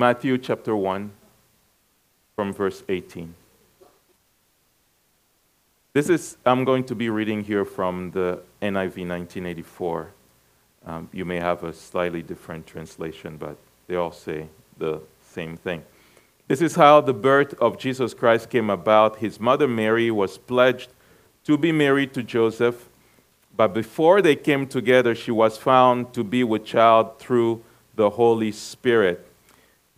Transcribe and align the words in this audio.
Matthew 0.00 0.38
chapter 0.38 0.74
1, 0.74 1.10
from 2.34 2.54
verse 2.54 2.82
18. 2.88 3.34
This 5.92 6.08
is, 6.08 6.38
I'm 6.46 6.64
going 6.64 6.84
to 6.84 6.94
be 6.94 7.10
reading 7.10 7.44
here 7.44 7.66
from 7.66 8.10
the 8.12 8.40
NIV 8.62 9.06
1984. 9.06 10.10
Um, 10.86 11.10
you 11.12 11.26
may 11.26 11.36
have 11.36 11.64
a 11.64 11.74
slightly 11.74 12.22
different 12.22 12.66
translation, 12.66 13.36
but 13.36 13.58
they 13.88 13.96
all 13.96 14.10
say 14.10 14.48
the 14.78 15.02
same 15.20 15.58
thing. 15.58 15.84
This 16.48 16.62
is 16.62 16.76
how 16.76 17.02
the 17.02 17.12
birth 17.12 17.52
of 17.60 17.76
Jesus 17.76 18.14
Christ 18.14 18.48
came 18.48 18.70
about. 18.70 19.18
His 19.18 19.38
mother 19.38 19.68
Mary 19.68 20.10
was 20.10 20.38
pledged 20.38 20.88
to 21.44 21.58
be 21.58 21.72
married 21.72 22.14
to 22.14 22.22
Joseph, 22.22 22.88
but 23.54 23.74
before 23.74 24.22
they 24.22 24.34
came 24.34 24.66
together, 24.66 25.14
she 25.14 25.30
was 25.30 25.58
found 25.58 26.14
to 26.14 26.24
be 26.24 26.42
with 26.42 26.64
child 26.64 27.18
through 27.18 27.62
the 27.96 28.08
Holy 28.08 28.50
Spirit. 28.50 29.26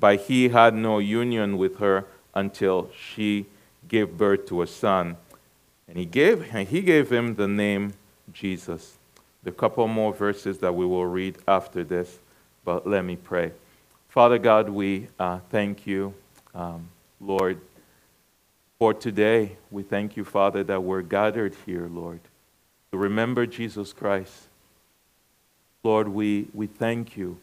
but 0.00 0.20
he 0.22 0.50
had 0.50 0.74
no 0.74 0.98
union 0.98 1.58
with 1.58 1.78
her 1.78 2.06
until 2.34 2.90
she 2.96 3.46
gave 3.88 4.16
birth 4.16 4.46
to 4.46 4.62
a 4.62 4.66
son. 4.66 5.16
And 5.88 5.96
he 5.96 6.04
gave, 6.04 6.54
and 6.54 6.68
he 6.68 6.82
gave 6.82 7.10
him 7.10 7.34
the 7.34 7.48
name 7.48 7.94
Jesus. 8.32 8.96
The 9.42 9.52
couple 9.52 9.88
more 9.88 10.12
verses 10.12 10.58
that 10.58 10.74
we 10.74 10.84
will 10.84 11.06
read 11.06 11.38
after 11.46 11.82
this, 11.82 12.18
but 12.64 12.86
let 12.86 13.04
me 13.04 13.16
pray. 13.16 13.52
Father 14.08 14.38
God, 14.38 14.68
we 14.68 15.08
uh, 15.18 15.38
thank 15.50 15.86
you, 15.86 16.14
um, 16.54 16.88
Lord, 17.20 17.60
for 18.78 18.92
today. 18.92 19.56
We 19.70 19.82
thank 19.82 20.16
you, 20.16 20.24
Father, 20.24 20.62
that 20.64 20.82
we're 20.82 21.02
gathered 21.02 21.54
here, 21.66 21.88
Lord, 21.90 22.20
to 22.92 22.98
remember 22.98 23.46
Jesus 23.46 23.92
Christ. 23.92 24.48
Lord, 25.82 26.08
we, 26.08 26.48
we 26.52 26.66
thank 26.66 27.16
you. 27.16 27.38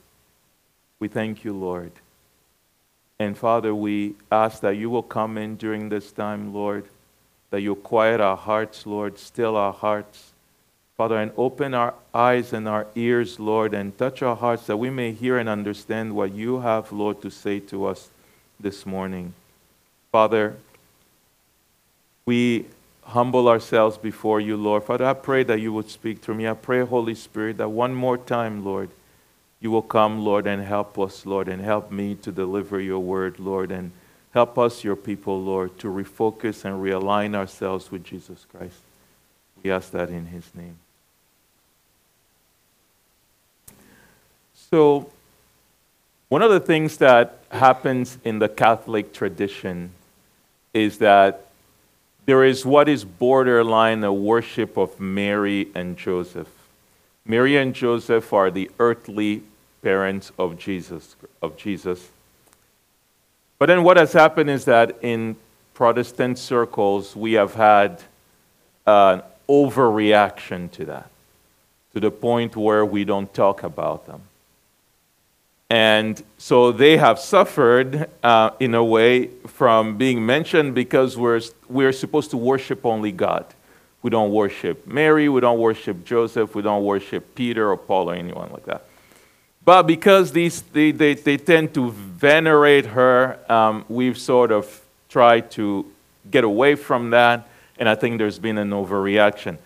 We 0.99 1.07
thank 1.07 1.43
you, 1.43 1.53
Lord. 1.53 1.91
And 3.19 3.37
Father, 3.37 3.73
we 3.73 4.15
ask 4.31 4.61
that 4.61 4.75
you 4.75 4.89
will 4.89 5.03
come 5.03 5.37
in 5.37 5.55
during 5.55 5.89
this 5.89 6.11
time, 6.11 6.53
Lord, 6.53 6.85
that 7.49 7.61
you 7.61 7.75
quiet 7.75 8.19
our 8.19 8.35
hearts, 8.35 8.85
Lord, 8.85 9.17
still 9.17 9.55
our 9.55 9.71
hearts. 9.71 10.33
Father, 10.97 11.17
and 11.17 11.31
open 11.35 11.73
our 11.73 11.93
eyes 12.13 12.53
and 12.53 12.67
our 12.67 12.87
ears, 12.95 13.39
Lord, 13.39 13.73
and 13.73 13.97
touch 13.97 14.21
our 14.21 14.35
hearts 14.35 14.65
that 14.67 14.77
we 14.77 14.89
may 14.89 15.11
hear 15.11 15.37
and 15.37 15.49
understand 15.49 16.15
what 16.15 16.33
you 16.33 16.61
have, 16.61 16.91
Lord, 16.91 17.21
to 17.21 17.29
say 17.29 17.59
to 17.61 17.85
us 17.85 18.09
this 18.59 18.85
morning. 18.85 19.33
Father, 20.11 20.55
we 22.25 22.65
humble 23.03 23.47
ourselves 23.47 23.97
before 23.97 24.39
you, 24.39 24.55
Lord. 24.57 24.83
Father, 24.83 25.05
I 25.05 25.13
pray 25.13 25.43
that 25.43 25.59
you 25.59 25.73
would 25.73 25.89
speak 25.89 26.19
through 26.19 26.35
me. 26.35 26.47
I 26.47 26.53
pray, 26.53 26.81
Holy 26.85 27.15
Spirit, 27.15 27.57
that 27.57 27.69
one 27.69 27.93
more 27.93 28.17
time, 28.17 28.63
Lord, 28.63 28.89
you 29.65 29.71
will 29.71 29.81
come, 29.81 30.23
Lord, 30.23 30.45
and 30.45 30.61
help 30.61 30.99
us, 30.99 31.25
Lord, 31.25 31.47
and 31.47 31.59
help 31.59 31.89
me 31.89 32.13
to 32.21 32.31
deliver 32.31 32.79
your 32.79 32.99
word, 32.99 33.39
Lord, 33.39 33.71
and 33.71 33.91
help 34.31 34.59
us, 34.59 34.83
your 34.83 34.95
people, 34.95 35.41
Lord, 35.41 35.79
to 35.79 35.87
refocus 35.87 36.65
and 36.65 36.75
realign 36.75 37.33
ourselves 37.33 37.89
with 37.89 38.03
Jesus 38.03 38.45
Christ. 38.51 38.77
We 39.63 39.71
ask 39.71 39.89
that 39.89 40.11
in 40.11 40.27
his 40.27 40.53
name. 40.53 40.77
So, 44.53 45.09
one 46.29 46.43
of 46.43 46.51
the 46.51 46.59
things 46.59 46.97
that 46.97 47.39
happens 47.49 48.19
in 48.23 48.37
the 48.37 48.49
Catholic 48.49 49.13
tradition 49.13 49.93
is 50.75 50.99
that 50.99 51.47
there 52.27 52.43
is 52.43 52.67
what 52.67 52.87
is 52.87 53.03
borderline 53.03 54.03
a 54.03 54.13
worship 54.13 54.77
of 54.77 54.99
Mary 54.99 55.69
and 55.73 55.97
Joseph. 55.97 56.51
Mary 57.25 57.57
and 57.57 57.73
Joseph 57.73 58.31
are 58.31 58.51
the 58.51 58.69
earthly 58.77 59.41
parents 59.85 60.31
of 60.39 60.57
Jesus, 60.57 61.15
of 61.43 61.55
Jesus. 61.57 62.09
But 63.59 63.67
then 63.67 63.83
what 63.83 63.97
has 63.97 64.13
happened 64.13 64.49
is 64.49 64.65
that 64.65 64.97
in 65.03 65.35
Protestant 65.75 66.39
circles, 66.39 67.15
we 67.15 67.33
have 67.33 67.53
had 67.53 68.01
an 68.87 69.21
overreaction 69.47 70.71
to 70.71 70.85
that, 70.85 71.11
to 71.93 71.99
the 71.99 72.09
point 72.09 72.55
where 72.55 72.83
we 72.83 73.03
don't 73.03 73.31
talk 73.31 73.61
about 73.61 74.07
them. 74.07 74.23
And 75.69 76.23
so 76.39 76.71
they 76.71 76.97
have 76.97 77.19
suffered 77.19 78.09
uh, 78.23 78.49
in 78.59 78.73
a 78.73 78.83
way 78.83 79.27
from 79.45 79.99
being 79.99 80.25
mentioned 80.25 80.73
because 80.73 81.15
we're, 81.15 81.41
we're 81.69 81.93
supposed 81.93 82.31
to 82.31 82.37
worship 82.37 82.87
only 82.87 83.11
God. 83.11 83.45
We 84.01 84.09
don't 84.09 84.31
worship 84.31 84.87
Mary, 84.87 85.29
we 85.29 85.41
don't 85.41 85.59
worship 85.59 86.03
Joseph, 86.05 86.55
we 86.55 86.63
don't 86.63 86.83
worship 86.83 87.35
Peter 87.35 87.69
or 87.69 87.77
Paul 87.77 88.09
or 88.09 88.15
anyone 88.15 88.49
like 88.51 88.65
that. 88.65 88.85
But 89.65 89.83
because 89.83 90.31
these, 90.31 90.61
they, 90.61 90.91
they, 90.91 91.15
they 91.15 91.37
tend 91.37 91.73
to 91.73 91.89
venerate 91.89 92.85
her, 92.85 93.39
um, 93.51 93.83
we've 93.89 94.17
sort 94.17 94.51
of 94.51 94.81
tried 95.09 95.49
to 95.51 95.91
get 96.29 96.43
away 96.43 96.75
from 96.75 97.09
that, 97.09 97.47
and 97.79 97.89
I 97.89 97.95
think 97.95 98.19
there's 98.19 98.37
been 98.37 98.59
an 98.59 98.69
overreaction. 98.69 99.57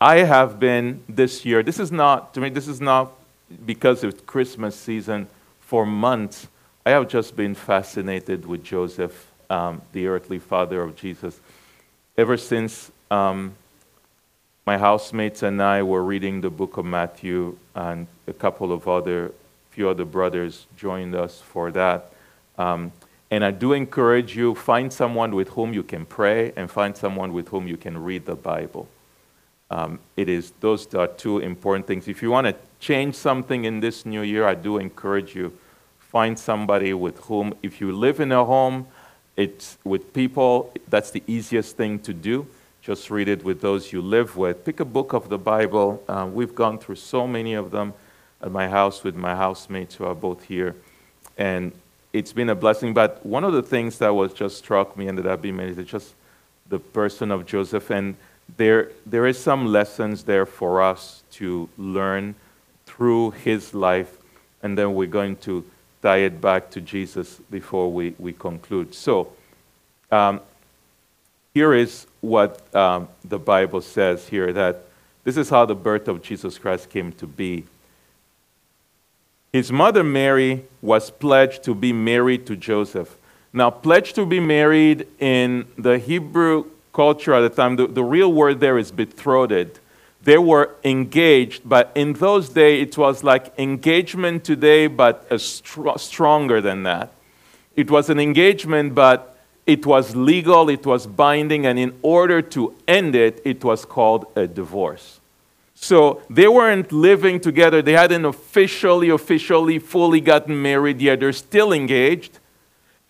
I 0.00 0.18
have 0.18 0.60
been 0.60 1.02
this 1.08 1.44
year, 1.44 1.64
this 1.64 1.80
is 1.80 1.90
not, 1.90 2.32
to 2.34 2.40
me, 2.40 2.50
this 2.50 2.68
is 2.68 2.80
not 2.80 3.12
because 3.66 4.04
of 4.04 4.26
Christmas 4.26 4.76
season, 4.76 5.26
for 5.60 5.84
months, 5.84 6.46
I 6.86 6.90
have 6.90 7.08
just 7.08 7.36
been 7.36 7.54
fascinated 7.54 8.46
with 8.46 8.62
Joseph, 8.62 9.30
um, 9.50 9.82
the 9.92 10.06
earthly 10.06 10.38
father 10.38 10.82
of 10.82 10.96
Jesus. 10.96 11.38
Ever 12.16 12.36
since 12.36 12.90
um, 13.10 13.54
my 14.66 14.78
housemates 14.78 15.42
and 15.42 15.60
I 15.60 15.82
were 15.82 16.02
reading 16.02 16.40
the 16.40 16.50
book 16.50 16.76
of 16.76 16.84
Matthew, 16.84 17.58
and 17.74 18.06
a 18.26 18.32
couple 18.32 18.72
of 18.72 18.86
other 18.86 19.32
few 19.78 19.88
other 19.88 20.04
brothers 20.04 20.66
joined 20.76 21.14
us 21.14 21.40
for 21.40 21.70
that. 21.70 22.10
Um, 22.58 22.90
and 23.30 23.44
I 23.44 23.52
do 23.52 23.74
encourage 23.74 24.34
you 24.34 24.56
find 24.56 24.92
someone 24.92 25.36
with 25.36 25.50
whom 25.50 25.72
you 25.72 25.84
can 25.84 26.04
pray 26.04 26.52
and 26.56 26.68
find 26.68 26.96
someone 26.96 27.32
with 27.32 27.46
whom 27.46 27.68
you 27.68 27.76
can 27.76 27.96
read 28.02 28.26
the 28.26 28.34
Bible. 28.34 28.88
Um, 29.70 30.00
it 30.16 30.28
is 30.28 30.52
those 30.58 30.92
are 30.96 31.06
two 31.06 31.38
important 31.38 31.86
things. 31.86 32.08
If 32.08 32.22
you 32.22 32.30
want 32.32 32.48
to 32.48 32.56
change 32.80 33.14
something 33.14 33.66
in 33.66 33.78
this 33.78 34.04
new 34.04 34.22
year, 34.22 34.48
I 34.48 34.56
do 34.56 34.78
encourage 34.78 35.36
you 35.36 35.56
find 36.00 36.36
somebody 36.36 36.92
with 36.92 37.18
whom, 37.26 37.54
if 37.62 37.80
you 37.80 37.92
live 37.92 38.18
in 38.18 38.32
a 38.32 38.44
home, 38.44 38.88
it's 39.36 39.78
with 39.84 40.12
people. 40.12 40.72
That's 40.88 41.12
the 41.12 41.22
easiest 41.28 41.76
thing 41.76 42.00
to 42.00 42.12
do. 42.12 42.48
Just 42.82 43.10
read 43.10 43.28
it 43.28 43.44
with 43.44 43.60
those 43.60 43.92
you 43.92 44.02
live 44.02 44.36
with. 44.36 44.64
Pick 44.64 44.80
a 44.80 44.84
book 44.84 45.12
of 45.12 45.28
the 45.28 45.38
Bible. 45.38 46.02
Uh, 46.08 46.28
we've 46.28 46.56
gone 46.56 46.80
through 46.80 46.96
so 46.96 47.28
many 47.28 47.54
of 47.54 47.70
them 47.70 47.94
at 48.40 48.50
my 48.50 48.68
house 48.68 49.04
with 49.04 49.16
my 49.16 49.34
housemates 49.34 49.94
who 49.96 50.04
are 50.04 50.14
both 50.14 50.44
here. 50.44 50.74
And 51.36 51.72
it's 52.12 52.32
been 52.32 52.48
a 52.48 52.54
blessing. 52.54 52.94
But 52.94 53.24
one 53.24 53.44
of 53.44 53.52
the 53.52 53.62
things 53.62 53.98
that 53.98 54.14
was 54.14 54.32
just 54.32 54.58
struck 54.58 54.96
me 54.96 55.08
and 55.08 55.18
that 55.18 55.26
I've 55.26 55.42
been 55.42 55.56
meditating 55.56 55.84
is 55.84 55.90
just 55.90 56.14
the 56.68 56.78
person 56.78 57.30
of 57.30 57.46
Joseph. 57.46 57.90
And 57.90 58.16
there, 58.56 58.90
there 59.06 59.26
is 59.26 59.38
some 59.38 59.66
lessons 59.66 60.24
there 60.24 60.46
for 60.46 60.82
us 60.82 61.22
to 61.32 61.68
learn 61.76 62.34
through 62.86 63.32
his 63.32 63.74
life. 63.74 64.16
And 64.62 64.76
then 64.76 64.94
we're 64.94 65.06
going 65.06 65.36
to 65.36 65.64
tie 66.02 66.18
it 66.18 66.40
back 66.40 66.70
to 66.70 66.80
Jesus 66.80 67.40
before 67.50 67.92
we, 67.92 68.14
we 68.18 68.32
conclude. 68.32 68.94
So, 68.94 69.32
um, 70.10 70.40
here 71.54 71.74
is 71.74 72.06
what 72.20 72.74
um, 72.74 73.08
the 73.24 73.38
Bible 73.38 73.80
says 73.80 74.28
here 74.28 74.52
that 74.52 74.84
this 75.24 75.36
is 75.36 75.50
how 75.50 75.66
the 75.66 75.74
birth 75.74 76.08
of 76.08 76.22
Jesus 76.22 76.56
Christ 76.56 76.88
came 76.88 77.12
to 77.12 77.26
be. 77.26 77.64
His 79.52 79.72
mother 79.72 80.04
Mary 80.04 80.64
was 80.82 81.10
pledged 81.10 81.62
to 81.64 81.74
be 81.74 81.92
married 81.92 82.46
to 82.46 82.56
Joseph. 82.56 83.16
Now, 83.52 83.70
pledged 83.70 84.14
to 84.16 84.26
be 84.26 84.40
married 84.40 85.06
in 85.18 85.66
the 85.78 85.98
Hebrew 85.98 86.66
culture 86.92 87.32
at 87.32 87.40
the 87.40 87.48
time, 87.48 87.76
the, 87.76 87.86
the 87.86 88.04
real 88.04 88.32
word 88.32 88.60
there 88.60 88.76
is 88.76 88.90
betrothed. 88.90 89.78
They 90.22 90.36
were 90.36 90.74
engaged, 90.84 91.62
but 91.64 91.92
in 91.94 92.14
those 92.14 92.50
days 92.50 92.88
it 92.88 92.98
was 92.98 93.24
like 93.24 93.56
engagement 93.58 94.44
today, 94.44 94.86
but 94.88 95.26
str- 95.40 95.96
stronger 95.96 96.60
than 96.60 96.82
that. 96.82 97.12
It 97.76 97.90
was 97.90 98.10
an 98.10 98.18
engagement, 98.18 98.94
but 98.94 99.38
it 99.64 99.86
was 99.86 100.16
legal, 100.16 100.68
it 100.68 100.84
was 100.84 101.06
binding, 101.06 101.64
and 101.66 101.78
in 101.78 101.96
order 102.02 102.42
to 102.42 102.74
end 102.86 103.14
it, 103.14 103.40
it 103.44 103.62
was 103.62 103.84
called 103.84 104.26
a 104.34 104.46
divorce. 104.46 105.17
So 105.80 106.20
they 106.28 106.48
weren't 106.48 106.90
living 106.90 107.38
together. 107.38 107.80
They 107.82 107.92
hadn't 107.92 108.24
officially, 108.24 109.10
officially, 109.10 109.78
fully 109.78 110.20
gotten 110.20 110.60
married 110.60 111.00
yet. 111.00 111.20
They're 111.20 111.32
still 111.32 111.72
engaged. 111.72 112.40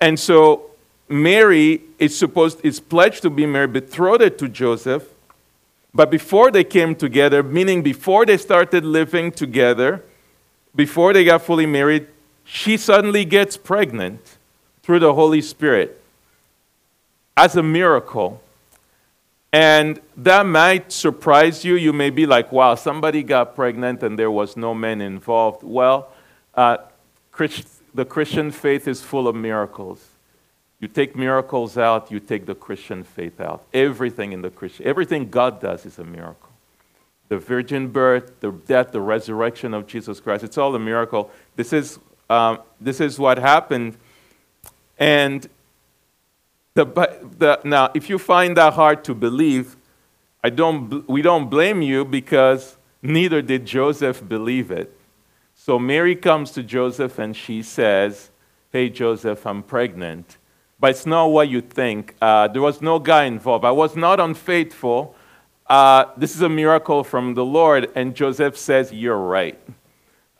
And 0.00 0.20
so 0.20 0.70
Mary 1.08 1.80
is 1.98 2.16
supposed, 2.16 2.60
is 2.62 2.78
pledged 2.78 3.22
to 3.22 3.30
be 3.30 3.46
married, 3.46 3.72
betrothed 3.72 4.38
to 4.38 4.48
Joseph. 4.48 5.08
But 5.94 6.10
before 6.10 6.50
they 6.50 6.62
came 6.62 6.94
together, 6.94 7.42
meaning 7.42 7.82
before 7.82 8.26
they 8.26 8.36
started 8.36 8.84
living 8.84 9.32
together, 9.32 10.04
before 10.76 11.14
they 11.14 11.24
got 11.24 11.42
fully 11.42 11.66
married, 11.66 12.06
she 12.44 12.76
suddenly 12.76 13.24
gets 13.24 13.56
pregnant 13.56 14.36
through 14.82 15.00
the 15.00 15.14
Holy 15.14 15.40
Spirit 15.40 16.00
as 17.34 17.56
a 17.56 17.62
miracle. 17.62 18.42
And 19.52 20.00
that 20.16 20.44
might 20.44 20.92
surprise 20.92 21.64
you. 21.64 21.74
You 21.74 21.92
may 21.92 22.10
be 22.10 22.26
like, 22.26 22.52
wow, 22.52 22.74
somebody 22.74 23.22
got 23.22 23.54
pregnant 23.54 24.02
and 24.02 24.18
there 24.18 24.30
was 24.30 24.56
no 24.56 24.74
man 24.74 25.00
involved. 25.00 25.62
Well, 25.62 26.12
uh, 26.54 26.78
Christ, 27.32 27.66
the 27.94 28.04
Christian 28.04 28.50
faith 28.50 28.86
is 28.86 29.00
full 29.00 29.26
of 29.26 29.34
miracles. 29.34 30.06
You 30.80 30.86
take 30.86 31.16
miracles 31.16 31.76
out, 31.76 32.10
you 32.10 32.20
take 32.20 32.46
the 32.46 32.54
Christian 32.54 33.02
faith 33.02 33.40
out. 33.40 33.64
Everything 33.74 34.32
in 34.32 34.42
the 34.42 34.50
Christian, 34.50 34.86
everything 34.86 35.28
God 35.28 35.60
does 35.60 35.84
is 35.86 35.98
a 35.98 36.04
miracle. 36.04 36.50
The 37.28 37.38
virgin 37.38 37.88
birth, 37.88 38.40
the 38.40 38.52
death, 38.52 38.92
the 38.92 39.00
resurrection 39.00 39.74
of 39.74 39.86
Jesus 39.86 40.20
Christ, 40.20 40.44
it's 40.44 40.56
all 40.56 40.74
a 40.74 40.78
miracle. 40.78 41.30
This 41.56 41.72
is, 41.72 41.98
um, 42.30 42.60
this 42.80 43.00
is 43.00 43.18
what 43.18 43.38
happened. 43.38 43.96
And 44.98 45.48
the, 46.84 47.28
the, 47.38 47.60
now, 47.64 47.90
if 47.92 48.08
you 48.08 48.18
find 48.18 48.56
that 48.56 48.74
hard 48.74 49.02
to 49.04 49.14
believe, 49.14 49.76
I 50.44 50.50
don't, 50.50 51.08
we 51.08 51.22
don't 51.22 51.50
blame 51.50 51.82
you 51.82 52.04
because 52.04 52.76
neither 53.02 53.42
did 53.42 53.66
Joseph 53.66 54.26
believe 54.28 54.70
it. 54.70 54.96
So 55.56 55.80
Mary 55.80 56.14
comes 56.14 56.52
to 56.52 56.62
Joseph 56.62 57.18
and 57.18 57.36
she 57.36 57.62
says, 57.62 58.30
Hey, 58.70 58.90
Joseph, 58.90 59.44
I'm 59.44 59.62
pregnant. 59.62 60.36
But 60.78 60.90
it's 60.90 61.06
not 61.06 61.26
what 61.26 61.48
you 61.48 61.60
think. 61.60 62.14
Uh, 62.22 62.46
there 62.46 62.62
was 62.62 62.80
no 62.80 63.00
guy 63.00 63.24
involved. 63.24 63.64
I 63.64 63.72
was 63.72 63.96
not 63.96 64.20
unfaithful. 64.20 65.16
Uh, 65.66 66.04
this 66.16 66.36
is 66.36 66.42
a 66.42 66.48
miracle 66.48 67.02
from 67.02 67.34
the 67.34 67.44
Lord. 67.44 67.90
And 67.96 68.14
Joseph 68.14 68.56
says, 68.56 68.92
You're 68.92 69.18
right. 69.18 69.58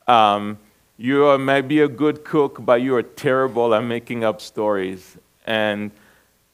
Um, 0.07 0.59
you 0.97 1.37
might 1.39 1.63
be 1.63 1.81
a 1.81 1.89
good 1.89 2.23
cook, 2.23 2.65
but 2.65 2.81
you 2.83 2.95
are 2.95 3.03
terrible 3.03 3.75
at 3.75 3.83
making 3.83 4.23
up 4.23 4.41
stories. 4.41 5.17
And 5.47 5.91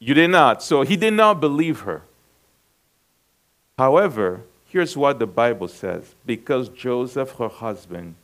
you 0.05 0.12
did 0.12 0.29
not. 0.29 0.62
So 0.62 0.83
he 0.83 0.99
did 0.99 1.15
not 1.15 1.41
believe 1.41 1.81
her. 1.81 2.03
However, 3.79 4.43
here's 4.67 4.99
what 4.99 5.19
the 5.19 5.27
Bible 5.27 5.67
says 5.67 6.15
because 6.27 6.69
Joseph, 6.69 7.33
her 7.39 7.49
husband, 7.49 8.17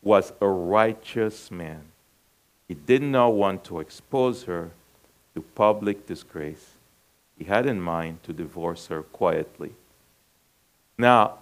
was 0.00 0.32
a 0.40 0.46
righteous 0.46 1.50
man, 1.50 1.82
he 2.68 2.74
did 2.74 3.02
not 3.02 3.30
want 3.30 3.64
to 3.64 3.80
expose 3.80 4.44
her 4.44 4.70
to 5.34 5.42
public 5.42 6.06
disgrace. 6.06 6.74
He 7.36 7.44
had 7.44 7.66
in 7.66 7.80
mind 7.80 8.22
to 8.22 8.32
divorce 8.32 8.86
her 8.86 9.02
quietly. 9.02 9.72
Now, 10.96 11.38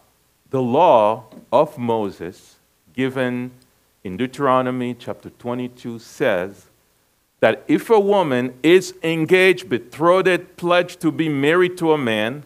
the 0.48 0.62
law 0.62 1.24
of 1.52 1.76
Moses, 1.76 2.56
given 2.94 3.50
in 4.02 4.16
Deuteronomy 4.16 4.94
chapter 4.94 5.28
22, 5.28 5.98
says 5.98 6.65
that 7.40 7.64
if 7.68 7.90
a 7.90 8.00
woman 8.00 8.54
is 8.62 8.94
engaged, 9.02 9.68
betrothed, 9.68 10.56
pledged 10.56 11.00
to 11.00 11.12
be 11.12 11.28
married 11.28 11.76
to 11.78 11.92
a 11.92 11.98
man, 11.98 12.44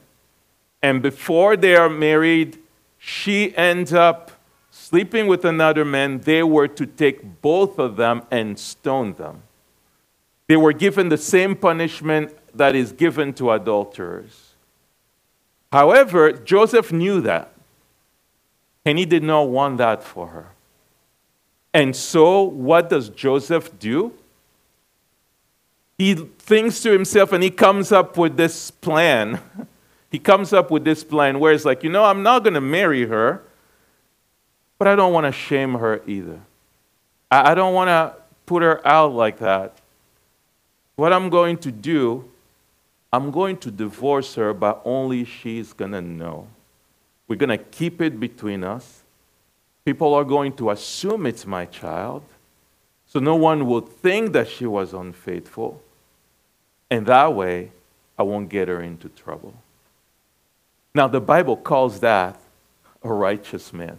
and 0.82 1.02
before 1.02 1.56
they 1.56 1.76
are 1.76 1.88
married, 1.88 2.58
she 2.98 3.54
ends 3.56 3.92
up 3.92 4.32
sleeping 4.70 5.26
with 5.26 5.44
another 5.44 5.84
man, 5.84 6.18
they 6.20 6.42
were 6.42 6.66
to 6.66 6.86
take 6.86 7.40
both 7.40 7.78
of 7.78 7.96
them 7.96 8.22
and 8.30 8.58
stone 8.58 9.12
them. 9.14 9.42
They 10.48 10.56
were 10.56 10.72
given 10.72 11.10
the 11.10 11.16
same 11.16 11.54
punishment 11.54 12.36
that 12.56 12.74
is 12.74 12.90
given 12.90 13.32
to 13.34 13.52
adulterers. 13.52 14.54
However, 15.70 16.32
Joseph 16.32 16.90
knew 16.90 17.20
that, 17.20 17.52
and 18.84 18.98
he 18.98 19.04
did 19.04 19.22
not 19.22 19.48
want 19.48 19.78
that 19.78 20.02
for 20.02 20.28
her. 20.28 20.48
And 21.72 21.94
so, 21.94 22.42
what 22.42 22.90
does 22.90 23.08
Joseph 23.10 23.78
do? 23.78 24.12
He 26.00 26.14
thinks 26.14 26.80
to 26.80 26.90
himself 26.90 27.30
and 27.30 27.42
he 27.42 27.50
comes 27.50 27.92
up 27.92 28.16
with 28.16 28.34
this 28.34 28.70
plan. 28.70 29.38
he 30.10 30.18
comes 30.18 30.50
up 30.54 30.70
with 30.70 30.82
this 30.82 31.04
plan 31.04 31.38
where 31.38 31.52
it's 31.52 31.66
like, 31.66 31.84
you 31.84 31.90
know, 31.90 32.06
I'm 32.06 32.22
not 32.22 32.42
going 32.42 32.54
to 32.54 32.60
marry 32.62 33.04
her, 33.04 33.42
but 34.78 34.88
I 34.88 34.96
don't 34.96 35.12
want 35.12 35.26
to 35.26 35.32
shame 35.32 35.74
her 35.74 36.00
either. 36.06 36.40
I, 37.30 37.50
I 37.50 37.54
don't 37.54 37.74
want 37.74 37.88
to 37.88 38.14
put 38.46 38.62
her 38.62 38.80
out 38.88 39.12
like 39.12 39.40
that. 39.40 39.76
What 40.96 41.12
I'm 41.12 41.28
going 41.28 41.58
to 41.58 41.70
do, 41.70 42.24
I'm 43.12 43.30
going 43.30 43.58
to 43.58 43.70
divorce 43.70 44.36
her, 44.36 44.54
but 44.54 44.80
only 44.86 45.26
she's 45.26 45.74
going 45.74 45.92
to 45.92 46.00
know. 46.00 46.48
We're 47.28 47.36
going 47.36 47.50
to 47.50 47.58
keep 47.58 48.00
it 48.00 48.18
between 48.18 48.64
us. 48.64 49.02
People 49.84 50.14
are 50.14 50.24
going 50.24 50.54
to 50.54 50.70
assume 50.70 51.26
it's 51.26 51.44
my 51.44 51.66
child, 51.66 52.22
so 53.06 53.20
no 53.20 53.36
one 53.36 53.66
will 53.66 53.82
think 53.82 54.32
that 54.32 54.48
she 54.48 54.64
was 54.64 54.94
unfaithful. 54.94 55.82
And 56.90 57.06
that 57.06 57.34
way, 57.34 57.70
I 58.18 58.22
won't 58.22 58.48
get 58.48 58.68
her 58.68 58.80
into 58.80 59.08
trouble. 59.08 59.54
Now, 60.94 61.06
the 61.06 61.20
Bible 61.20 61.56
calls 61.56 62.00
that 62.00 62.38
a 63.02 63.12
righteous 63.12 63.72
man. 63.72 63.98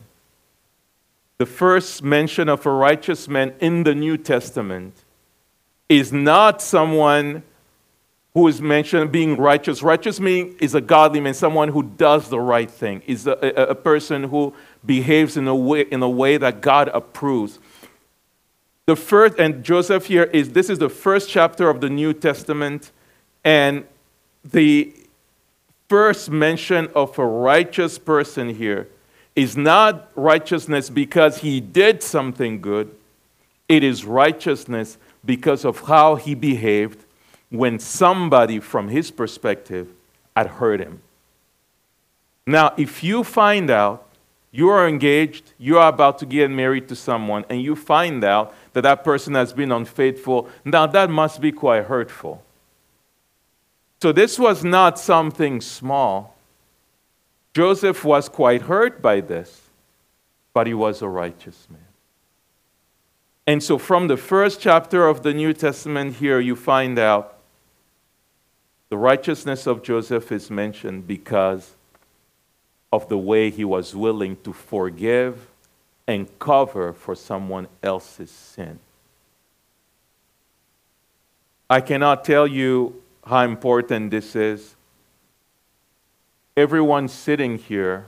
The 1.37 1.45
first 1.45 2.03
mention 2.03 2.49
of 2.49 2.65
a 2.65 2.71
righteous 2.71 3.27
man 3.27 3.53
in 3.59 3.83
the 3.83 3.95
New 3.95 4.17
Testament 4.17 4.93
is 5.89 6.13
not 6.13 6.61
someone 6.61 7.43
who 8.33 8.47
is 8.47 8.61
mentioned 8.61 9.11
being 9.11 9.35
righteous. 9.37 9.81
Righteous 9.81 10.19
meaning 10.19 10.55
is 10.59 10.75
a 10.75 10.81
godly 10.81 11.19
man, 11.19 11.33
someone 11.33 11.69
who 11.69 11.83
does 11.83 12.29
the 12.29 12.39
right 12.39 12.69
thing, 12.69 13.01
is 13.05 13.27
a, 13.27 13.31
a, 13.31 13.71
a 13.71 13.75
person 13.75 14.23
who 14.23 14.53
behaves 14.85 15.35
in 15.35 15.47
a, 15.47 15.55
way, 15.55 15.81
in 15.81 16.01
a 16.01 16.09
way 16.09 16.37
that 16.37 16.61
God 16.61 16.89
approves. 16.93 17.59
The 18.91 18.97
first, 18.97 19.39
and 19.39 19.63
Joseph 19.63 20.07
here 20.07 20.25
is 20.25 20.49
this 20.49 20.69
is 20.69 20.77
the 20.77 20.89
first 20.89 21.29
chapter 21.29 21.69
of 21.69 21.79
the 21.79 21.89
New 21.89 22.11
Testament, 22.11 22.91
and 23.41 23.85
the 24.43 24.93
first 25.87 26.29
mention 26.29 26.89
of 26.93 27.17
a 27.17 27.25
righteous 27.25 27.97
person 27.97 28.49
here 28.49 28.89
is 29.33 29.55
not 29.55 30.11
righteousness 30.15 30.89
because 30.89 31.37
he 31.37 31.61
did 31.61 32.03
something 32.03 32.59
good, 32.59 32.93
it 33.69 33.81
is 33.81 34.03
righteousness 34.03 34.97
because 35.23 35.63
of 35.63 35.79
how 35.87 36.15
he 36.15 36.35
behaved 36.35 37.05
when 37.49 37.79
somebody, 37.79 38.59
from 38.59 38.89
his 38.89 39.09
perspective, 39.09 39.87
had 40.35 40.47
hurt 40.47 40.81
him. 40.81 41.01
Now, 42.45 42.73
if 42.75 43.05
you 43.05 43.23
find 43.23 43.69
out 43.69 44.05
you 44.51 44.69
are 44.69 44.87
engaged, 44.87 45.53
you 45.57 45.77
are 45.77 45.87
about 45.87 46.19
to 46.19 46.25
get 46.25 46.51
married 46.51 46.89
to 46.89 46.95
someone, 46.95 47.45
and 47.49 47.61
you 47.61 47.75
find 47.75 48.23
out 48.23 48.53
that 48.73 48.81
that 48.81 49.03
person 49.03 49.33
has 49.33 49.53
been 49.53 49.71
unfaithful, 49.71 50.49
now 50.65 50.85
that 50.87 51.09
must 51.09 51.39
be 51.39 51.51
quite 51.51 51.85
hurtful. 51.85 52.43
So 54.01 54.11
this 54.11 54.37
was 54.37 54.63
not 54.63 54.99
something 54.99 55.61
small. 55.61 56.35
Joseph 57.53 58.03
was 58.03 58.27
quite 58.27 58.63
hurt 58.63 59.01
by 59.01 59.21
this, 59.21 59.61
but 60.53 60.67
he 60.67 60.73
was 60.73 61.01
a 61.01 61.07
righteous 61.07 61.67
man. 61.69 61.79
And 63.47 63.63
so, 63.63 63.77
from 63.77 64.07
the 64.07 64.17
first 64.17 64.61
chapter 64.61 65.07
of 65.07 65.23
the 65.23 65.33
New 65.33 65.53
Testament 65.53 66.15
here, 66.17 66.39
you 66.39 66.55
find 66.55 66.97
out 66.99 67.37
the 68.89 68.97
righteousness 68.97 69.67
of 69.67 69.81
Joseph 69.81 70.31
is 70.31 70.49
mentioned 70.51 71.07
because 71.07 71.75
of 72.91 73.07
the 73.07 73.17
way 73.17 73.49
he 73.49 73.63
was 73.63 73.95
willing 73.95 74.35
to 74.43 74.51
forgive 74.51 75.47
and 76.07 76.27
cover 76.39 76.93
for 76.93 77.15
someone 77.15 77.67
else's 77.81 78.31
sin. 78.31 78.79
I 81.69 81.79
cannot 81.79 82.25
tell 82.25 82.45
you 82.45 83.01
how 83.25 83.43
important 83.43 84.11
this 84.11 84.35
is. 84.35 84.75
Everyone 86.57 87.07
sitting 87.07 87.57
here, 87.57 88.07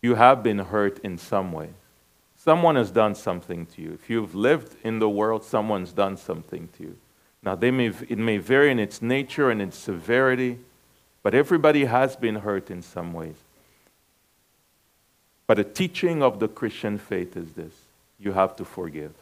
you 0.00 0.14
have 0.14 0.42
been 0.42 0.58
hurt 0.58 0.98
in 1.00 1.18
some 1.18 1.52
way. 1.52 1.70
Someone 2.34 2.76
has 2.76 2.90
done 2.90 3.14
something 3.14 3.66
to 3.66 3.82
you. 3.82 3.92
If 3.92 4.08
you've 4.08 4.34
lived 4.34 4.76
in 4.82 5.00
the 5.00 5.08
world, 5.08 5.44
someone's 5.44 5.92
done 5.92 6.16
something 6.16 6.68
to 6.78 6.84
you. 6.84 6.96
Now, 7.42 7.56
they 7.56 7.70
may, 7.70 7.88
it 8.08 8.18
may 8.18 8.38
vary 8.38 8.70
in 8.70 8.78
its 8.78 9.02
nature 9.02 9.50
and 9.50 9.60
its 9.60 9.76
severity, 9.76 10.58
but 11.22 11.34
everybody 11.34 11.84
has 11.84 12.16
been 12.16 12.36
hurt 12.36 12.70
in 12.70 12.82
some 12.82 13.12
ways. 13.12 13.36
But 15.46 15.58
the 15.58 15.64
teaching 15.64 16.22
of 16.22 16.40
the 16.40 16.48
Christian 16.48 16.98
faith 16.98 17.36
is 17.36 17.52
this 17.52 17.72
you 18.18 18.32
have 18.32 18.56
to 18.56 18.64
forgive. 18.64 19.12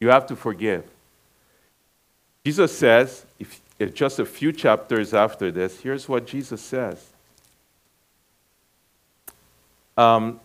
You 0.00 0.08
have 0.08 0.26
to 0.28 0.36
forgive. 0.36 0.84
Jesus 2.44 2.76
says, 2.76 3.26
if, 3.38 3.60
if 3.78 3.94
just 3.94 4.18
a 4.18 4.24
few 4.24 4.50
chapters 4.50 5.12
after 5.12 5.50
this, 5.50 5.80
here's 5.80 6.08
what 6.08 6.26
Jesus 6.26 6.62
says. 6.62 7.06
Um, 9.98 10.40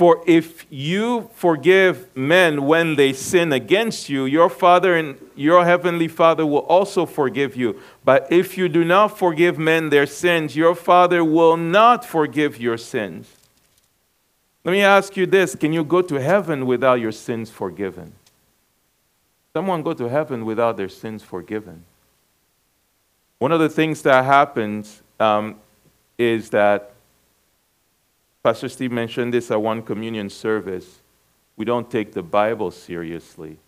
for 0.00 0.24
if 0.26 0.64
you 0.70 1.28
forgive 1.34 2.08
men 2.16 2.64
when 2.64 2.96
they 2.96 3.12
sin 3.12 3.52
against 3.52 4.08
you, 4.08 4.24
your 4.24 4.48
Father 4.48 4.96
and 4.96 5.18
your 5.36 5.62
heavenly 5.66 6.08
Father 6.08 6.46
will 6.46 6.64
also 6.70 7.04
forgive 7.04 7.54
you. 7.54 7.78
But 8.02 8.26
if 8.32 8.56
you 8.56 8.70
do 8.70 8.82
not 8.82 9.18
forgive 9.18 9.58
men 9.58 9.90
their 9.90 10.06
sins, 10.06 10.56
your 10.56 10.74
Father 10.74 11.22
will 11.22 11.58
not 11.58 12.02
forgive 12.02 12.58
your 12.58 12.78
sins. 12.78 13.28
Let 14.64 14.72
me 14.72 14.80
ask 14.80 15.18
you 15.18 15.26
this 15.26 15.54
can 15.54 15.74
you 15.74 15.84
go 15.84 16.00
to 16.00 16.14
heaven 16.14 16.64
without 16.64 16.98
your 16.98 17.12
sins 17.12 17.50
forgiven? 17.50 18.14
Someone 19.52 19.82
go 19.82 19.92
to 19.92 20.08
heaven 20.08 20.46
without 20.46 20.78
their 20.78 20.88
sins 20.88 21.22
forgiven. 21.22 21.84
One 23.38 23.52
of 23.52 23.60
the 23.60 23.68
things 23.68 24.00
that 24.00 24.24
happens 24.24 25.02
um, 25.18 25.56
is 26.16 26.48
that 26.48 26.94
Pastor 28.42 28.68
Steve 28.68 28.92
mentioned 28.92 29.34
this 29.34 29.50
at 29.50 29.60
one 29.60 29.82
communion 29.82 30.30
service. 30.30 31.00
We 31.56 31.64
don't 31.64 31.90
take 31.90 32.12
the 32.12 32.22
Bible 32.22 32.70
seriously. 32.70 33.58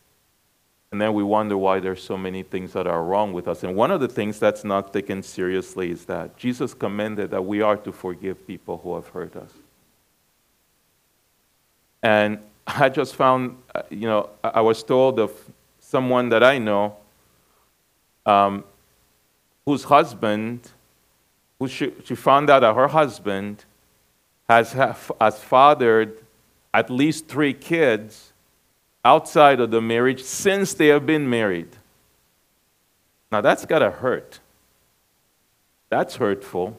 And 0.90 1.00
then 1.00 1.14
we 1.14 1.22
wonder 1.22 1.56
why 1.56 1.80
there's 1.80 2.02
so 2.02 2.18
many 2.18 2.42
things 2.42 2.72
that 2.74 2.86
are 2.86 3.02
wrong 3.02 3.32
with 3.32 3.48
us. 3.48 3.64
And 3.64 3.74
one 3.74 3.90
of 3.90 4.00
the 4.00 4.08
things 4.08 4.38
that's 4.38 4.62
not 4.62 4.92
taken 4.92 5.22
seriously 5.22 5.90
is 5.90 6.04
that 6.04 6.36
Jesus 6.36 6.74
commanded 6.74 7.30
that 7.30 7.42
we 7.42 7.62
are 7.62 7.76
to 7.78 7.92
forgive 7.92 8.46
people 8.46 8.78
who 8.82 8.94
have 8.94 9.08
hurt 9.08 9.34
us. 9.36 9.52
And 12.02 12.38
I 12.66 12.88
just 12.88 13.14
found, 13.14 13.56
uh, 13.74 13.82
you 13.90 14.06
know, 14.06 14.30
I 14.42 14.60
was 14.60 14.82
told 14.82 15.18
of 15.18 15.32
someone 15.80 16.28
that 16.30 16.42
I 16.42 16.58
know 16.58 16.96
um, 18.26 18.64
whose 19.64 19.84
husband, 19.84 20.70
who 21.58 21.68
she, 21.68 21.92
she 22.04 22.14
found 22.14 22.50
out 22.50 22.60
that 22.60 22.74
her 22.74 22.88
husband 22.88 23.64
has, 24.48 24.72
has 24.72 25.38
fathered 25.38 26.18
at 26.74 26.90
least 26.90 27.28
three 27.28 27.54
kids 27.54 28.32
outside 29.04 29.60
of 29.60 29.70
the 29.70 29.80
marriage 29.80 30.22
since 30.22 30.74
they 30.74 30.88
have 30.88 31.06
been 31.06 31.28
married. 31.28 31.68
Now 33.30 33.40
that's 33.40 33.64
got 33.64 33.80
to 33.80 33.90
hurt. 33.90 34.40
That's 35.88 36.16
hurtful. 36.16 36.78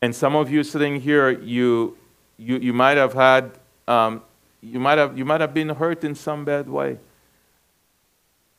And 0.00 0.14
some 0.14 0.36
of 0.36 0.50
you 0.50 0.62
sitting 0.62 1.00
here, 1.00 1.30
you, 1.30 1.96
you, 2.36 2.58
you 2.58 2.72
might 2.72 2.96
have 2.96 3.12
had, 3.12 3.52
um, 3.88 4.22
you, 4.60 4.78
might 4.78 4.98
have, 4.98 5.16
you 5.16 5.24
might 5.24 5.40
have 5.40 5.54
been 5.54 5.70
hurt 5.70 6.04
in 6.04 6.14
some 6.14 6.44
bad 6.44 6.68
way. 6.68 6.98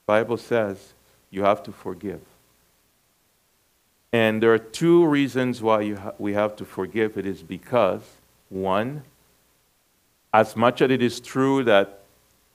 Bible 0.06 0.38
says 0.38 0.94
you 1.32 1.44
have 1.44 1.64
to 1.64 1.72
forgive. 1.72 2.22
And 4.16 4.42
there 4.42 4.54
are 4.54 4.58
two 4.58 5.06
reasons 5.06 5.62
why 5.62 5.94
ha- 5.94 6.14
we 6.18 6.32
have 6.32 6.56
to 6.56 6.64
forgive. 6.64 7.18
It 7.18 7.26
is 7.26 7.44
because, 7.44 8.02
one, 8.48 9.04
as 10.34 10.56
much 10.56 10.82
as 10.82 10.90
it 10.90 11.02
is 11.02 11.20
true 11.20 11.66
that 11.66 12.00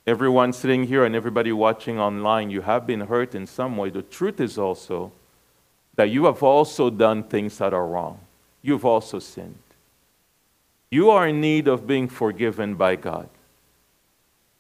everyone 0.07 0.55
sitting 0.55 0.85
here 0.85 1.05
and 1.05 1.15
everybody 1.15 1.53
watching 1.53 2.01
online, 2.01 2.49
you 2.49 2.63
have 2.63 2.87
been 2.87 3.03
hurt 3.03 3.35
in 3.35 3.47
some 3.47 3.77
way, 3.77 3.91
the 3.91 4.01
truth 4.01 4.41
is 4.41 4.57
also 4.57 5.13
that 5.97 6.09
you 6.09 6.25
have 6.25 6.43
also 6.43 6.89
done 6.89 7.25
things 7.25 7.59
that 7.59 7.75
are 7.75 7.87
wrong. 7.87 8.21
You've 8.63 8.87
also 8.87 9.19
sinned. 9.19 9.59
You 10.91 11.11
are 11.11 11.29
in 11.29 11.43
need 11.43 11.69
of 11.69 11.87
being 11.87 12.09
forgiven 12.09 12.75
by 12.75 12.97
God. 12.97 13.29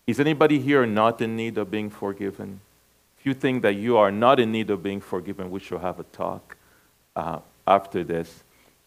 Is 0.06 0.20
anybody 0.20 0.58
here 0.58 0.84
not 0.84 1.22
in 1.22 1.34
need 1.34 1.56
of 1.56 1.70
being 1.70 1.88
forgiven? 1.88 2.60
If 3.18 3.24
you 3.24 3.32
think 3.32 3.62
that 3.62 3.76
you 3.76 3.96
are 3.96 4.12
not 4.12 4.38
in 4.38 4.52
need 4.52 4.68
of 4.68 4.82
being 4.82 5.00
forgiven, 5.00 5.50
we 5.50 5.60
should 5.60 5.80
have 5.80 5.98
a 5.98 6.04
talk 6.04 6.58
uh, 7.16 7.40
after 7.66 8.04
this. 8.04 8.42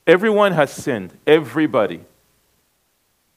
Everyone 0.06 0.52
has 0.52 0.72
sinned, 0.72 1.18
everybody. 1.26 2.02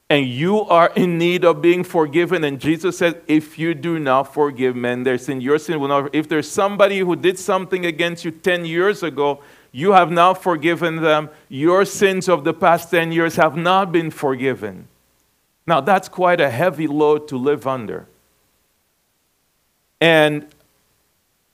And 0.09 0.25
you 0.25 0.61
are 0.61 0.91
in 0.95 1.17
need 1.17 1.43
of 1.43 1.61
being 1.61 1.83
forgiven. 1.83 2.43
And 2.43 2.59
Jesus 2.59 2.97
said, 2.97 3.21
If 3.27 3.59
you 3.59 3.73
do 3.73 3.99
not 3.99 4.33
forgive 4.33 4.75
men 4.75 5.03
their 5.03 5.17
sin, 5.17 5.41
your 5.41 5.59
sin 5.59 5.79
will 5.79 5.89
not. 5.89 6.15
If 6.15 6.29
there's 6.29 6.49
somebody 6.49 6.99
who 6.99 7.15
did 7.15 7.37
something 7.37 7.85
against 7.85 8.23
you 8.23 8.31
10 8.31 8.65
years 8.65 9.03
ago, 9.03 9.41
you 9.71 9.91
have 9.91 10.09
not 10.09 10.41
forgiven 10.41 11.01
them. 11.01 11.29
Your 11.49 11.83
sins 11.83 12.29
of 12.29 12.45
the 12.45 12.53
past 12.53 12.89
10 12.89 13.11
years 13.11 13.35
have 13.35 13.57
not 13.57 13.91
been 13.91 14.09
forgiven. 14.09 14.87
Now, 15.65 15.81
that's 15.81 16.07
quite 16.07 16.39
a 16.39 16.49
heavy 16.49 16.87
load 16.87 17.27
to 17.27 17.37
live 17.37 17.67
under. 17.67 18.07
And 19.99 20.47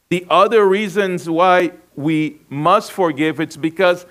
the 0.10 0.28
other 0.30 0.68
reasons 0.68 1.28
why 1.28 1.72
we 1.96 2.40
must 2.50 2.92
forgive, 2.92 3.40
it's 3.40 3.58
because 3.58 4.06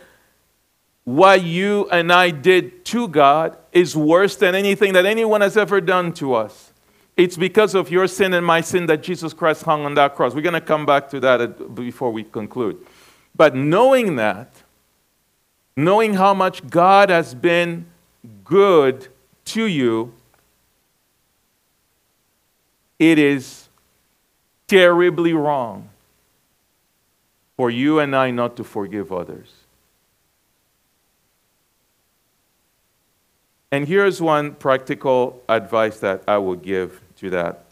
what 1.05 1.43
you 1.43 1.89
and 1.91 2.13
I 2.13 2.31
did 2.31 2.85
to 2.87 3.09
God 3.09 3.57
is 3.73 3.97
worse 3.97 4.37
than 4.37 4.55
anything 4.55 4.93
that 4.93 5.05
anyone 5.05 5.41
has 5.41 5.57
ever 5.57 5.81
done 5.81 6.13
to 6.15 6.35
us. 6.35 6.73
It's 7.17 7.37
because 7.37 7.75
of 7.75 7.91
your 7.91 8.07
sin 8.07 8.33
and 8.35 8.47
my 8.47 8.61
sin 8.61 8.87
that 8.87 9.03
Jesus 9.03 9.33
Christ 9.33 9.65
hung 9.65 9.85
on 9.85 9.95
that 9.95 10.15
cross. 10.15 10.35
We're 10.35 10.43
going 10.43 10.55
to 10.55 10.61
come 10.61 10.87
back 10.87 11.11
to 11.11 11.21
that 11.21 11.41
uh, 11.41 11.47
before 11.47 12.11
we 12.11 12.25
conclude. 12.25 12.79
But 13.35 13.55
knowing 13.55 14.17
that, 14.17 14.63
knowing 15.77 16.15
how 16.15 16.35
much 16.35 16.69
God 16.69 17.11
has 17.11 17.35
been 17.35 17.87
good 18.45 19.09
to 19.47 19.65
you, 19.65 20.15
it 22.99 23.19
is 23.19 23.69
terribly 24.69 25.33
wrong 25.33 25.91
for 27.57 27.71
you 27.71 27.99
and 27.99 28.15
I 28.17 28.31
not 28.31 28.57
to 28.57 28.65
forgive 28.65 29.13
others. 29.13 29.53
And 33.71 33.89
here's 33.89 34.21
one 34.21 34.55
practical 34.55 35.43
advice 35.49 35.99
that 36.01 36.23
I 36.29 36.37
will 36.37 36.57
give 36.57 37.01
to 37.17 37.31
that. 37.31 37.65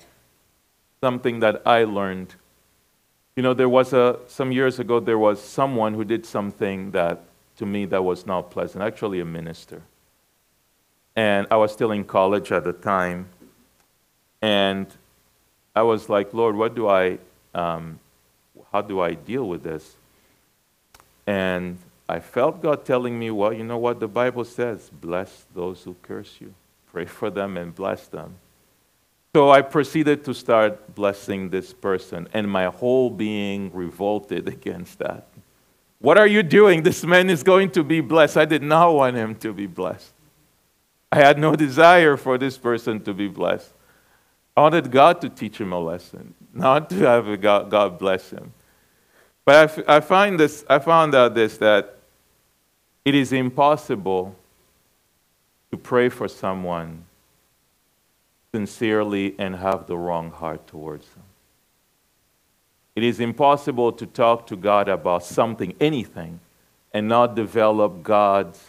Something 1.02 1.40
that 1.40 1.62
I 1.66 1.84
learned. 1.84 2.34
You 3.36 3.42
know, 3.42 3.52
there 3.52 3.68
was 3.68 3.92
a, 3.92 4.18
some 4.26 4.50
years 4.50 4.78
ago, 4.78 4.98
there 4.98 5.18
was 5.18 5.42
someone 5.42 5.92
who 5.94 6.04
did 6.04 6.24
something 6.24 6.90
that, 6.92 7.22
to 7.58 7.66
me, 7.66 7.84
that 7.86 8.02
was 8.02 8.26
not 8.26 8.50
pleasant, 8.50 8.82
actually, 8.82 9.20
a 9.20 9.26
minister. 9.26 9.82
And 11.16 11.46
I 11.50 11.56
was 11.56 11.70
still 11.70 11.90
in 11.92 12.04
college 12.04 12.50
at 12.50 12.64
the 12.64 12.72
time. 12.72 13.28
And 14.40 14.86
I 15.76 15.82
was 15.82 16.08
like, 16.08 16.32
Lord, 16.32 16.56
what 16.56 16.74
do 16.74 16.88
I 16.88 17.18
um, 17.54 18.00
how 18.72 18.82
do 18.82 19.00
I 19.00 19.14
deal 19.14 19.48
with 19.48 19.62
this? 19.62 19.96
And 21.26 21.78
I 22.08 22.20
felt 22.20 22.62
God 22.62 22.84
telling 22.84 23.18
me, 23.18 23.30
well, 23.30 23.52
you 23.52 23.64
know 23.64 23.78
what 23.78 24.00
the 24.00 24.08
Bible 24.08 24.44
says 24.44 24.90
bless 25.00 25.46
those 25.54 25.82
who 25.82 25.94
curse 26.02 26.38
you, 26.40 26.54
pray 26.90 27.04
for 27.04 27.30
them 27.30 27.56
and 27.56 27.74
bless 27.74 28.06
them. 28.08 28.36
So 29.34 29.50
I 29.50 29.62
proceeded 29.62 30.24
to 30.24 30.34
start 30.34 30.94
blessing 30.96 31.50
this 31.50 31.72
person, 31.72 32.28
and 32.32 32.50
my 32.50 32.64
whole 32.64 33.10
being 33.10 33.72
revolted 33.72 34.48
against 34.56 34.98
that. 34.98 35.28
What 36.00 36.18
are 36.18 36.26
you 36.26 36.42
doing? 36.42 36.82
This 36.82 37.04
man 37.04 37.30
is 37.30 37.42
going 37.42 37.70
to 37.72 37.84
be 37.84 38.00
blessed. 38.00 38.38
I 38.38 38.44
did 38.44 38.62
not 38.62 38.92
want 38.94 39.16
him 39.16 39.34
to 39.36 39.52
be 39.52 39.66
blessed. 39.66 40.12
I 41.12 41.18
had 41.18 41.38
no 41.38 41.54
desire 41.54 42.16
for 42.16 42.38
this 42.38 42.56
person 42.56 43.00
to 43.02 43.12
be 43.12 43.28
blessed. 43.28 43.72
I 44.56 44.62
wanted 44.62 44.90
God 44.90 45.20
to 45.20 45.28
teach 45.28 45.60
him 45.60 45.72
a 45.72 45.78
lesson, 45.78 46.34
not 46.52 46.90
to 46.90 46.96
have 46.96 47.40
God, 47.40 47.98
bless 47.98 48.30
him. 48.30 48.52
But 49.44 49.88
I, 49.88 50.00
find 50.00 50.38
this, 50.38 50.64
I 50.68 50.78
found 50.78 51.14
out 51.14 51.34
this 51.34 51.56
that 51.58 51.96
it 53.04 53.14
is 53.14 53.32
impossible 53.32 54.36
to 55.70 55.76
pray 55.76 56.08
for 56.08 56.28
someone 56.28 57.04
sincerely 58.52 59.34
and 59.38 59.56
have 59.56 59.86
the 59.86 59.96
wrong 59.96 60.30
heart 60.30 60.66
towards 60.66 61.08
them. 61.10 61.22
It 62.96 63.04
is 63.04 63.20
impossible 63.20 63.92
to 63.92 64.06
talk 64.06 64.46
to 64.48 64.56
God 64.56 64.88
about 64.88 65.24
something, 65.24 65.74
anything, 65.80 66.40
and 66.92 67.08
not 67.08 67.34
develop 67.34 68.02
God's 68.02 68.60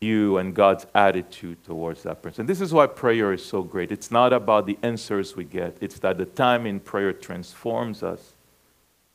view 0.00 0.38
and 0.38 0.54
God's 0.54 0.86
attitude 0.94 1.62
towards 1.64 2.04
that 2.04 2.22
person. 2.22 2.46
This 2.46 2.60
is 2.60 2.72
why 2.72 2.86
prayer 2.86 3.32
is 3.32 3.44
so 3.44 3.62
great. 3.62 3.92
It's 3.92 4.10
not 4.10 4.32
about 4.32 4.66
the 4.66 4.78
answers 4.82 5.36
we 5.36 5.44
get, 5.44 5.76
it's 5.80 5.98
that 6.00 6.18
the 6.18 6.24
time 6.24 6.66
in 6.66 6.80
prayer 6.80 7.12
transforms 7.12 8.02
us 8.02 8.31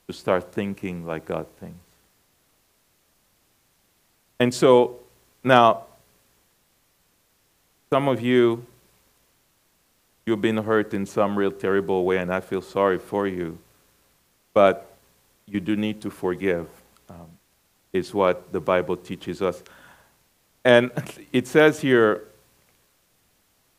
to 0.07 0.13
start 0.13 0.51
thinking 0.53 1.05
like 1.05 1.25
God 1.25 1.45
thinks. 1.59 1.77
And 4.39 4.53
so 4.53 4.99
now, 5.43 5.83
some 7.89 8.07
of 8.07 8.21
you, 8.21 8.65
you've 10.25 10.41
been 10.41 10.57
hurt 10.57 10.93
in 10.93 11.05
some 11.05 11.37
real 11.37 11.51
terrible 11.51 12.05
way, 12.05 12.17
and 12.17 12.33
I 12.33 12.39
feel 12.39 12.61
sorry 12.61 12.99
for 12.99 13.27
you. 13.27 13.57
But 14.53 14.93
you 15.45 15.59
do 15.59 15.75
need 15.75 16.01
to 16.01 16.09
forgive, 16.09 16.67
um, 17.09 17.27
is 17.93 18.13
what 18.13 18.51
the 18.51 18.59
Bible 18.59 18.97
teaches 18.97 19.41
us. 19.41 19.63
And 20.63 20.91
it 21.31 21.47
says 21.47 21.79
here 21.79 22.25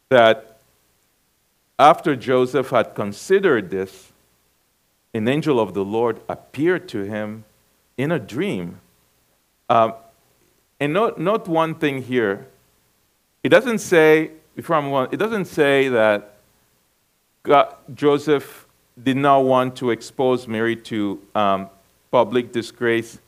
that 0.08 0.58
after 1.78 2.16
Joseph 2.16 2.70
had 2.70 2.94
considered 2.94 3.70
this, 3.70 4.08
an 5.15 5.29
angel 5.29 5.59
of 5.59 5.75
the 5.75 5.85
Lord 5.85 6.21
appeared 6.29 6.88
to 6.88 7.03
him 7.03 7.45
in 7.97 8.12
a 8.12 8.19
dream. 8.19 8.81
Um, 9.69 9.95
and 10.81 10.93
note, 10.93 11.19
note 11.19 11.49
one 11.49 11.75
thing 11.75 12.03
here. 12.03 12.47
It 13.43 13.49
doesn't 13.49 13.79
say, 13.79 14.31
before 14.55 14.77
I'm 14.77 15.09
it 15.12 15.17
doesn't 15.17 15.47
say 15.47 15.88
that 15.88 16.35
God, 17.43 17.75
Joseph 17.95 18.67
did 19.03 19.17
not 19.17 19.41
want 19.41 19.77
to 19.77 19.91
expose 19.91 20.49
Mary 20.49 20.77
to 20.77 21.21
um, 21.35 21.71
public 22.11 22.53
disgrace 22.53 23.19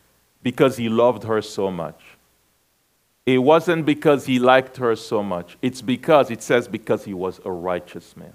because 0.43 0.77
he 0.77 0.89
loved 0.89 1.25
her 1.25 1.41
so 1.43 1.71
much. 1.71 2.01
It 3.27 3.39
wasn't 3.39 3.87
because 3.87 4.27
he 4.27 4.39
liked 4.39 4.79
her 4.79 4.97
so 4.97 5.23
much. 5.23 5.57
It's 5.63 5.83
because, 5.83 6.31
it 6.31 6.43
says, 6.43 6.67
because 6.67 7.05
he 7.05 7.15
was 7.15 7.41
a 7.45 7.51
righteous 7.51 8.17
man. 8.17 8.33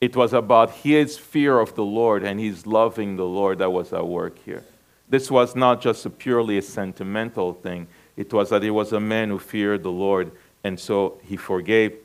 It 0.00 0.14
was 0.14 0.32
about 0.32 0.70
his 0.70 1.18
fear 1.18 1.58
of 1.58 1.74
the 1.74 1.84
Lord 1.84 2.22
and 2.22 2.38
his 2.38 2.66
loving 2.66 3.16
the 3.16 3.24
Lord 3.24 3.58
that 3.58 3.70
was 3.70 3.92
at 3.92 4.06
work 4.06 4.38
here. 4.44 4.64
This 5.08 5.30
was 5.30 5.56
not 5.56 5.80
just 5.80 6.06
a 6.06 6.10
purely 6.10 6.58
a 6.58 6.62
sentimental 6.62 7.54
thing. 7.54 7.88
It 8.16 8.32
was 8.32 8.50
that 8.50 8.62
he 8.62 8.70
was 8.70 8.92
a 8.92 9.00
man 9.00 9.30
who 9.30 9.38
feared 9.38 9.82
the 9.82 9.90
Lord, 9.90 10.30
and 10.62 10.78
so 10.78 11.20
he 11.24 11.36
forgave. 11.36 11.96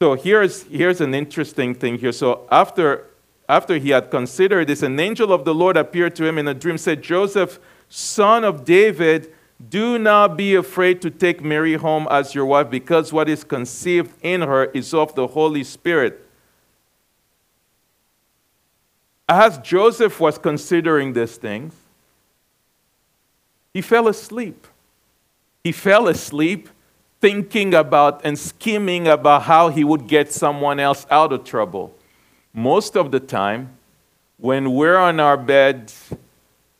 So 0.00 0.14
here's, 0.14 0.62
here's 0.64 1.00
an 1.00 1.14
interesting 1.14 1.74
thing 1.74 1.98
here. 1.98 2.12
So 2.12 2.46
after, 2.50 3.06
after 3.48 3.76
he 3.78 3.90
had 3.90 4.10
considered 4.10 4.68
this, 4.68 4.82
an 4.82 4.98
angel 5.00 5.32
of 5.32 5.44
the 5.44 5.54
Lord 5.54 5.76
appeared 5.76 6.16
to 6.16 6.24
him 6.24 6.38
in 6.38 6.48
a 6.48 6.54
dream, 6.54 6.78
said, 6.78 7.02
Joseph, 7.02 7.58
son 7.88 8.44
of 8.44 8.64
David, 8.64 9.32
do 9.68 9.98
not 9.98 10.36
be 10.36 10.54
afraid 10.54 11.02
to 11.02 11.10
take 11.10 11.42
Mary 11.42 11.74
home 11.74 12.06
as 12.10 12.34
your 12.34 12.46
wife, 12.46 12.70
because 12.70 13.12
what 13.12 13.28
is 13.28 13.44
conceived 13.44 14.12
in 14.22 14.42
her 14.42 14.64
is 14.66 14.94
of 14.94 15.14
the 15.14 15.28
Holy 15.28 15.64
Spirit. 15.64 16.23
As 19.28 19.58
Joseph 19.58 20.20
was 20.20 20.38
considering 20.38 21.12
these 21.12 21.36
things, 21.36 21.74
he 23.72 23.80
fell 23.80 24.08
asleep. 24.08 24.66
He 25.62 25.72
fell 25.72 26.08
asleep 26.08 26.68
thinking 27.20 27.74
about 27.74 28.20
and 28.24 28.38
scheming 28.38 29.08
about 29.08 29.42
how 29.42 29.70
he 29.70 29.82
would 29.82 30.06
get 30.06 30.32
someone 30.32 30.78
else 30.78 31.06
out 31.10 31.32
of 31.32 31.44
trouble. 31.44 31.94
Most 32.52 32.96
of 32.96 33.10
the 33.10 33.20
time, 33.20 33.70
when 34.36 34.74
we're 34.74 34.96
on 34.96 35.20
our 35.20 35.36
beds 35.36 36.12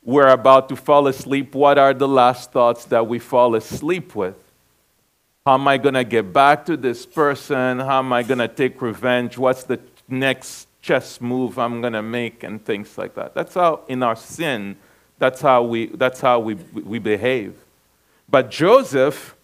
we're 0.05 0.27
about 0.27 0.69
to 0.69 0.75
fall 0.75 1.07
asleep, 1.07 1.55
what 1.55 1.79
are 1.79 1.93
the 1.93 2.07
last 2.07 2.51
thoughts 2.51 2.85
that 2.85 3.07
we 3.07 3.17
fall 3.17 3.55
asleep 3.55 4.15
with? 4.15 4.35
How 5.45 5.55
am 5.55 5.67
I 5.67 5.79
going 5.79 5.95
to 5.95 6.03
get 6.03 6.31
back 6.31 6.65
to 6.67 6.77
this 6.77 7.07
person? 7.07 7.79
How 7.79 7.99
am 7.99 8.13
I 8.13 8.21
going 8.21 8.37
to 8.37 8.47
take 8.47 8.81
revenge? 8.83 9.35
What's 9.35 9.63
the 9.63 9.79
next 10.07 10.67
chess 10.85 11.19
move 11.19 11.57
I'm 11.57 11.81
going 11.81 11.93
to 11.93 12.03
make? 12.03 12.43
And 12.43 12.63
things 12.63 12.97
like 12.97 13.15
that. 13.15 13.33
That's 13.33 13.55
how, 13.55 13.81
in 13.87 14.03
our 14.03 14.15
sin, 14.15 14.75
that's 15.17 15.41
how 15.41 15.63
we, 15.63 15.87
that's 15.87 16.21
how 16.21 16.39
we, 16.39 16.53
we 16.53 16.99
behave. 16.99 17.55
But 18.29 18.51
Joseph, 18.51 19.35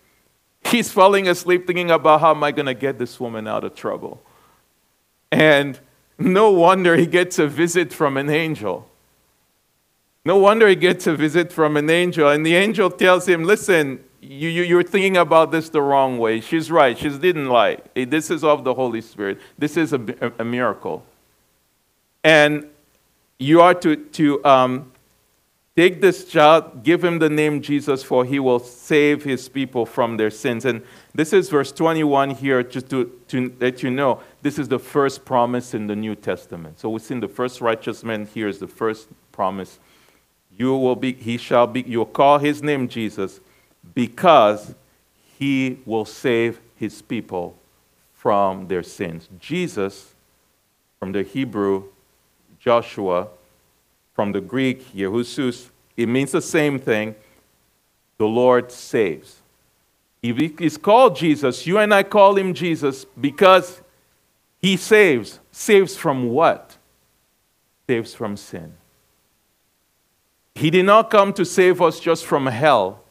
he's 0.63 0.91
falling 0.91 1.27
asleep 1.27 1.65
thinking 1.65 1.89
about 1.89 2.21
how 2.21 2.31
am 2.31 2.43
I 2.43 2.51
going 2.51 2.67
to 2.67 2.75
get 2.75 3.00
this 3.00 3.19
woman 3.19 3.48
out 3.48 3.63
of 3.63 3.74
trouble? 3.74 4.21
And 5.31 5.79
no 6.19 6.51
wonder 6.51 6.95
he 6.95 7.07
gets 7.07 7.39
a 7.39 7.48
visit 7.48 7.91
from 7.91 8.17
an 8.17 8.29
angel. 8.29 8.88
No 10.23 10.38
wonder 10.38 10.67
he 10.67 10.75
gets 10.75 11.08
a 11.08 11.15
visit 11.15 11.51
from 11.51 11.75
an 11.77 11.89
angel, 11.89 12.30
and 12.30 12.45
the 12.45 12.56
angel 12.56 12.91
tells 12.91 13.27
him, 13.27 13.43
Listen, 13.43 14.04
you, 14.21 14.49
you, 14.49 14.62
you're 14.62 14.84
thinking 14.84 15.17
about 15.17 15.51
this 15.51 15.69
the 15.69 15.82
wrong 15.82 16.19
way. 16.19 16.41
She's 16.41 16.69
right. 16.69 16.95
She 16.95 17.10
didn't 17.10 17.47
lie. 17.47 17.80
This 17.95 18.30
is 18.30 18.43
of 18.43 18.63
the 18.63 18.75
Holy 18.75 19.01
Spirit. 19.01 19.39
This 19.58 19.77
is 19.77 19.93
a, 19.93 20.32
a 20.38 20.45
miracle. 20.45 21.04
And 22.23 22.67
you 23.39 23.62
are 23.62 23.73
to, 23.73 23.95
to 23.95 24.45
um, 24.45 24.91
take 25.75 26.01
this 26.01 26.25
child, 26.25 26.84
give 26.84 27.03
him 27.03 27.19
the 27.19 27.29
name 27.29 27.62
Jesus, 27.62 28.03
for 28.03 28.23
he 28.25 28.39
will 28.39 28.60
save 28.60 29.23
his 29.23 29.49
people 29.49 29.86
from 29.86 30.17
their 30.17 30.29
sins. 30.29 30.65
And 30.65 30.84
this 31.13 31.34
is 31.34 31.49
verse 31.49 31.71
21 31.71 32.31
here, 32.31 32.62
just 32.63 32.89
to, 32.91 33.12
to 33.29 33.53
let 33.60 33.81
you 33.81 33.89
know, 33.89 34.21
this 34.41 34.60
is 34.60 34.67
the 34.67 34.79
first 34.79 35.25
promise 35.25 35.73
in 35.73 35.88
the 35.88 35.95
New 35.95 36.15
Testament. 36.15 36.79
So 36.79 36.89
we've 36.89 37.01
seen 37.01 37.19
the 37.19 37.27
first 37.27 37.62
righteous 37.62 38.03
man, 38.03 38.27
here 38.27 38.47
is 38.47 38.60
the 38.60 38.67
first 38.67 39.07
promise 39.31 39.79
you 40.57 40.75
will 40.75 40.95
be, 40.95 41.13
he 41.13 41.38
shall 41.38 41.67
be, 41.67 41.81
you'll 41.81 42.05
call 42.05 42.38
his 42.38 42.62
name 42.62 42.88
Jesus 42.88 43.39
because 43.95 44.75
he 45.39 45.79
will 45.86 46.05
save 46.05 46.60
his 46.75 47.01
people 47.01 47.57
from 48.13 48.67
their 48.67 48.84
sins. 48.84 49.27
Jesus, 49.39 50.13
from 50.99 51.13
the 51.13 51.23
Hebrew, 51.23 51.86
Joshua, 52.63 53.28
from 54.13 54.32
the 54.32 54.41
Greek, 54.41 54.93
Yehusus, 54.93 55.69
it 55.97 56.08
means 56.08 56.32
the 56.32 56.41
same 56.41 56.78
thing. 56.78 57.15
The 58.17 58.28
Lord 58.28 58.71
saves. 58.71 59.41
He's 60.21 60.78
called 60.78 61.15
Jesus, 61.15 61.65
you 61.65 61.80
and 61.80 61.91
I 61.91 62.04
call 62.04 62.38
him 62.38 62.54
Jesus 62.54 63.06
because 63.19 63.82
he 64.62 64.78
saves. 64.78 65.39
Saves 65.52 65.97
from 65.97 66.30
what? 66.30 66.78
Saves 67.89 68.13
from 68.13 68.38
sin. 68.38 68.74
He 70.54 70.69
did 70.69 70.86
not 70.86 71.10
come 71.10 71.34
to 71.34 71.45
save 71.45 71.82
us 71.82 72.00
just 72.00 72.26
from 72.26 72.45
hell. 72.45 73.02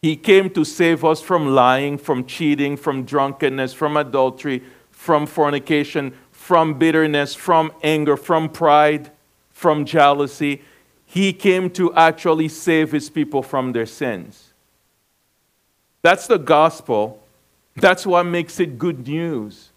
He 0.00 0.14
came 0.14 0.48
to 0.50 0.64
save 0.64 1.04
us 1.04 1.20
from 1.20 1.48
lying, 1.48 1.98
from 1.98 2.24
cheating, 2.24 2.76
from 2.76 3.04
drunkenness, 3.04 3.72
from 3.72 3.96
adultery, 3.96 4.62
from 4.90 5.26
fornication, 5.26 6.14
from 6.50 6.74
bitterness, 6.74 7.32
from 7.32 7.72
anger, 7.80 8.16
from 8.16 8.48
pride, 8.48 9.08
from 9.52 9.84
jealousy. 9.84 10.60
He 11.06 11.32
came 11.32 11.70
to 11.70 11.94
actually 11.94 12.48
save 12.48 12.90
his 12.90 13.08
people 13.08 13.40
from 13.40 13.70
their 13.70 13.86
sins. 13.86 14.52
That's 16.02 16.26
the 16.26 16.38
gospel. 16.38 17.22
That's 17.76 18.04
what 18.04 18.24
makes 18.24 18.58
it 18.58 18.80
good 18.80 19.06
news. 19.06 19.68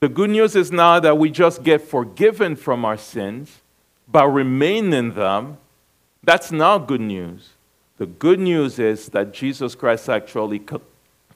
The 0.00 0.10
good 0.10 0.28
news 0.28 0.54
is 0.54 0.70
not 0.70 1.04
that 1.04 1.16
we 1.16 1.30
just 1.30 1.62
get 1.62 1.80
forgiven 1.80 2.54
from 2.54 2.84
our 2.84 2.98
sins, 2.98 3.62
but 4.06 4.28
remain 4.28 4.92
in 4.92 5.14
them 5.14 5.56
that's 6.22 6.52
not 6.52 6.86
good 6.86 7.00
news. 7.00 7.48
The 7.96 8.04
good 8.04 8.40
news 8.40 8.78
is 8.78 9.08
that 9.08 9.32
Jesus 9.32 9.74
Christ 9.74 10.10
actually 10.10 10.58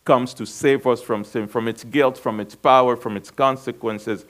comes 0.07 0.33
to 0.33 0.47
save 0.47 0.87
us 0.87 1.03
from 1.03 1.23
sin, 1.23 1.47
from 1.47 1.69
its 1.69 1.85
guilt, 1.85 2.16
from 2.16 2.40
its 2.40 2.55
power, 2.55 2.97
from 2.97 3.16
its 3.19 3.31
consequences, 3.31 4.25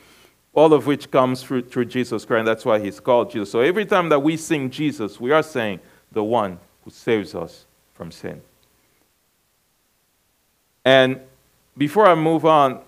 all 0.52 0.72
of 0.72 0.88
which 0.88 1.08
comes 1.12 1.42
through, 1.44 1.62
through 1.62 1.84
Jesus 1.84 2.24
Christ. 2.24 2.40
And 2.40 2.48
that's 2.48 2.64
why 2.64 2.80
he's 2.80 2.98
called 2.98 3.30
Jesus. 3.30 3.52
So 3.52 3.60
every 3.60 3.86
time 3.86 4.08
that 4.08 4.18
we 4.18 4.36
sing 4.36 4.70
Jesus, 4.70 5.20
we 5.20 5.30
are 5.30 5.42
saying 5.44 5.78
the 6.10 6.24
one 6.24 6.58
who 6.84 6.90
saves 6.90 7.36
us 7.36 7.66
from 7.94 8.10
sin. 8.10 8.42
And 10.84 11.20
before 11.78 12.06
I 12.06 12.16
move 12.16 12.44
on, 12.44 12.80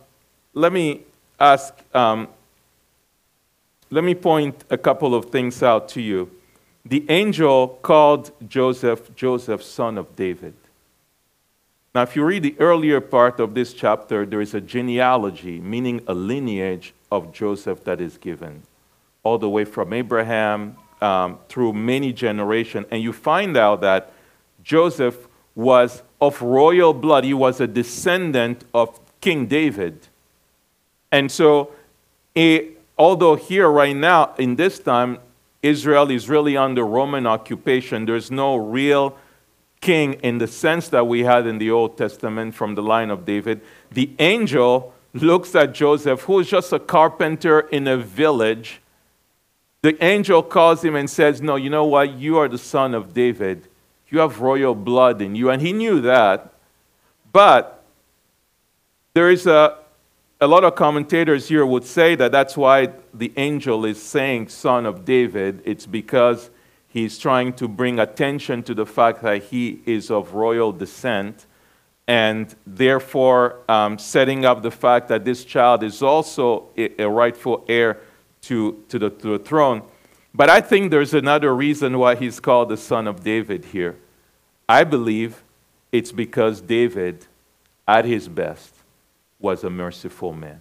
let 0.55 0.73
me 0.73 1.03
ask, 1.39 1.75
um, 1.95 2.27
let 3.91 4.03
me 4.03 4.17
point 4.17 4.65
a 4.71 4.79
couple 4.79 5.15
of 5.15 5.27
things 5.27 5.63
out 5.63 5.89
to 5.91 6.01
you 6.01 6.31
the 6.89 7.05
angel 7.11 7.79
called 7.83 8.31
Joseph 8.49 9.15
Joseph, 9.15 9.63
son 9.63 9.99
of 9.99 10.17
David. 10.17 10.55
Now, 11.95 12.03
if 12.03 12.15
you 12.15 12.25
read 12.25 12.43
the 12.43 12.55
earlier 12.59 13.01
part 13.01 13.41
of 13.41 13.55
this 13.55 13.73
chapter, 13.73 14.27
there 14.27 14.41
is 14.41 14.55
a 14.55 14.61
genealogy, 14.61 15.61
meaning 15.61 16.03
a 16.07 16.15
lineage 16.15 16.93
of 17.11 17.33
Joseph 17.33 17.83
that 17.85 18.01
is 18.01 18.19
given, 18.19 18.63
all 19.23 19.39
the 19.39 19.49
way 19.49 19.65
from 19.65 19.93
Abraham 19.93 20.77
um, 21.01 21.39
through 21.49 21.73
many 21.73 22.13
generations. 22.13 22.87
And 22.91 23.03
you 23.03 23.13
find 23.13 23.57
out 23.57 23.81
that 23.81 24.13
Joseph 24.63 25.27
was 25.55 26.03
of 26.21 26.43
royal 26.43 26.93
blood, 26.93 27.25
he 27.25 27.35
was 27.35 27.61
a 27.61 27.67
descendant 27.67 28.65
of 28.75 29.01
King 29.21 29.47
David. 29.47 30.07
And 31.11 31.33
so, 31.33 31.73
a, 32.37 32.69
although 32.99 33.35
here 33.35 33.69
right 33.69 33.97
now, 33.97 34.35
in 34.39 34.57
this 34.57 34.79
time, 34.79 35.19
Israel 35.63 36.11
is 36.11 36.29
really 36.29 36.57
under 36.57 36.85
Roman 36.85 37.27
occupation. 37.27 38.05
There's 38.05 38.31
no 38.31 38.57
real 38.57 39.17
king 39.81 40.15
in 40.15 40.39
the 40.39 40.47
sense 40.47 40.89
that 40.89 41.07
we 41.07 41.25
had 41.25 41.47
in 41.47 41.59
the 41.59 41.71
Old 41.71 41.97
Testament 41.97 42.55
from 42.55 42.75
the 42.75 42.83
line 42.83 43.11
of 43.11 43.25
David. 43.25 43.61
The 43.91 44.11
angel 44.19 44.95
looks 45.15 45.55
at 45.55 45.73
Joseph, 45.75 46.23
who 46.23 46.41
is 46.41 46.49
just 46.49 46.73
a 46.73 46.79
carpenter 46.79 47.61
in 47.61 47.87
a 47.87 47.97
village. 47.97 48.81
The 49.83 50.03
angel 50.05 50.43
calls 50.43 50.85
him 50.85 50.97
and 50.97 51.09
says, 51.09 51.41
No, 51.41 51.57
you 51.57 51.71
know 51.71 51.85
what? 51.85 52.15
You 52.15 52.39
are 52.39 52.49
the 52.49 52.59
son 52.59 52.95
of 52.95 53.15
David. 53.15 53.69
You 54.09 54.21
have 54.21 54.41
royal 54.41 54.75
blood 54.75 55.21
in 55.23 55.35
you. 55.35 55.51
And 55.51 55.63
he 55.63 55.73
knew 55.73 56.01
that. 56.01 56.53
But 57.33 57.85
There 59.15 59.31
is 59.31 59.47
a, 59.47 59.77
a 60.41 60.47
lot 60.47 60.65
of 60.65 60.75
commentators 60.75 61.49
here 61.49 61.67
would 61.67 61.85
say 61.85 62.15
that 62.15 62.33
that's 62.33 62.57
why 62.57 62.91
the 63.13 63.33
angel 63.37 63.85
is 63.85 64.01
saying 64.03 64.49
son 64.49 64.87
of 64.87 65.05
David. 65.05 65.63
It's 65.65 65.87
because 65.87 66.51
he's 66.89 67.19
trying 67.19 67.53
to 67.53 67.69
bring 67.69 67.99
attention 67.99 68.63
to 68.65 68.75
the 68.75 68.87
fact 68.87 69.23
that 69.23 69.45
he 69.45 69.81
is 69.87 70.11
of 70.11 70.35
royal 70.35 70.73
descent 70.73 71.47
and 72.09 72.55
therefore 72.67 73.59
um, 73.69 73.99
setting 73.99 74.47
up 74.47 74.63
the 74.63 74.71
fact 74.71 75.09
that 75.09 75.25
this 75.27 75.45
child 75.45 75.83
is 75.83 76.03
also 76.03 76.69
a, 76.77 77.03
a 77.03 77.09
rightful 77.09 77.65
heir 77.69 78.01
to, 78.41 78.83
to, 78.89 78.99
the, 78.99 79.11
to 79.11 79.39
the 79.39 79.39
throne. 79.39 79.83
But 80.35 80.49
I 80.49 80.63
think 80.63 80.91
there's 80.91 81.13
another 81.13 81.55
reason 81.55 81.99
why 81.99 82.15
he's 82.15 82.41
called 82.41 82.71
the 82.71 82.77
son 82.79 83.07
of 83.07 83.23
David 83.23 83.67
here. 83.67 83.97
I 84.67 84.85
believe 84.85 85.43
it's 85.93 86.13
because 86.13 86.61
David, 86.61 87.27
at 87.87 88.07
his 88.07 88.29
best, 88.29 88.75
was 89.39 89.63
a 89.63 89.71
merciful 89.71 90.33
man. 90.33 90.61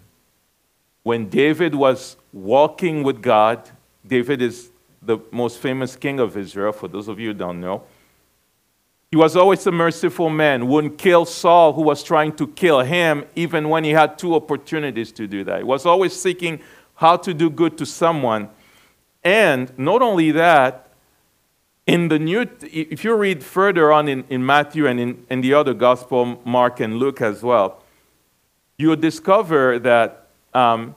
When 1.03 1.29
David 1.29 1.75
was 1.75 2.17
walking 2.33 3.03
with 3.03 3.21
God, 3.21 3.69
David 4.05 4.41
is 4.41 4.71
the 5.07 5.17
most 5.31 5.57
famous 5.57 5.95
king 5.95 6.19
of 6.19 6.37
Israel, 6.37 6.71
for 6.71 6.87
those 6.87 7.07
of 7.07 7.19
you 7.19 7.29
who 7.29 7.33
don't 7.33 7.59
know. 7.59 7.83
He 9.09 9.17
was 9.17 9.37
always 9.37 9.65
a 9.65 9.71
merciful 9.71 10.29
man, 10.29 10.67
wouldn't 10.67 10.97
kill 10.97 11.25
Saul, 11.25 11.71
who 11.73 11.81
was 11.81 12.03
trying 12.03 12.33
to 12.35 12.47
kill 12.47 12.81
him, 12.81 13.25
even 13.35 13.69
when 13.69 13.85
he 13.85 13.91
had 13.91 14.19
two 14.19 14.35
opportunities 14.35 15.13
to 15.13 15.27
do 15.27 15.45
that. 15.45 15.59
He 15.59 15.63
was 15.63 15.85
always 15.85 16.13
seeking 16.13 16.59
how 16.95 17.15
to 17.17 17.33
do 17.33 17.49
good 17.49 17.77
to 17.77 17.85
someone. 17.85 18.49
And 19.23 19.71
not 19.79 20.01
only 20.01 20.31
that, 20.31 20.89
in 21.85 22.09
the 22.09 22.19
new, 22.19 22.45
if 22.61 23.05
you 23.05 23.15
read 23.15 23.43
further 23.43 23.93
on 23.93 24.09
in, 24.09 24.25
in 24.29 24.45
Matthew 24.45 24.87
and 24.87 24.99
in, 24.99 25.25
in 25.29 25.39
the 25.39 25.53
other 25.53 25.73
gospel, 25.73 26.41
Mark 26.43 26.81
and 26.81 26.97
Luke 26.97 27.21
as 27.21 27.41
well, 27.41 27.81
you'll 28.77 28.97
discover 28.97 29.79
that 29.79 30.27
um, 30.53 30.95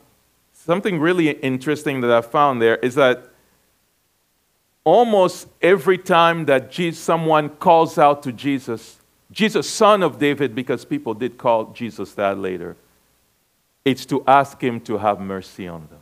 something 0.52 0.98
really 0.98 1.30
interesting 1.30 2.00
that 2.00 2.10
I 2.10 2.22
found 2.22 2.60
there 2.60 2.76
is 2.76 2.96
that 2.96 3.29
almost 4.84 5.48
every 5.60 5.98
time 5.98 6.46
that 6.46 6.70
Jesus, 6.70 7.02
someone 7.02 7.48
calls 7.48 7.98
out 7.98 8.22
to 8.22 8.32
Jesus, 8.32 8.98
Jesus, 9.30 9.68
son 9.68 10.02
of 10.02 10.18
David, 10.18 10.54
because 10.54 10.84
people 10.84 11.14
did 11.14 11.38
call 11.38 11.66
Jesus 11.72 12.12
that 12.14 12.38
later, 12.38 12.76
it's 13.84 14.04
to 14.06 14.24
ask 14.26 14.60
him 14.60 14.80
to 14.82 14.98
have 14.98 15.20
mercy 15.20 15.68
on 15.68 15.86
them. 15.88 16.00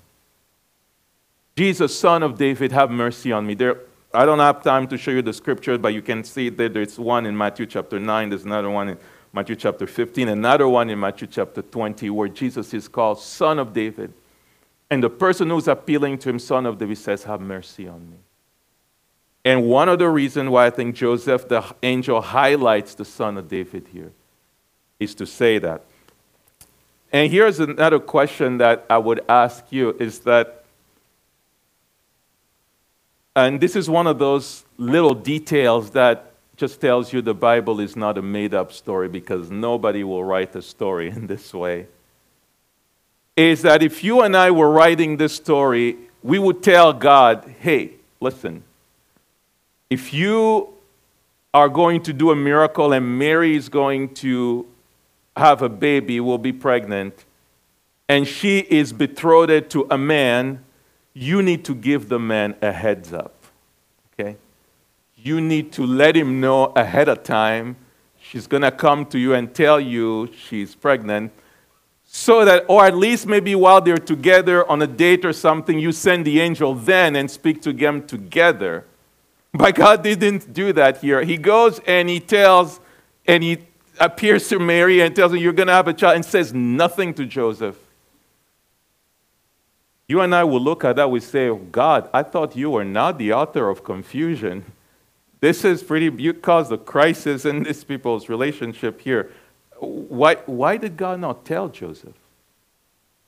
Jesus, 1.56 1.98
son 1.98 2.22
of 2.22 2.38
David, 2.38 2.72
have 2.72 2.90
mercy 2.90 3.32
on 3.32 3.46
me. 3.46 3.54
There, 3.54 3.78
I 4.14 4.24
don't 4.24 4.38
have 4.38 4.62
time 4.62 4.86
to 4.88 4.96
show 4.96 5.10
you 5.10 5.22
the 5.22 5.32
scripture, 5.32 5.76
but 5.76 5.92
you 5.92 6.02
can 6.02 6.24
see 6.24 6.48
that 6.48 6.72
there's 6.72 6.98
one 6.98 7.26
in 7.26 7.36
Matthew 7.36 7.66
chapter 7.66 7.98
9, 7.98 8.30
there's 8.30 8.44
another 8.44 8.70
one 8.70 8.90
in 8.90 8.98
Matthew 9.32 9.56
chapter 9.56 9.86
15, 9.86 10.28
another 10.28 10.68
one 10.68 10.88
in 10.88 10.98
Matthew 10.98 11.28
chapter 11.28 11.60
20, 11.60 12.08
where 12.10 12.28
Jesus 12.28 12.72
is 12.72 12.88
called 12.88 13.20
Son 13.20 13.58
of 13.58 13.72
David. 13.72 14.12
And 14.90 15.02
the 15.02 15.10
person 15.10 15.50
who's 15.50 15.68
appealing 15.68 16.18
to 16.18 16.30
him, 16.30 16.38
Son 16.38 16.64
of 16.64 16.78
David, 16.78 16.96
says, 16.96 17.24
Have 17.24 17.40
mercy 17.40 17.86
on 17.86 18.08
me. 18.10 18.16
And 19.48 19.64
one 19.64 19.88
of 19.88 19.98
the 19.98 20.10
reasons 20.10 20.50
why 20.50 20.66
I 20.66 20.70
think 20.70 20.94
Joseph, 20.94 21.48
the 21.48 21.64
angel, 21.82 22.20
highlights 22.20 22.94
the 22.94 23.06
Son 23.06 23.38
of 23.38 23.48
David 23.48 23.86
here 23.90 24.12
is 25.00 25.14
to 25.14 25.24
say 25.24 25.58
that. 25.58 25.84
And 27.10 27.32
here's 27.32 27.58
another 27.58 27.98
question 27.98 28.58
that 28.58 28.84
I 28.90 28.98
would 28.98 29.24
ask 29.26 29.64
you 29.70 29.96
is 29.98 30.18
that, 30.20 30.66
and 33.34 33.58
this 33.58 33.74
is 33.74 33.88
one 33.88 34.06
of 34.06 34.18
those 34.18 34.66
little 34.76 35.14
details 35.14 35.92
that 35.92 36.34
just 36.58 36.78
tells 36.78 37.14
you 37.14 37.22
the 37.22 37.32
Bible 37.32 37.80
is 37.80 37.96
not 37.96 38.18
a 38.18 38.22
made 38.22 38.52
up 38.52 38.70
story 38.70 39.08
because 39.08 39.50
nobody 39.50 40.04
will 40.04 40.24
write 40.24 40.54
a 40.56 40.60
story 40.60 41.08
in 41.16 41.26
this 41.26 41.54
way. 41.54 41.86
Is 43.34 43.62
that 43.62 43.82
if 43.82 44.04
you 44.04 44.20
and 44.20 44.36
I 44.36 44.50
were 44.50 44.70
writing 44.70 45.16
this 45.16 45.34
story, 45.34 45.96
we 46.22 46.38
would 46.38 46.62
tell 46.62 46.92
God, 46.92 47.54
hey, 47.60 47.92
listen, 48.20 48.64
if 49.90 50.12
you 50.12 50.68
are 51.54 51.68
going 51.68 52.02
to 52.02 52.12
do 52.12 52.30
a 52.30 52.36
miracle 52.36 52.92
and 52.92 53.18
Mary 53.18 53.56
is 53.56 53.68
going 53.68 54.14
to 54.14 54.66
have 55.36 55.62
a 55.62 55.68
baby, 55.68 56.20
will 56.20 56.38
be 56.38 56.52
pregnant, 56.52 57.24
and 58.08 58.26
she 58.26 58.58
is 58.58 58.92
betrothed 58.92 59.70
to 59.70 59.86
a 59.90 59.98
man, 59.98 60.64
you 61.14 61.42
need 61.42 61.64
to 61.64 61.74
give 61.74 62.08
the 62.08 62.18
man 62.18 62.54
a 62.60 62.72
heads 62.72 63.12
up. 63.12 63.34
Okay? 64.12 64.36
you 65.22 65.40
need 65.40 65.72
to 65.72 65.84
let 65.84 66.16
him 66.16 66.40
know 66.40 66.66
ahead 66.76 67.08
of 67.08 67.22
time 67.22 67.76
she's 68.20 68.46
going 68.46 68.62
to 68.62 68.70
come 68.70 69.04
to 69.04 69.18
you 69.18 69.34
and 69.34 69.54
tell 69.54 69.80
you 69.80 70.30
she's 70.32 70.74
pregnant 70.74 71.32
so 72.04 72.44
that 72.44 72.64
or 72.68 72.84
at 72.86 72.96
least 72.96 73.26
maybe 73.26 73.54
while 73.54 73.80
they're 73.80 73.96
together 73.96 74.68
on 74.70 74.80
a 74.80 74.86
date 74.86 75.24
or 75.24 75.32
something 75.32 75.78
you 75.78 75.92
send 75.92 76.24
the 76.24 76.40
angel 76.40 76.74
then 76.74 77.16
and 77.16 77.30
speak 77.30 77.60
to 77.60 77.72
them 77.72 78.06
together 78.06 78.84
but 79.54 79.74
god 79.74 80.02
didn't 80.02 80.52
do 80.52 80.72
that 80.72 80.98
here 80.98 81.22
he 81.22 81.36
goes 81.36 81.80
and 81.86 82.08
he 82.08 82.20
tells 82.20 82.80
and 83.26 83.42
he 83.42 83.58
appears 84.00 84.48
to 84.48 84.58
mary 84.58 85.00
and 85.00 85.14
tells 85.14 85.32
her 85.32 85.38
you're 85.38 85.52
going 85.52 85.66
to 85.66 85.72
have 85.72 85.88
a 85.88 85.92
child 85.92 86.16
and 86.16 86.24
says 86.24 86.52
nothing 86.52 87.12
to 87.12 87.26
joseph 87.26 87.76
you 90.06 90.20
and 90.20 90.34
i 90.34 90.44
will 90.44 90.60
look 90.60 90.84
at 90.84 90.96
that 90.96 91.10
we 91.10 91.20
say 91.20 91.48
oh, 91.48 91.56
god 91.56 92.08
i 92.12 92.22
thought 92.22 92.56
you 92.56 92.70
were 92.70 92.84
not 92.84 93.18
the 93.18 93.32
author 93.32 93.68
of 93.68 93.82
confusion 93.82 94.64
this 95.40 95.64
is 95.64 95.82
pretty, 95.82 96.10
you 96.22 96.34
caused 96.34 96.72
a 96.72 96.78
crisis 96.78 97.44
in 97.44 97.62
these 97.62 97.84
people's 97.84 98.28
relationship 98.28 99.00
here. 99.00 99.30
Why, 99.78 100.36
why 100.46 100.76
did 100.76 100.96
God 100.96 101.20
not 101.20 101.44
tell 101.44 101.68
Joseph? 101.68 102.16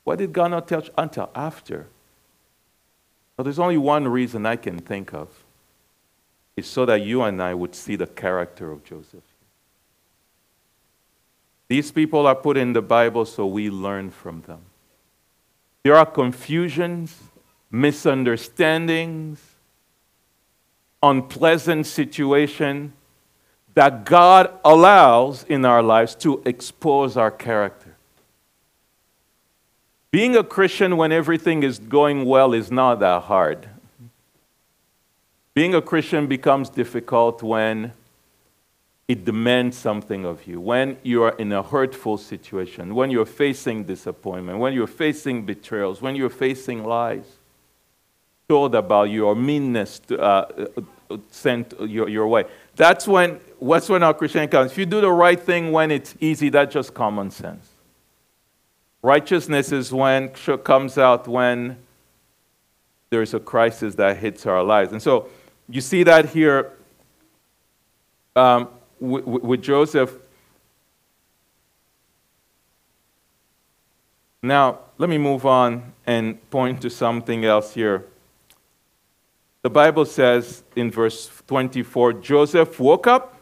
Why 0.03 0.15
did 0.15 0.33
God 0.33 0.51
not 0.51 0.67
tell 0.67 0.83
until 0.97 1.29
after? 1.33 1.87
Well, 3.37 3.43
there's 3.43 3.59
only 3.59 3.77
one 3.77 4.07
reason 4.07 4.45
I 4.45 4.57
can 4.57 4.79
think 4.79 5.13
of. 5.13 5.29
It's 6.57 6.67
so 6.67 6.85
that 6.85 7.01
you 7.01 7.21
and 7.23 7.41
I 7.41 7.53
would 7.53 7.75
see 7.75 7.95
the 7.95 8.07
character 8.07 8.71
of 8.71 8.83
Joseph. 8.83 9.23
These 11.67 11.91
people 11.91 12.27
are 12.27 12.35
put 12.35 12.57
in 12.57 12.73
the 12.73 12.81
Bible 12.81 13.25
so 13.25 13.45
we 13.47 13.69
learn 13.69 14.09
from 14.09 14.41
them. 14.41 14.59
There 15.83 15.95
are 15.95 16.05
confusions, 16.05 17.17
misunderstandings, 17.71 19.41
unpleasant 21.01 21.87
situation 21.87 22.93
that 23.73 24.03
God 24.03 24.51
allows 24.65 25.43
in 25.43 25.63
our 25.65 25.81
lives 25.81 26.13
to 26.15 26.41
expose 26.45 27.15
our 27.15 27.31
character. 27.31 27.95
Being 30.11 30.35
a 30.35 30.43
Christian 30.43 30.97
when 30.97 31.13
everything 31.13 31.63
is 31.63 31.79
going 31.79 32.25
well 32.25 32.53
is 32.53 32.69
not 32.69 32.99
that 32.99 33.23
hard. 33.23 33.69
Being 35.61 35.75
a 35.75 35.81
Christian 35.83 36.25
becomes 36.25 36.71
difficult 36.71 37.43
when 37.43 37.93
it 39.07 39.23
demands 39.25 39.77
something 39.77 40.25
of 40.25 40.47
you, 40.47 40.59
when 40.59 40.97
you 41.03 41.21
are 41.21 41.35
in 41.37 41.51
a 41.51 41.61
hurtful 41.61 42.17
situation, 42.17 42.95
when 42.95 43.11
you're 43.11 43.27
facing 43.27 43.83
disappointment, 43.83 44.57
when 44.57 44.73
you're 44.73 44.87
facing 44.87 45.45
betrayals, 45.45 46.01
when 46.01 46.15
you're 46.15 46.31
facing 46.31 46.83
lies 46.83 47.25
told 48.49 48.73
about 48.73 49.11
you 49.11 49.27
or 49.27 49.35
meanness 49.35 49.99
to, 49.99 50.19
uh, 50.19 50.47
sent 51.29 51.75
your, 51.79 52.09
your 52.09 52.27
way. 52.27 52.45
That's 52.75 53.07
when, 53.07 53.39
what's 53.59 53.87
when 53.87 54.01
our 54.01 54.15
Christianity 54.15 54.49
comes. 54.53 54.71
If 54.71 54.79
you 54.79 54.87
do 54.87 54.99
the 54.99 55.11
right 55.11 55.39
thing 55.39 55.71
when 55.71 55.91
it's 55.91 56.15
easy, 56.19 56.49
that's 56.49 56.73
just 56.73 56.95
common 56.95 57.29
sense. 57.29 57.69
Righteousness 59.03 59.71
is 59.71 59.93
when 59.93 60.29
comes 60.63 60.97
out 60.97 61.27
when 61.27 61.77
there's 63.11 63.35
a 63.35 63.39
crisis 63.39 63.93
that 63.93 64.17
hits 64.17 64.47
our 64.47 64.63
lives. 64.63 64.91
And 64.91 65.03
so 65.03 65.29
you 65.71 65.81
see 65.81 66.03
that 66.03 66.29
here 66.29 66.73
um, 68.35 68.67
with, 68.99 69.25
with 69.25 69.61
Joseph. 69.61 70.13
Now, 74.43 74.79
let 74.97 75.09
me 75.09 75.17
move 75.17 75.45
on 75.45 75.93
and 76.05 76.49
point 76.49 76.81
to 76.81 76.89
something 76.89 77.45
else 77.45 77.73
here. 77.73 78.05
The 79.61 79.69
Bible 79.69 80.05
says 80.05 80.63
in 80.75 80.91
verse 80.91 81.29
24 81.47 82.13
Joseph 82.13 82.79
woke 82.79 83.07
up, 83.07 83.37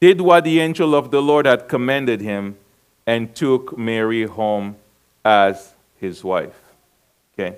did 0.00 0.20
what 0.20 0.44
the 0.44 0.60
angel 0.60 0.94
of 0.94 1.10
the 1.10 1.22
Lord 1.22 1.46
had 1.46 1.68
commanded 1.68 2.20
him, 2.20 2.56
and 3.06 3.34
took 3.34 3.78
Mary 3.78 4.24
home 4.26 4.76
as 5.24 5.74
his 5.96 6.22
wife. 6.22 6.60
Okay? 7.32 7.56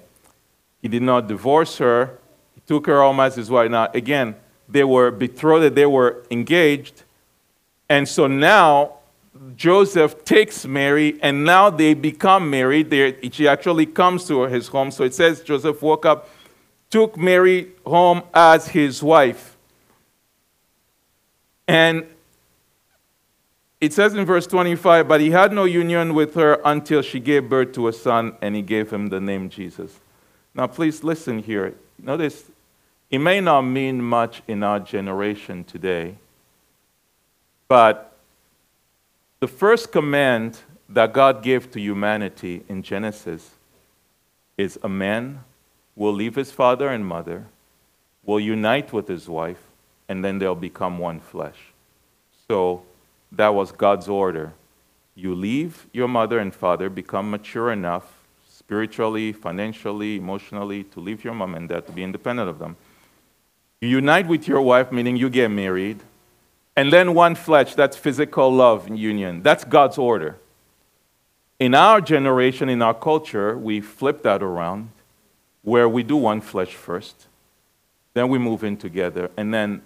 He 0.80 0.88
did 0.88 1.02
not 1.02 1.26
divorce 1.26 1.78
her, 1.78 2.06
he 2.06 2.19
took 2.66 2.86
her 2.86 3.00
home 3.00 3.20
as 3.20 3.34
his 3.34 3.50
wife. 3.50 3.70
Now, 3.70 3.88
again, 3.94 4.36
they 4.68 4.84
were 4.84 5.10
betrothed, 5.10 5.74
they 5.74 5.86
were 5.86 6.24
engaged. 6.30 7.02
And 7.88 8.08
so 8.08 8.26
now 8.26 8.94
Joseph 9.56 10.24
takes 10.24 10.66
Mary, 10.66 11.18
and 11.22 11.44
now 11.44 11.70
they 11.70 11.94
become 11.94 12.50
married. 12.50 12.90
They, 12.90 13.30
she 13.30 13.48
actually 13.48 13.86
comes 13.86 14.26
to 14.28 14.42
his 14.42 14.68
home. 14.68 14.90
So 14.90 15.04
it 15.04 15.14
says 15.14 15.42
Joseph 15.42 15.82
woke 15.82 16.06
up 16.06 16.28
took 16.90 17.16
Mary 17.16 17.68
home 17.86 18.22
as 18.34 18.68
his 18.68 19.02
wife. 19.02 19.56
And 21.66 22.04
it 23.80 23.92
says 23.92 24.12
in 24.14 24.26
verse 24.26 24.46
25, 24.46 25.08
but 25.08 25.20
he 25.20 25.30
had 25.30 25.52
no 25.52 25.64
union 25.64 26.14
with 26.14 26.34
her 26.34 26.60
until 26.64 27.00
she 27.00 27.20
gave 27.20 27.48
birth 27.48 27.72
to 27.74 27.88
a 27.88 27.92
son, 27.92 28.36
and 28.42 28.54
he 28.56 28.62
gave 28.62 28.90
him 28.90 29.06
the 29.06 29.20
name 29.20 29.48
Jesus. 29.48 30.00
Now, 30.54 30.66
please 30.66 31.04
listen 31.04 31.38
here. 31.38 31.74
Notice, 32.02 32.44
it 33.10 33.18
may 33.18 33.40
not 33.40 33.62
mean 33.62 34.02
much 34.02 34.42
in 34.48 34.62
our 34.62 34.80
generation 34.80 35.64
today, 35.64 36.16
but 37.68 38.16
the 39.40 39.48
first 39.48 39.92
command 39.92 40.60
that 40.88 41.12
God 41.12 41.42
gave 41.42 41.70
to 41.72 41.80
humanity 41.80 42.62
in 42.68 42.82
Genesis 42.82 43.50
is 44.56 44.78
a 44.82 44.88
man 44.88 45.44
will 45.96 46.12
leave 46.12 46.34
his 46.34 46.50
father 46.50 46.88
and 46.88 47.06
mother, 47.06 47.46
will 48.24 48.40
unite 48.40 48.92
with 48.92 49.08
his 49.08 49.28
wife, 49.28 49.62
and 50.08 50.24
then 50.24 50.38
they'll 50.38 50.54
become 50.54 50.98
one 50.98 51.20
flesh. 51.20 51.58
So 52.48 52.82
that 53.32 53.54
was 53.54 53.72
God's 53.72 54.08
order. 54.08 54.52
You 55.14 55.34
leave 55.34 55.86
your 55.92 56.08
mother 56.08 56.38
and 56.38 56.54
father, 56.54 56.88
become 56.88 57.30
mature 57.30 57.70
enough 57.70 58.19
spiritually, 58.70 59.32
financially, 59.32 60.14
emotionally 60.16 60.84
to 60.84 61.00
leave 61.00 61.24
your 61.24 61.34
mom 61.34 61.56
and 61.56 61.68
dad 61.68 61.84
to 61.84 61.90
be 61.90 62.04
independent 62.04 62.48
of 62.48 62.60
them. 62.60 62.76
You 63.80 63.88
unite 63.88 64.28
with 64.28 64.46
your 64.46 64.62
wife, 64.62 64.92
meaning 64.92 65.16
you 65.16 65.28
get 65.28 65.50
married, 65.50 65.98
and 66.76 66.92
then 66.92 67.12
one 67.12 67.34
flesh, 67.34 67.74
that's 67.74 67.96
physical 67.96 68.48
love 68.48 68.86
and 68.86 68.96
union. 68.96 69.42
That's 69.42 69.64
God's 69.64 69.98
order. 69.98 70.36
In 71.58 71.74
our 71.74 72.00
generation, 72.00 72.68
in 72.68 72.80
our 72.80 72.94
culture, 72.94 73.58
we 73.58 73.80
flip 73.80 74.22
that 74.22 74.40
around 74.40 74.90
where 75.62 75.88
we 75.88 76.04
do 76.04 76.16
one 76.16 76.40
flesh 76.40 76.76
first, 76.76 77.26
then 78.14 78.28
we 78.28 78.38
move 78.38 78.62
in 78.62 78.76
together, 78.76 79.32
and 79.36 79.52
then 79.52 79.82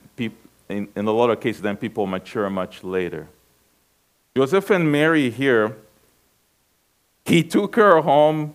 in, 0.69 0.89
in 0.95 1.07
a 1.07 1.11
lot 1.11 1.31
of 1.31 1.41
cases, 1.41 1.63
then 1.63 1.79
people 1.79 2.07
mature 2.07 2.51
much 2.51 2.85
later. 2.85 3.29
Joseph 4.37 4.69
and 4.69 4.93
Mary 4.93 5.31
here, 5.31 5.75
he 7.25 7.43
took 7.43 7.77
her 7.77 8.03
home 8.03 8.53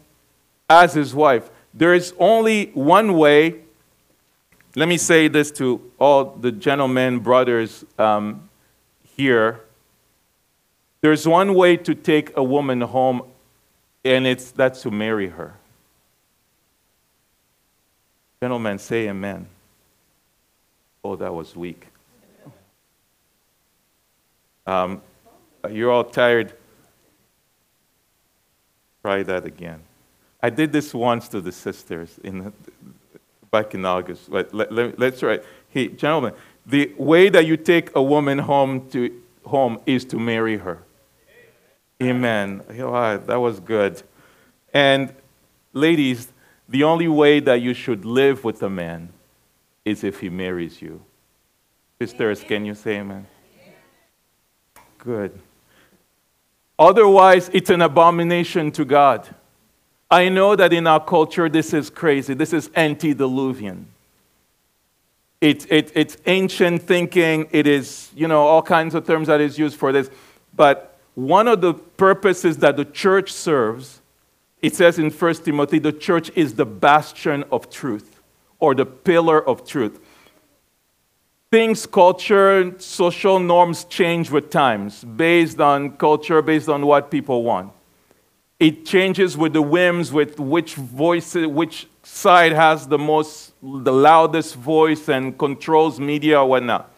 as 0.70 0.94
his 0.94 1.16
wife. 1.16 1.50
There 1.74 1.94
is 1.94 2.14
only 2.20 2.68
one 2.74 3.14
way. 3.14 3.62
Let 4.76 4.88
me 4.88 4.98
say 4.98 5.28
this 5.28 5.52
to 5.52 5.82
all 6.00 6.26
the 6.26 6.52
gentlemen, 6.52 7.20
brothers 7.20 7.84
um, 7.98 8.50
here. 9.16 9.62
There's 11.02 11.28
one 11.28 11.56
way 11.56 11.78
to 11.78 11.96
take 11.96 12.36
a 12.38 12.44
woman 12.44 12.82
home, 12.82 13.24
and 14.04 14.28
it's 14.28 14.52
that's 14.52 14.82
to 14.84 14.92
marry 14.92 15.30
her. 15.30 15.56
Gentlemen, 18.42 18.80
say 18.80 19.08
amen. 19.10 19.48
Oh, 21.04 21.16
that 21.16 21.34
was 21.34 21.56
weak. 21.56 21.88
Um, 24.68 25.02
you're 25.72 25.92
all 25.92 26.04
tired. 26.04 26.54
Try 29.02 29.24
that 29.24 29.46
again. 29.46 29.82
I 30.42 30.50
did 30.50 30.72
this 30.72 30.94
once 30.94 31.28
to 31.30 31.42
the 31.42 31.52
sisters 31.52 32.20
in, 32.24 32.54
back 33.52 33.74
in 33.74 33.86
August. 33.86 34.30
Let, 34.30 34.54
let, 34.54 34.72
let, 34.72 35.00
let's 35.00 35.20
try. 35.20 35.40
Hey, 35.70 35.90
gentlemen, 35.90 36.34
the 36.66 36.94
way 36.98 37.30
that 37.30 37.46
you 37.46 37.58
take 37.58 37.96
a 37.96 38.02
woman 38.02 38.40
home 38.40 38.90
to 38.92 39.22
home 39.46 39.80
is 39.86 40.06
to 40.06 40.18
marry 40.18 40.58
her. 40.58 40.84
Amen. 42.02 42.62
Amen. 42.70 43.26
that 43.26 43.40
was 43.40 43.60
good. 43.60 44.02
And 44.74 45.14
ladies, 45.74 46.32
the 46.68 46.84
only 46.84 47.08
way 47.08 47.40
that 47.40 47.62
you 47.62 47.74
should 47.74 48.06
live 48.06 48.44
with 48.44 48.62
a 48.62 48.70
man 48.70 49.10
is 49.84 50.04
if 50.04 50.20
he 50.20 50.30
marries 50.30 50.82
you. 50.82 51.02
Sisters, 52.00 52.44
can 52.44 52.64
you 52.64 52.76
say 52.76 53.00
amen? 53.00 53.28
Good. 55.00 55.40
Otherwise, 56.78 57.50
it's 57.54 57.70
an 57.70 57.82
abomination 57.82 58.72
to 58.72 58.86
God. 58.86 59.28
I 60.12 60.30
know 60.30 60.56
that 60.56 60.74
in 60.74 60.88
our 60.88 61.04
culture, 61.04 61.50
this 61.50 61.74
is 61.74 61.90
crazy. 61.90 62.34
This 62.34 62.54
is 62.54 62.70
antediluvian. 62.76 63.88
It, 65.40 65.72
it, 65.72 65.92
it's 65.96 66.18
ancient 66.26 66.84
thinking. 66.84 67.48
It 67.52 67.68
is, 67.68 68.10
you 68.16 68.28
know, 68.28 68.42
all 68.42 68.62
kinds 68.62 68.96
of 68.96 69.06
terms 69.06 69.28
that 69.28 69.40
is 69.40 69.58
used 69.58 69.78
for 69.78 69.92
this. 69.92 70.10
But 70.56 70.98
one 71.16 71.48
of 71.48 71.62
the 71.62 71.74
purposes 71.74 72.58
that 72.58 72.76
the 72.76 72.86
church 72.86 73.32
serves, 73.32 74.02
it 74.62 74.76
says 74.76 75.00
in 75.00 75.12
1 75.12 75.36
Timothy, 75.36 75.80
the 75.80 75.94
church 75.94 76.32
is 76.36 76.56
the 76.56 76.66
bastion 76.66 77.44
of 77.52 77.70
truth 77.70 78.20
or 78.60 78.76
the 78.76 78.86
pillar 78.86 79.48
of 79.48 79.66
truth 79.66 80.00
things, 81.52 81.86
culture, 81.88 82.80
social 82.80 83.40
norms 83.40 83.84
change 83.86 84.30
with 84.30 84.50
times 84.50 85.04
based 85.04 85.60
on 85.60 85.92
culture, 85.98 86.42
based 86.42 86.70
on 86.70 86.86
what 86.86 87.10
people 87.10 87.44
want. 87.44 87.72
It 88.60 88.86
changes 88.86 89.38
with 89.38 89.54
the 89.54 89.62
whims, 89.62 90.12
with 90.12 90.38
which 90.40 90.76
voice, 90.76 91.34
which 91.34 91.88
side 92.04 92.52
has 92.52 92.88
the 92.88 92.98
most, 92.98 93.54
the 93.62 93.94
loudest 93.94 94.56
voice 94.56 95.08
and 95.08 95.38
controls 95.38 96.00
media 96.00 96.42
or 96.42 96.50
whatnot. 96.50 96.92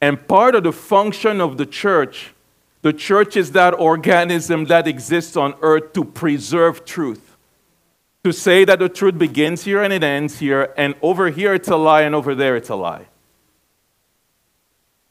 And 0.00 0.26
part 0.26 0.54
of 0.54 0.64
the 0.64 0.72
function 0.72 1.40
of 1.40 1.58
the 1.58 1.66
church, 1.66 2.32
the 2.80 2.92
church 2.92 3.36
is 3.36 3.52
that 3.52 3.78
organism 3.78 4.64
that 4.64 4.88
exists 4.88 5.36
on 5.36 5.54
earth 5.60 5.92
to 5.92 6.04
preserve 6.04 6.84
truth. 6.84 7.36
To 8.24 8.32
say 8.32 8.64
that 8.64 8.78
the 8.78 8.88
truth 8.88 9.18
begins 9.18 9.64
here 9.64 9.82
and 9.82 9.92
it 9.92 10.02
ends 10.02 10.38
here, 10.38 10.72
and 10.76 10.94
over 11.02 11.30
here 11.30 11.54
it's 11.54 11.68
a 11.68 11.76
lie, 11.76 12.02
and 12.02 12.14
over 12.14 12.34
there 12.34 12.56
it's 12.56 12.68
a 12.70 12.76
lie. 12.76 13.06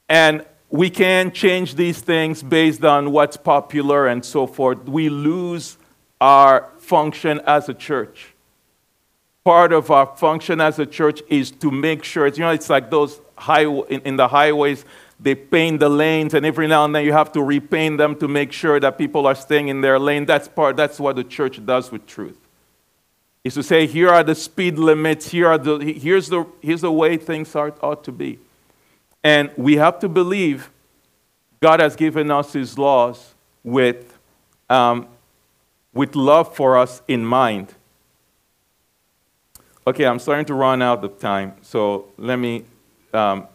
And 0.10 0.46
we 0.72 0.90
can 0.90 1.32
change 1.32 1.76
these 1.76 2.00
things 2.00 2.42
based 2.42 2.84
on 2.84 3.12
what's 3.12 3.36
popular 3.36 4.08
and 4.08 4.24
so 4.24 4.48
forth. 4.48 4.88
We 4.88 5.10
lose 5.10 5.78
our 6.22 6.70
function 6.80 7.42
as 7.46 7.68
a 7.68 7.74
church. 7.74 8.34
Part 9.44 9.74
of 9.74 9.92
our 9.92 10.16
function 10.16 10.62
as 10.62 10.80
a 10.80 10.86
church 10.86 11.22
is 11.28 11.52
to 11.52 11.72
make 11.72 12.06
sure, 12.06 12.26
you 12.28 12.40
know, 12.40 12.52
it's 12.52 12.70
like 12.70 12.90
those 12.90 13.20
high, 13.36 13.66
in, 13.66 14.02
in 14.02 14.16
the 14.16 14.30
highways, 14.30 14.86
they 15.20 15.36
paint 15.36 15.80
the 15.82 15.90
lanes, 15.90 16.34
and 16.34 16.46
every 16.46 16.68
now 16.68 16.86
and 16.86 16.96
then 16.96 17.04
you 17.04 17.12
have 17.12 17.32
to 17.34 17.44
repaint 17.44 17.98
them 17.98 18.16
to 18.16 18.28
make 18.28 18.52
sure 18.52 18.80
that 18.80 18.98
people 18.98 19.28
are 19.28 19.36
staying 19.36 19.68
in 19.68 19.82
their 19.82 20.00
lane. 20.00 20.26
That's 20.26 20.48
part, 20.48 20.78
that's 20.78 21.00
what 21.00 21.16
the 21.16 21.24
church 21.24 21.64
does 21.66 21.92
with 21.92 22.08
truth. 22.08 22.38
Is 23.44 23.56
to 23.56 23.64
say, 23.64 23.88
here 23.88 24.10
are 24.10 24.24
the 24.24 24.36
speed 24.36 24.80
limits, 24.80 25.30
here 25.30 25.48
are 25.48 25.58
the, 25.58 25.80
here's, 25.80 26.30
the, 26.30 26.46
here's 26.62 26.82
the 26.82 26.92
way 26.92 27.18
things 27.18 27.56
are, 27.56 27.74
ought 27.82 28.04
to 28.06 28.12
be. 28.12 28.40
And 29.24 29.52
we 29.56 29.76
have 29.76 30.00
to 30.00 30.10
believe 30.10 30.70
God 31.60 31.80
has 31.80 31.96
given 31.96 32.32
us 32.32 32.54
His 32.54 32.78
laws 32.78 33.34
with, 33.64 34.18
um, 34.70 35.08
with 35.94 36.16
love 36.16 36.56
for 36.56 36.78
us 36.78 37.02
in 37.08 37.26
mind. 37.26 37.74
Okay, 39.86 40.06
I'm 40.06 40.20
starting 40.20 40.46
to 40.46 40.54
run 40.54 40.82
out 40.82 41.04
of 41.04 41.20
time, 41.20 41.54
so 41.62 42.10
let 42.18 42.38
me 42.38 42.66
um, 43.14 43.48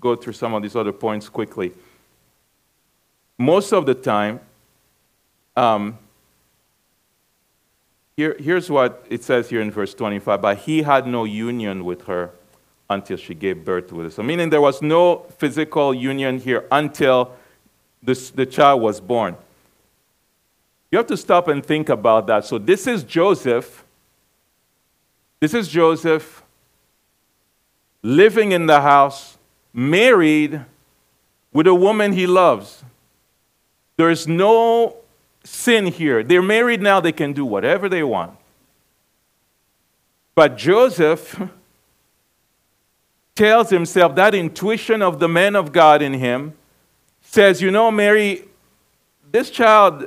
go 0.00 0.16
through 0.16 0.32
some 0.32 0.54
of 0.54 0.62
these 0.62 0.74
other 0.74 0.92
points 0.92 1.28
quickly. 1.28 1.72
Most 3.38 3.72
of 3.72 3.84
the 3.84 3.94
time, 3.94 4.40
um, 5.54 5.98
here, 8.16 8.34
here's 8.38 8.70
what 8.70 9.04
it 9.10 9.22
says 9.22 9.50
here 9.50 9.60
in 9.60 9.70
verse 9.70 9.92
25 9.92 10.40
but 10.40 10.58
he 10.58 10.82
had 10.82 11.06
no 11.06 11.24
union 11.24 11.84
with 11.84 12.06
her 12.06 12.30
until 12.88 13.16
she 13.16 13.34
gave 13.34 13.64
birth 13.64 13.88
to 13.88 14.02
us. 14.02 14.14
So, 14.14 14.22
meaning 14.22 14.50
there 14.50 14.60
was 14.60 14.80
no 14.80 15.26
physical 15.38 15.92
union 15.92 16.38
here 16.38 16.66
until 16.70 17.32
this, 18.02 18.30
the 18.30 18.46
child 18.46 18.80
was 18.80 19.00
born. 19.00 19.36
You 20.90 20.98
have 20.98 21.06
to 21.08 21.16
stop 21.16 21.48
and 21.48 21.64
think 21.64 21.88
about 21.88 22.26
that. 22.28 22.44
So, 22.44 22.58
this 22.58 22.86
is 22.86 23.02
Joseph. 23.02 23.84
This 25.40 25.52
is 25.52 25.68
Joseph 25.68 26.42
living 28.02 28.52
in 28.52 28.66
the 28.66 28.80
house, 28.80 29.36
married 29.72 30.64
with 31.52 31.66
a 31.66 31.74
woman 31.74 32.12
he 32.12 32.26
loves. 32.26 32.84
There's 33.96 34.28
no 34.28 34.96
sin 35.42 35.86
here. 35.86 36.22
They're 36.22 36.42
married 36.42 36.80
now, 36.80 37.00
they 37.00 37.12
can 37.12 37.32
do 37.32 37.44
whatever 37.44 37.88
they 37.88 38.02
want. 38.02 38.36
But 40.36 40.56
Joseph 40.56 41.40
tells 43.36 43.70
himself, 43.70 44.16
that 44.16 44.34
intuition 44.34 45.02
of 45.02 45.20
the 45.20 45.28
man 45.28 45.54
of 45.54 45.72
God 45.72 46.02
in 46.02 46.14
him 46.14 46.54
says, 47.20 47.62
You 47.62 47.70
know, 47.70 47.90
Mary, 47.92 48.42
this 49.30 49.50
child. 49.50 50.06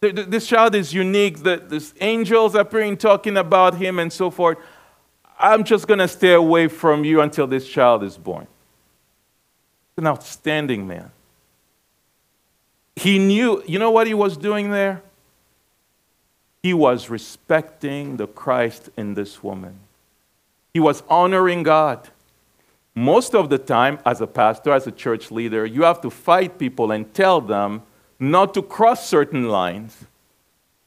This 0.00 0.48
child 0.48 0.74
is 0.74 0.92
unique. 0.92 1.44
The, 1.44 1.62
this 1.64 1.94
angels 2.00 2.56
appearing 2.56 2.96
talking 2.96 3.36
about 3.36 3.76
him 3.76 4.00
and 4.00 4.12
so 4.12 4.32
forth. 4.32 4.58
I'm 5.38 5.62
just 5.62 5.86
going 5.86 6.00
to 6.00 6.08
stay 6.08 6.32
away 6.32 6.66
from 6.66 7.04
you 7.04 7.20
until 7.20 7.46
this 7.46 7.68
child 7.68 8.02
is 8.02 8.18
born. 8.18 8.48
An 9.96 10.08
outstanding 10.08 10.88
man. 10.88 11.12
He 12.96 13.20
knew, 13.20 13.62
you 13.64 13.78
know 13.78 13.92
what 13.92 14.08
he 14.08 14.14
was 14.14 14.36
doing 14.36 14.72
there? 14.72 15.02
He 16.64 16.74
was 16.74 17.08
respecting 17.08 18.16
the 18.16 18.26
Christ 18.26 18.90
in 18.96 19.14
this 19.14 19.40
woman. 19.40 19.78
He 20.74 20.80
was 20.80 21.02
honoring 21.08 21.62
God. 21.62 22.08
Most 22.94 23.34
of 23.34 23.48
the 23.48 23.58
time, 23.58 23.98
as 24.04 24.20
a 24.20 24.26
pastor, 24.26 24.72
as 24.72 24.86
a 24.86 24.92
church 24.92 25.30
leader, 25.30 25.64
you 25.64 25.82
have 25.82 26.00
to 26.02 26.10
fight 26.10 26.58
people 26.58 26.92
and 26.92 27.12
tell 27.14 27.40
them 27.40 27.82
not 28.18 28.54
to 28.54 28.62
cross 28.62 29.06
certain 29.06 29.48
lines. 29.48 30.04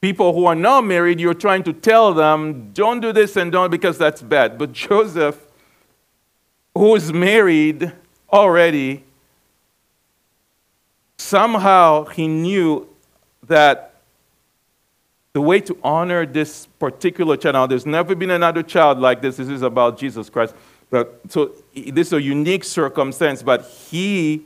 People 0.01 0.33
who 0.33 0.45
are 0.45 0.55
not 0.55 0.85
married, 0.85 1.19
you're 1.19 1.33
trying 1.33 1.63
to 1.63 1.73
tell 1.73 2.13
them, 2.13 2.71
don't 2.73 2.99
do 2.99 3.11
this 3.11 3.35
and 3.35 3.51
don't 3.51 3.71
because 3.71 3.97
that's 3.97 4.21
bad. 4.21 4.57
But 4.57 4.71
Joseph, 4.87 5.39
who 6.75 6.95
is 6.95 7.11
married 7.11 7.91
already, 8.31 9.03
somehow 11.17 12.05
he 12.05 12.27
knew 12.27 12.87
that 13.47 13.94
the 15.35 15.41
way 15.41 15.59
to 15.59 15.77
honor 15.83 16.25
this 16.25 16.65
particular 16.79 17.35
child, 17.35 17.69
there's 17.69 17.85
never 17.85 18.15
been 18.15 18.29
another 18.29 18.63
child 18.63 18.99
like 18.99 19.21
this. 19.21 19.35
This 19.35 19.49
is 19.49 19.63
about 19.63 19.97
Jesus 19.97 20.29
Christ. 20.29 20.55
But, 20.89 21.19
so 21.27 21.51
this 21.75 22.07
is 22.07 22.13
a 22.13 22.21
unique 22.21 22.63
circumstance, 22.63 23.43
but 23.43 23.65
he 23.65 24.45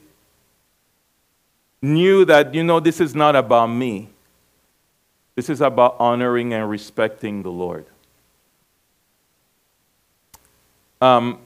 knew 1.80 2.26
that, 2.26 2.56
you 2.56 2.64
know, 2.64 2.80
this 2.80 3.00
is 3.00 3.14
not 3.14 3.36
about 3.36 3.68
me. 3.68 4.10
This 5.36 5.48
is 5.48 5.62
about 5.62 5.96
honoring 6.00 6.54
and 6.54 6.68
respecting 6.68 7.44
the 7.44 7.52
Lord. 7.52 7.86
Um, 11.00 11.38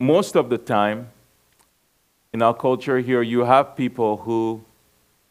most 0.00 0.34
of 0.34 0.50
the 0.50 0.58
time, 0.58 1.10
in 2.32 2.42
our 2.42 2.54
culture 2.54 2.98
here, 2.98 3.22
you 3.22 3.44
have 3.44 3.76
people 3.76 4.16
who 4.16 4.64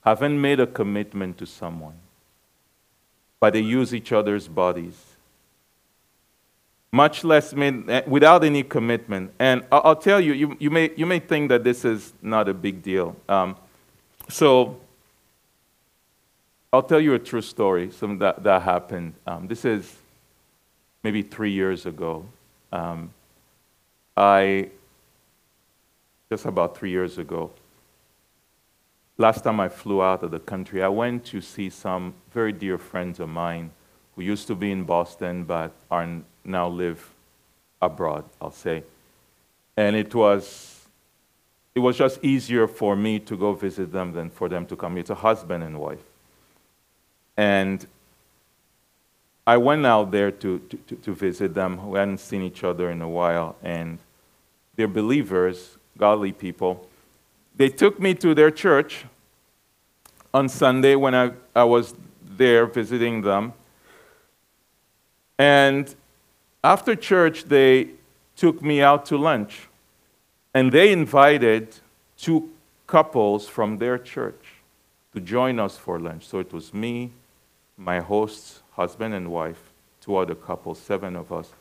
haven't 0.04 0.40
made 0.40 0.60
a 0.60 0.68
commitment 0.68 1.38
to 1.38 1.46
someone, 1.46 1.96
but 3.40 3.54
they 3.54 3.62
use 3.62 3.94
each 3.94 4.12
other's 4.12 4.48
bodies 4.48 5.18
much 6.92 7.24
less 7.24 7.54
made, 7.54 7.90
eh, 7.90 8.02
without 8.08 8.44
any 8.44 8.64
commitment. 8.64 9.32
And 9.40 9.64
I'll, 9.72 9.96
tell 9.96 10.20
you, 10.20 10.34
you, 10.34 10.58
you, 10.60 10.70
may, 10.70 10.92
you 10.96 11.06
may 11.06 11.20
think 11.20 11.50
that 11.50 11.64
this 11.64 11.86
is 11.86 12.14
not 12.22 12.48
a 12.48 12.54
big 12.54 12.82
deal. 12.82 13.16
Um, 13.28 13.56
so 14.30 14.80
I'll 16.72 16.84
tell 16.84 17.00
you 17.00 17.14
a 17.14 17.20
true 17.20 17.42
story, 17.42 17.92
something 17.92 18.20
that, 18.20 18.44
that 18.44 18.62
happened. 18.62 19.14
Um, 19.26 19.48
this 19.48 19.66
is 19.66 19.96
maybe 21.04 21.22
three 21.22 21.52
years 21.52 21.86
ago. 21.86 22.26
Um, 22.72 23.12
I, 24.16 24.70
just 26.30 26.46
about 26.46 26.78
three 26.78 26.90
years 26.90 27.18
ago, 27.18 27.52
last 29.18 29.44
time 29.44 29.60
I 29.60 29.70
flew 29.70 30.02
out 30.02 30.24
of 30.24 30.32
the 30.32 30.40
country, 30.40 30.84
I 30.84 30.88
went 30.88 31.26
to 31.26 31.42
see 31.42 31.70
some 31.70 32.14
very 32.32 32.52
dear 32.52 32.78
friends 32.78 33.20
of 33.20 33.30
mine 33.30 33.72
who 34.16 34.22
used 34.22 34.48
to 34.48 34.56
be 34.56 34.72
in 34.72 34.84
Boston 34.84 35.44
but 35.44 35.72
are 35.90 36.08
now 36.44 36.68
live 36.68 37.12
abroad, 37.82 38.26
I'll 38.42 38.52
say. 38.52 38.84
And 39.76 39.96
it 39.96 40.14
was, 40.14 40.88
it 41.76 41.80
was 41.80 41.98
just 41.98 42.24
easier 42.24 42.68
for 42.68 42.96
me 42.96 43.20
to 43.20 43.38
go 43.38 43.54
visit 43.54 43.92
them 43.92 44.14
than 44.14 44.30
for 44.30 44.50
them 44.50 44.66
to 44.68 44.76
come. 44.76 44.98
It's 44.98 45.10
a 45.10 45.16
husband 45.16 45.64
and 45.64 45.80
wife. 45.80 46.04
And 47.36 47.86
I 49.46 49.58
went 49.58 49.86
out 49.86 50.12
there 50.12 50.32
to, 50.32 50.60
to, 50.60 50.96
to 50.96 51.14
visit 51.14 51.54
them. 51.54 51.90
We 51.90 52.00
hadn't 52.00 52.18
seen 52.18 52.42
each 52.42 52.64
other 52.64 52.90
in 52.90 53.02
a 53.02 53.10
while. 53.10 53.56
And 53.62 54.00
they're 54.76 54.88
believers, 54.88 55.78
godly 55.98 56.32
people. 56.32 56.87
They 57.58 57.70
took 57.70 58.00
me 58.00 58.14
to 58.16 58.36
their 58.36 58.52
church 58.52 59.06
on 60.34 60.48
Sunday 60.48 60.96
when 60.96 61.16
I, 61.16 61.32
I 61.56 61.64
was 61.64 61.96
there 62.24 62.68
visiting 62.68 63.24
them. 63.24 63.54
And 65.40 65.94
after 66.64 66.96
church, 66.96 67.46
they 67.46 67.90
took 68.36 68.62
me 68.62 68.82
out 68.82 69.08
to 69.08 69.18
lunch. 69.18 69.68
And 70.54 70.72
they 70.72 70.92
invited 70.92 71.76
two 72.18 72.52
couples 72.86 73.48
from 73.48 73.80
their 73.80 73.98
church 73.98 74.44
to 75.14 75.20
join 75.20 75.60
us 75.60 75.78
for 75.78 76.00
lunch. 76.00 76.28
So 76.28 76.40
it 76.40 76.54
was 76.54 76.74
me, 76.74 77.12
my 77.76 78.00
hosts, 78.00 78.62
husband 78.72 79.16
and 79.16 79.32
wife, 79.32 79.62
two 80.00 80.16
other 80.16 80.36
couples, 80.36 80.80
seven 80.80 81.16
of 81.16 81.32
us. 81.32 81.52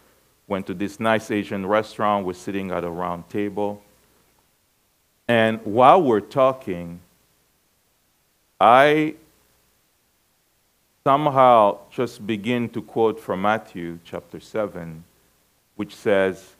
Went 0.46 0.66
to 0.66 0.74
this 0.74 1.00
nice 1.00 1.30
Asian 1.30 1.64
restaurant. 1.66 2.26
We're 2.26 2.35
sitting 2.35 2.70
at 2.70 2.85
a 2.85 2.90
round 2.90 3.28
table. 3.30 3.82
And 5.29 5.61
while 5.65 6.03
we're 6.03 6.21
talking, 6.21 7.01
I 8.61 9.15
somehow 11.05 11.79
just 11.91 12.27
begin 12.27 12.69
to 12.71 12.83
quote 12.83 13.21
from 13.21 13.43
Matthew 13.43 13.99
chapter 14.05 14.41
7, 14.41 15.05
which 15.75 15.95
says, 15.95 16.55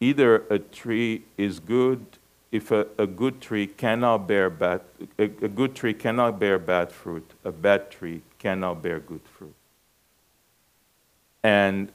Either 0.00 0.44
a 0.50 0.58
tree 0.58 1.22
is 1.36 1.60
good 1.60 2.04
if 2.52 2.70
a, 2.70 2.86
a 2.98 3.06
good 3.06 3.40
tree 3.40 3.66
cannot 3.66 4.28
bear 4.28 4.48
bad 4.48 4.80
a, 5.18 5.24
a 5.24 5.48
good 5.48 5.74
tree 5.74 5.94
cannot 5.94 6.38
bear 6.38 6.58
bad 6.58 6.92
fruit, 6.92 7.28
a 7.44 7.50
bad 7.50 7.90
tree 7.90 8.22
cannot 8.38 8.80
bear 8.80 9.00
good 9.00 9.22
fruit. 9.36 9.54
And 11.42 11.90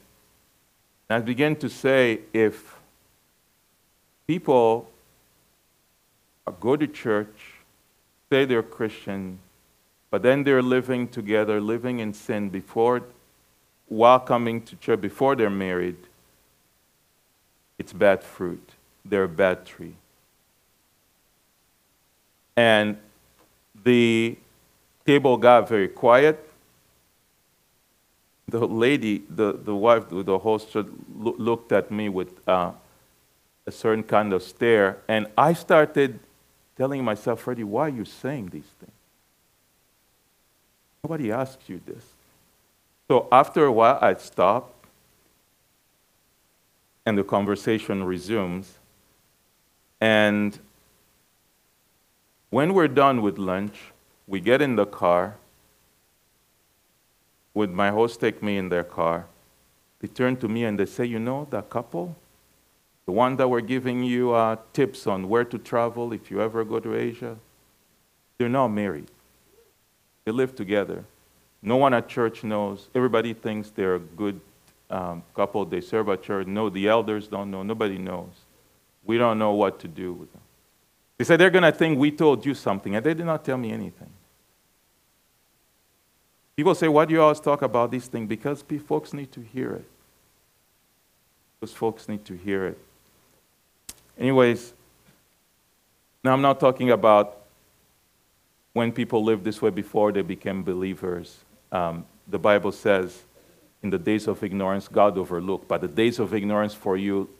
I 1.08 1.20
begin 1.20 1.56
to 1.56 1.70
say 1.70 2.20
if 2.34 2.76
people 4.26 4.90
go 6.60 6.76
to 6.76 6.86
church, 6.86 7.54
say 8.30 8.44
they're 8.44 8.62
Christian, 8.62 9.38
but 10.10 10.22
then 10.22 10.42
they're 10.42 10.62
living 10.62 11.08
together, 11.08 11.60
living 11.60 12.00
in 12.00 12.12
sin 12.12 12.48
before, 12.48 13.02
while 13.86 14.20
coming 14.20 14.62
to 14.62 14.76
church, 14.76 15.00
before 15.00 15.36
they're 15.36 15.50
married. 15.50 15.96
It's 17.78 17.92
bad 17.92 18.22
fruit. 18.22 18.72
They're 19.04 19.24
a 19.24 19.28
bad 19.28 19.64
tree. 19.64 19.94
And 22.56 22.98
the 23.84 24.36
table 25.06 25.36
got 25.36 25.68
very 25.68 25.88
quiet. 25.88 26.46
The 28.48 28.66
lady, 28.66 29.22
the, 29.30 29.52
the 29.52 29.74
wife, 29.74 30.04
the 30.10 30.38
host 30.38 30.76
looked 31.16 31.72
at 31.72 31.90
me 31.90 32.08
with 32.08 32.46
uh, 32.48 32.72
a 33.66 33.72
certain 33.72 34.02
kind 34.02 34.32
of 34.32 34.42
stare. 34.42 34.98
And 35.08 35.28
I 35.38 35.52
started 35.52 36.18
telling 36.80 37.04
myself, 37.04 37.42
Freddie, 37.42 37.62
why 37.62 37.82
are 37.82 37.88
you 37.90 38.06
saying 38.06 38.46
these 38.46 38.70
things? 38.80 38.92
Nobody 41.04 41.30
asks 41.30 41.68
you 41.68 41.78
this. 41.84 42.02
So 43.06 43.28
after 43.30 43.66
a 43.66 43.70
while, 43.70 43.98
I 44.00 44.14
stop 44.14 44.72
and 47.04 47.18
the 47.18 47.22
conversation 47.22 48.02
resumes. 48.04 48.78
And 50.00 50.58
when 52.48 52.72
we're 52.72 52.88
done 52.88 53.20
with 53.20 53.36
lunch, 53.36 53.76
we 54.26 54.40
get 54.40 54.62
in 54.62 54.76
the 54.76 54.86
car. 54.86 55.36
Would 57.52 57.72
my 57.72 57.90
host 57.90 58.20
take 58.20 58.42
me 58.42 58.56
in 58.56 58.70
their 58.70 58.84
car? 58.84 59.26
They 59.98 60.08
turn 60.08 60.34
to 60.36 60.48
me 60.48 60.64
and 60.64 60.78
they 60.78 60.86
say, 60.86 61.04
You 61.04 61.18
know, 61.18 61.46
that 61.50 61.68
couple, 61.68 62.16
the 63.06 63.12
one 63.12 63.36
that 63.36 63.48
we're 63.48 63.60
giving 63.60 64.02
you 64.02 64.32
uh, 64.32 64.56
tips 64.72 65.06
on 65.06 65.28
where 65.28 65.44
to 65.44 65.58
travel 65.58 66.12
if 66.12 66.30
you 66.30 66.40
ever 66.40 66.64
go 66.64 66.78
to 66.80 66.94
Asia, 66.94 67.36
they're 68.38 68.48
not 68.48 68.68
married. 68.68 69.10
They 70.24 70.32
live 70.32 70.54
together. 70.54 71.04
No 71.62 71.76
one 71.76 71.92
at 71.92 72.08
church 72.08 72.44
knows. 72.44 72.88
Everybody 72.94 73.34
thinks 73.34 73.70
they're 73.70 73.96
a 73.96 74.00
good 74.00 74.40
um, 74.88 75.22
couple. 75.34 75.64
They 75.64 75.80
serve 75.80 76.08
at 76.08 76.22
church. 76.22 76.46
No, 76.46 76.70
the 76.70 76.88
elders 76.88 77.28
don't 77.28 77.50
know. 77.50 77.62
Nobody 77.62 77.98
knows. 77.98 78.32
We 79.04 79.18
don't 79.18 79.38
know 79.38 79.52
what 79.52 79.78
to 79.80 79.88
do 79.88 80.12
with 80.12 80.32
them. 80.32 80.42
They 81.18 81.24
said 81.24 81.38
they're 81.38 81.50
going 81.50 81.64
to 81.64 81.72
think 81.72 81.98
we 81.98 82.10
told 82.10 82.46
you 82.46 82.54
something, 82.54 82.94
and 82.94 83.04
they 83.04 83.12
did 83.12 83.26
not 83.26 83.44
tell 83.44 83.58
me 83.58 83.72
anything. 83.72 84.10
People 86.56 86.74
say, 86.74 86.88
Why 86.88 87.04
do 87.04 87.12
you 87.14 87.22
always 87.22 87.40
talk 87.40 87.62
about 87.62 87.90
these 87.90 88.06
things? 88.06 88.28
Because 88.28 88.62
folks 88.86 89.12
need 89.12 89.32
to 89.32 89.40
hear 89.40 89.72
it. 89.72 89.84
Those 91.60 91.72
folks 91.72 92.08
need 92.08 92.24
to 92.24 92.34
hear 92.34 92.66
it. 92.66 92.78
Anyways, 94.20 94.74
now 96.22 96.34
I'm 96.34 96.42
not 96.42 96.60
talking 96.60 96.90
about 96.90 97.38
when 98.74 98.92
people 98.92 99.24
lived 99.24 99.44
this 99.44 99.62
way 99.62 99.70
before 99.70 100.12
they 100.12 100.20
became 100.20 100.62
believers. 100.62 101.38
Um, 101.72 102.04
the 102.28 102.38
Bible 102.38 102.70
says, 102.70 103.22
in 103.82 103.88
the 103.88 103.98
days 103.98 104.28
of 104.28 104.44
ignorance, 104.44 104.88
God 104.88 105.16
overlooked, 105.16 105.66
but 105.66 105.80
the 105.80 105.88
days 105.88 106.18
of 106.18 106.34
ignorance 106.34 106.74
for 106.74 106.98
you 106.98 107.30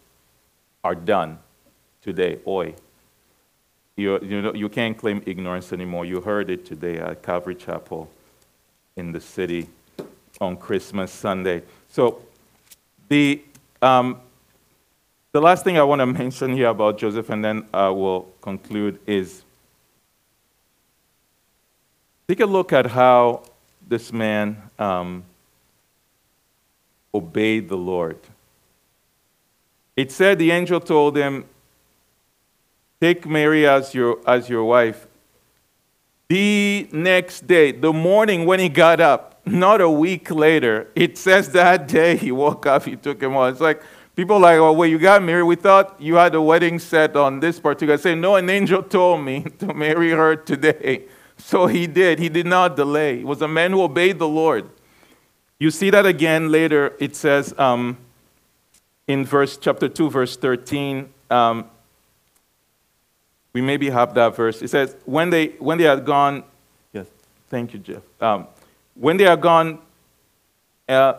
are 0.82 0.94
done 0.94 1.38
today. 2.00 2.38
Oi. 2.46 2.74
You, 3.96 4.18
you, 4.22 4.40
know, 4.40 4.54
you 4.54 4.70
can't 4.70 4.96
claim 4.96 5.22
ignorance 5.26 5.74
anymore. 5.74 6.06
You 6.06 6.22
heard 6.22 6.48
it 6.48 6.64
today 6.64 6.96
at 6.96 7.22
Calvary 7.22 7.56
Chapel 7.56 8.10
in 8.96 9.12
the 9.12 9.20
city 9.20 9.68
on 10.40 10.56
Christmas 10.56 11.12
Sunday. 11.12 11.62
So, 11.88 12.22
the, 13.10 13.42
um, 13.82 14.20
the 15.32 15.40
last 15.40 15.64
thing 15.64 15.78
I 15.78 15.84
want 15.84 16.00
to 16.00 16.06
mention 16.06 16.52
here 16.52 16.68
about 16.68 16.98
Joseph, 16.98 17.30
and 17.30 17.44
then 17.44 17.66
I 17.72 17.88
will 17.88 18.28
conclude, 18.40 18.98
is 19.06 19.44
Take 22.28 22.40
a 22.40 22.46
look 22.46 22.72
at 22.72 22.86
how 22.86 23.42
this 23.88 24.12
man 24.12 24.70
um, 24.78 25.24
obeyed 27.12 27.68
the 27.68 27.76
Lord. 27.76 28.18
It 29.96 30.12
said 30.12 30.38
the 30.38 30.52
angel 30.52 30.78
told 30.78 31.16
him, 31.16 31.44
Take 33.00 33.26
Mary 33.26 33.66
as 33.66 33.94
your, 33.94 34.20
as 34.28 34.48
your 34.48 34.62
wife. 34.62 35.08
The 36.28 36.88
next 36.92 37.48
day, 37.48 37.72
the 37.72 37.92
morning 37.92 38.46
when 38.46 38.60
he 38.60 38.68
got 38.68 39.00
up, 39.00 39.40
not 39.44 39.80
a 39.80 39.90
week 39.90 40.30
later, 40.30 40.86
it 40.94 41.18
says 41.18 41.50
that 41.50 41.88
day 41.88 42.16
he 42.16 42.30
woke 42.30 42.64
up, 42.64 42.84
he 42.84 42.94
took 42.94 43.20
him 43.20 43.36
on. 43.36 43.50
It's 43.50 43.60
like 43.60 43.82
people 44.20 44.36
are 44.36 44.40
like, 44.40 44.76
well, 44.76 44.86
you 44.86 44.98
got 44.98 45.22
married. 45.22 45.44
We 45.44 45.56
thought 45.56 45.98
you 45.98 46.16
had 46.16 46.34
a 46.34 46.42
wedding 46.42 46.78
set 46.78 47.16
on 47.16 47.40
this 47.40 47.58
particular. 47.58 47.96
Say, 47.96 48.14
no, 48.14 48.36
an 48.36 48.50
angel 48.50 48.82
told 48.98 49.24
me 49.24 49.44
to 49.60 49.72
marry 49.72 50.10
her 50.10 50.36
today. 50.36 51.06
So 51.38 51.66
he 51.66 51.86
did. 51.86 52.18
He 52.18 52.28
did 52.28 52.44
not 52.44 52.76
delay. 52.76 53.20
He 53.20 53.24
was 53.24 53.40
a 53.40 53.48
man 53.48 53.70
who 53.70 53.80
obeyed 53.80 54.18
the 54.18 54.28
Lord. 54.28 54.68
You 55.58 55.70
see 55.70 55.88
that 55.88 56.04
again 56.04 56.52
later. 56.52 56.94
It 57.00 57.16
says 57.16 57.54
um, 57.58 57.96
in 59.06 59.24
verse 59.24 59.56
chapter 59.56 59.88
2, 59.88 60.10
verse 60.10 60.36
13. 60.36 61.08
Um, 61.30 61.70
we 63.54 63.62
maybe 63.62 63.88
have 63.88 64.12
that 64.14 64.36
verse. 64.36 64.60
It 64.60 64.68
says, 64.68 64.96
when 65.06 65.30
they, 65.30 65.46
when 65.58 65.78
they 65.78 65.84
had 65.84 66.04
gone, 66.04 66.44
yes, 66.92 67.06
thank 67.48 67.72
you, 67.72 67.78
Jeff. 67.78 68.02
Um, 68.20 68.48
when 68.94 69.16
they 69.16 69.24
had 69.24 69.40
gone, 69.40 69.78
uh, 70.90 71.14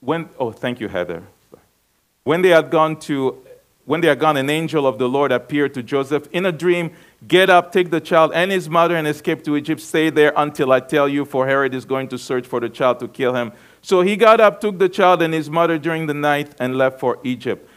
when, 0.00 0.30
oh, 0.38 0.52
thank 0.52 0.80
you, 0.80 0.88
Heather. 0.88 1.22
When 2.24 2.42
they 2.42 2.50
had 2.50 2.70
gone 2.70 2.98
to, 3.00 3.44
when 3.84 4.00
they 4.00 4.08
had 4.08 4.18
gone, 4.18 4.36
an 4.36 4.50
angel 4.50 4.86
of 4.86 4.98
the 4.98 5.08
Lord 5.08 5.32
appeared 5.32 5.74
to 5.74 5.82
Joseph 5.82 6.28
in 6.32 6.46
a 6.46 6.52
dream. 6.52 6.92
Get 7.26 7.50
up, 7.50 7.72
take 7.72 7.90
the 7.90 8.00
child 8.00 8.32
and 8.34 8.50
his 8.50 8.68
mother 8.68 8.96
and 8.96 9.06
escape 9.06 9.42
to 9.44 9.56
Egypt. 9.56 9.80
Stay 9.80 10.10
there 10.10 10.32
until 10.36 10.72
I 10.72 10.80
tell 10.80 11.08
you, 11.08 11.24
for 11.24 11.46
Herod 11.46 11.74
is 11.74 11.84
going 11.84 12.08
to 12.08 12.18
search 12.18 12.46
for 12.46 12.60
the 12.60 12.68
child 12.68 13.00
to 13.00 13.08
kill 13.08 13.34
him. 13.34 13.52
So 13.82 14.02
he 14.02 14.16
got 14.16 14.40
up, 14.40 14.60
took 14.60 14.78
the 14.78 14.88
child 14.88 15.22
and 15.22 15.34
his 15.34 15.50
mother 15.50 15.78
during 15.78 16.06
the 16.06 16.14
night, 16.14 16.54
and 16.58 16.76
left 16.76 17.00
for 17.00 17.18
Egypt. 17.24 17.68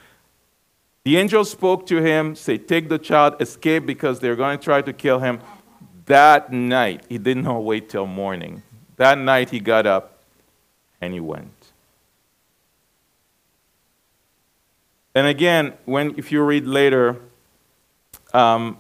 The 1.04 1.18
angel 1.18 1.44
spoke 1.44 1.86
to 1.88 2.02
him, 2.02 2.36
say, 2.36 2.58
Take 2.58 2.88
the 2.90 3.00
child, 3.00 3.42
escape 3.42 3.86
because 3.86 4.20
they're 4.20 4.38
going 4.38 4.58
to 4.58 4.64
try 4.64 4.82
to 4.82 4.94
kill 4.94 5.20
him. 5.20 5.42
That 6.06 6.52
night, 6.52 7.06
he 7.10 7.18
did 7.18 7.38
not 7.38 7.64
wait 7.64 7.90
till 7.90 8.06
morning. 8.06 8.64
That 8.98 9.18
night, 9.18 9.50
he 9.50 9.60
got 9.60 9.86
up 9.86 10.20
and 11.02 11.14
he 11.14 11.20
went. 11.20 11.53
And 15.16 15.28
again, 15.28 15.74
when, 15.86 16.16
if 16.18 16.32
you 16.32 16.42
read 16.44 16.66
later, 16.66 17.18
um, 18.34 18.78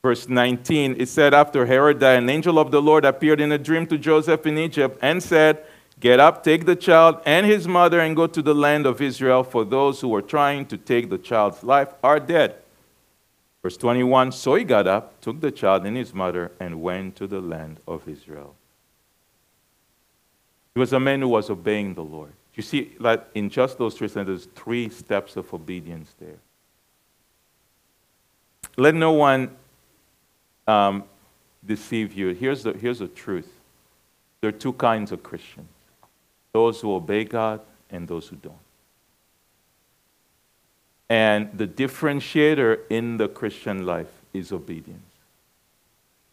verse 0.00 0.28
19, 0.28 0.96
it 0.98 1.08
said, 1.08 1.34
After 1.34 1.66
Herod 1.66 1.98
died, 1.98 2.18
an 2.22 2.30
angel 2.30 2.58
of 2.58 2.70
the 2.70 2.80
Lord 2.80 3.04
appeared 3.04 3.40
in 3.40 3.52
a 3.52 3.58
dream 3.58 3.86
to 3.88 3.98
Joseph 3.98 4.46
in 4.46 4.56
Egypt 4.58 4.98
and 5.02 5.22
said, 5.22 5.64
Get 6.00 6.18
up, 6.18 6.42
take 6.42 6.66
the 6.66 6.74
child 6.74 7.20
and 7.24 7.46
his 7.46 7.68
mother, 7.68 8.00
and 8.00 8.16
go 8.16 8.26
to 8.26 8.42
the 8.42 8.54
land 8.54 8.86
of 8.86 9.00
Israel, 9.00 9.44
for 9.44 9.64
those 9.64 10.00
who 10.00 10.08
were 10.08 10.22
trying 10.22 10.66
to 10.66 10.76
take 10.76 11.10
the 11.10 11.18
child's 11.18 11.62
life 11.62 11.94
are 12.02 12.18
dead. 12.18 12.56
Verse 13.62 13.76
21 13.76 14.32
So 14.32 14.56
he 14.56 14.64
got 14.64 14.88
up, 14.88 15.20
took 15.20 15.40
the 15.40 15.52
child 15.52 15.86
and 15.86 15.96
his 15.96 16.12
mother, 16.12 16.50
and 16.58 16.82
went 16.82 17.14
to 17.16 17.28
the 17.28 17.40
land 17.40 17.78
of 17.86 18.08
Israel. 18.08 18.56
He 20.74 20.80
was 20.80 20.92
a 20.92 20.98
man 20.98 21.20
who 21.20 21.28
was 21.28 21.50
obeying 21.50 21.94
the 21.94 22.02
Lord. 22.02 22.32
You 22.54 22.62
see 22.62 22.92
that 23.00 23.30
in 23.34 23.48
just 23.48 23.78
those 23.78 23.94
three 23.94 24.08
sentences, 24.08 24.48
three 24.54 24.88
steps 24.88 25.36
of 25.36 25.52
obedience 25.54 26.14
there. 26.20 26.38
Let 28.76 28.94
no 28.94 29.12
one 29.12 29.56
um, 30.66 31.04
deceive 31.64 32.12
you. 32.12 32.28
Here's 32.28 32.62
the, 32.62 32.72
here's 32.72 32.98
the 32.98 33.08
truth 33.08 33.50
there 34.40 34.48
are 34.48 34.52
two 34.52 34.72
kinds 34.72 35.12
of 35.12 35.22
Christians 35.22 35.68
those 36.52 36.80
who 36.80 36.94
obey 36.94 37.24
God 37.24 37.60
and 37.88 38.06
those 38.06 38.28
who 38.28 38.36
don't. 38.36 38.54
And 41.08 41.50
the 41.56 41.66
differentiator 41.66 42.80
in 42.90 43.16
the 43.16 43.28
Christian 43.28 43.86
life 43.86 44.10
is 44.32 44.52
obedience. 44.52 45.00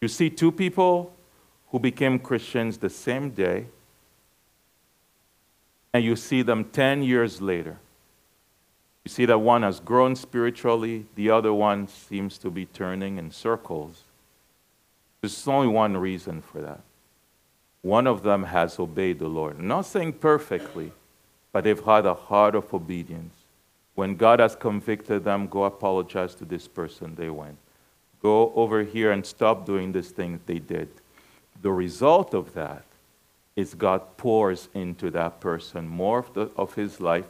You 0.00 0.08
see 0.08 0.30
two 0.30 0.52
people 0.52 1.14
who 1.68 1.78
became 1.78 2.18
Christians 2.18 2.78
the 2.78 2.90
same 2.90 3.30
day, 3.30 3.66
and 5.92 6.04
you 6.04 6.16
see 6.16 6.42
them 6.42 6.64
10 6.64 7.02
years 7.02 7.40
later. 7.40 7.78
You 9.04 9.10
see 9.10 9.24
that 9.26 9.38
one 9.38 9.62
has 9.62 9.80
grown 9.80 10.14
spiritually, 10.14 11.06
the 11.14 11.30
other 11.30 11.52
one 11.52 11.88
seems 11.88 12.38
to 12.38 12.50
be 12.50 12.66
turning 12.66 13.18
in 13.18 13.30
circles. 13.30 14.04
There's 15.20 15.48
only 15.48 15.68
one 15.68 15.96
reason 15.96 16.42
for 16.42 16.60
that 16.60 16.80
one 17.82 18.06
of 18.06 18.22
them 18.22 18.44
has 18.44 18.78
obeyed 18.78 19.18
the 19.18 19.28
Lord. 19.28 19.58
Not 19.58 19.86
saying 19.86 20.14
perfectly, 20.14 20.92
but 21.52 21.64
they've 21.64 21.82
had 21.82 22.06
a 22.06 22.14
heart 22.14 22.54
of 22.54 22.72
obedience. 22.74 23.34
When 23.94 24.16
God 24.16 24.40
has 24.40 24.54
convicted 24.54 25.24
them, 25.24 25.46
go 25.46 25.64
apologize 25.64 26.34
to 26.36 26.44
this 26.44 26.68
person, 26.68 27.14
they 27.14 27.30
went. 27.30 27.56
Go 28.22 28.52
over 28.54 28.82
here 28.82 29.12
and 29.12 29.24
stop 29.24 29.64
doing 29.64 29.92
this 29.92 30.10
thing, 30.10 30.40
they 30.46 30.58
did. 30.58 30.88
The 31.62 31.70
result 31.70 32.34
of 32.34 32.52
that 32.54 32.84
is 33.56 33.74
God 33.74 34.16
pours 34.16 34.68
into 34.74 35.10
that 35.10 35.40
person 35.40 35.88
more 35.88 36.20
of, 36.20 36.32
the, 36.34 36.50
of 36.56 36.74
his 36.74 37.00
life. 37.00 37.26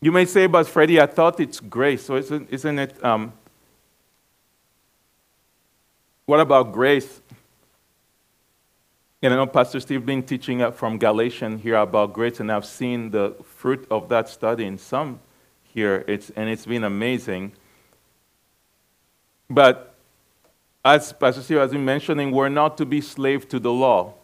You 0.00 0.10
may 0.10 0.24
say, 0.24 0.46
but 0.46 0.66
Freddie, 0.66 1.00
I 1.00 1.06
thought 1.06 1.38
it's 1.38 1.60
grace. 1.60 2.06
So 2.06 2.16
isn't, 2.16 2.50
isn't 2.50 2.78
it? 2.78 3.04
Um, 3.04 3.32
what 6.26 6.40
about 6.40 6.72
grace? 6.72 7.20
And 9.22 9.32
I 9.32 9.36
know 9.36 9.46
Pastor 9.46 9.78
Steve 9.78 10.04
been 10.04 10.24
teaching 10.24 10.72
from 10.72 10.98
Galatians 10.98 11.62
here 11.62 11.76
about 11.76 12.12
grace, 12.12 12.40
and 12.40 12.50
I've 12.50 12.66
seen 12.66 13.10
the 13.10 13.36
fruit 13.44 13.86
of 13.88 14.08
that 14.08 14.28
study 14.28 14.64
in 14.64 14.78
some 14.78 15.20
here, 15.62 16.04
it's, 16.08 16.30
and 16.30 16.50
it's 16.50 16.66
been 16.66 16.84
amazing. 16.84 17.52
But 19.48 19.94
as 20.84 21.12
Pastor 21.12 21.42
Steve 21.42 21.58
has 21.58 21.70
been 21.70 21.84
mentioning, 21.84 22.32
we're 22.32 22.48
not 22.48 22.76
to 22.78 22.86
be 22.86 23.00
slave 23.00 23.48
to 23.50 23.60
the 23.60 23.72
law. 23.72 24.14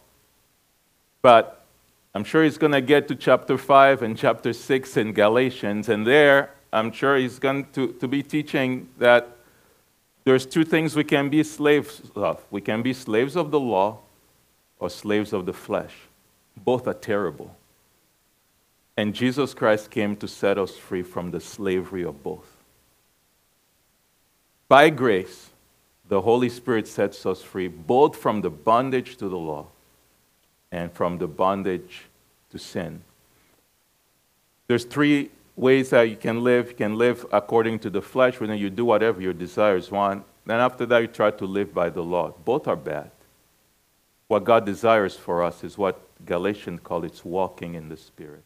But 1.21 1.65
I'm 2.15 2.23
sure 2.23 2.43
he's 2.43 2.57
going 2.57 2.71
to 2.71 2.81
get 2.81 3.07
to 3.09 3.15
chapter 3.15 3.57
5 3.57 4.01
and 4.01 4.17
chapter 4.17 4.53
6 4.53 4.97
in 4.97 5.13
Galatians, 5.13 5.89
and 5.89 6.07
there 6.07 6.51
I'm 6.71 6.91
sure 6.91 7.17
he's 7.17 7.39
going 7.39 7.65
to, 7.73 7.93
to 7.93 8.07
be 8.07 8.23
teaching 8.23 8.89
that 8.97 9.35
there's 10.23 10.45
two 10.45 10.63
things 10.63 10.95
we 10.95 11.03
can 11.03 11.29
be 11.29 11.43
slaves 11.43 12.01
of. 12.15 12.43
We 12.51 12.61
can 12.61 12.81
be 12.81 12.93
slaves 12.93 13.35
of 13.35 13.51
the 13.51 13.59
law, 13.59 13.99
or 14.79 14.89
slaves 14.89 15.33
of 15.33 15.45
the 15.45 15.53
flesh. 15.53 15.93
Both 16.55 16.87
are 16.87 16.93
terrible. 16.93 17.55
And 18.95 19.13
Jesus 19.13 19.53
Christ 19.53 19.91
came 19.91 20.15
to 20.17 20.27
set 20.27 20.57
us 20.57 20.77
free 20.77 21.03
from 21.03 21.31
the 21.31 21.39
slavery 21.39 22.03
of 22.03 22.21
both. 22.21 22.47
By 24.67 24.89
grace, 24.89 25.49
the 26.07 26.21
Holy 26.21 26.49
Spirit 26.49 26.87
sets 26.87 27.25
us 27.25 27.41
free 27.41 27.67
both 27.67 28.15
from 28.15 28.41
the 28.41 28.49
bondage 28.49 29.17
to 29.17 29.29
the 29.29 29.37
law 29.37 29.67
and 30.71 30.91
from 30.91 31.17
the 31.17 31.27
bondage 31.27 32.03
to 32.51 32.59
sin. 32.59 33.01
There's 34.67 34.85
three 34.85 35.31
ways 35.55 35.89
that 35.89 36.03
you 36.03 36.15
can 36.15 36.43
live. 36.43 36.69
You 36.69 36.75
can 36.75 36.95
live 36.95 37.25
according 37.31 37.79
to 37.79 37.89
the 37.89 38.01
flesh, 38.01 38.39
when 38.39 38.55
you 38.57 38.69
do 38.69 38.85
whatever 38.85 39.21
your 39.21 39.33
desires 39.33 39.91
want. 39.91 40.23
Then 40.45 40.59
after 40.59 40.85
that, 40.85 40.99
you 40.99 41.07
try 41.07 41.31
to 41.31 41.45
live 41.45 41.73
by 41.73 41.89
the 41.89 42.03
law. 42.03 42.33
Both 42.45 42.67
are 42.67 42.75
bad. 42.75 43.11
What 44.27 44.43
God 44.43 44.65
desires 44.65 45.15
for 45.15 45.43
us 45.43 45.63
is 45.63 45.77
what 45.77 45.99
Galatians 46.25 46.81
call 46.83 47.03
it's 47.03 47.25
walking 47.25 47.73
in 47.73 47.89
the 47.89 47.97
Spirit. 47.97 48.43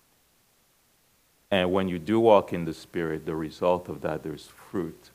And 1.52 1.72
when 1.72 1.88
you 1.88 2.00
do 2.00 2.20
walk 2.20 2.54
in 2.54 2.66
the 2.66 2.74
Spirit, 2.74 3.26
the 3.26 3.36
result 3.36 3.90
of 3.90 4.02
that, 4.02 4.24
there's 4.24 4.48
fruit 4.48 5.12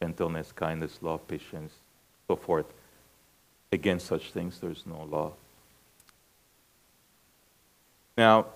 gentleness, 0.00 0.50
kindness, 0.52 0.98
love, 1.02 1.26
patience, 1.28 1.74
so 2.26 2.34
forth. 2.34 2.64
Against 3.70 4.06
such 4.06 4.30
things, 4.32 4.58
there's 4.58 4.84
no 4.86 5.06
law. 5.10 5.32
Now, 8.20 8.48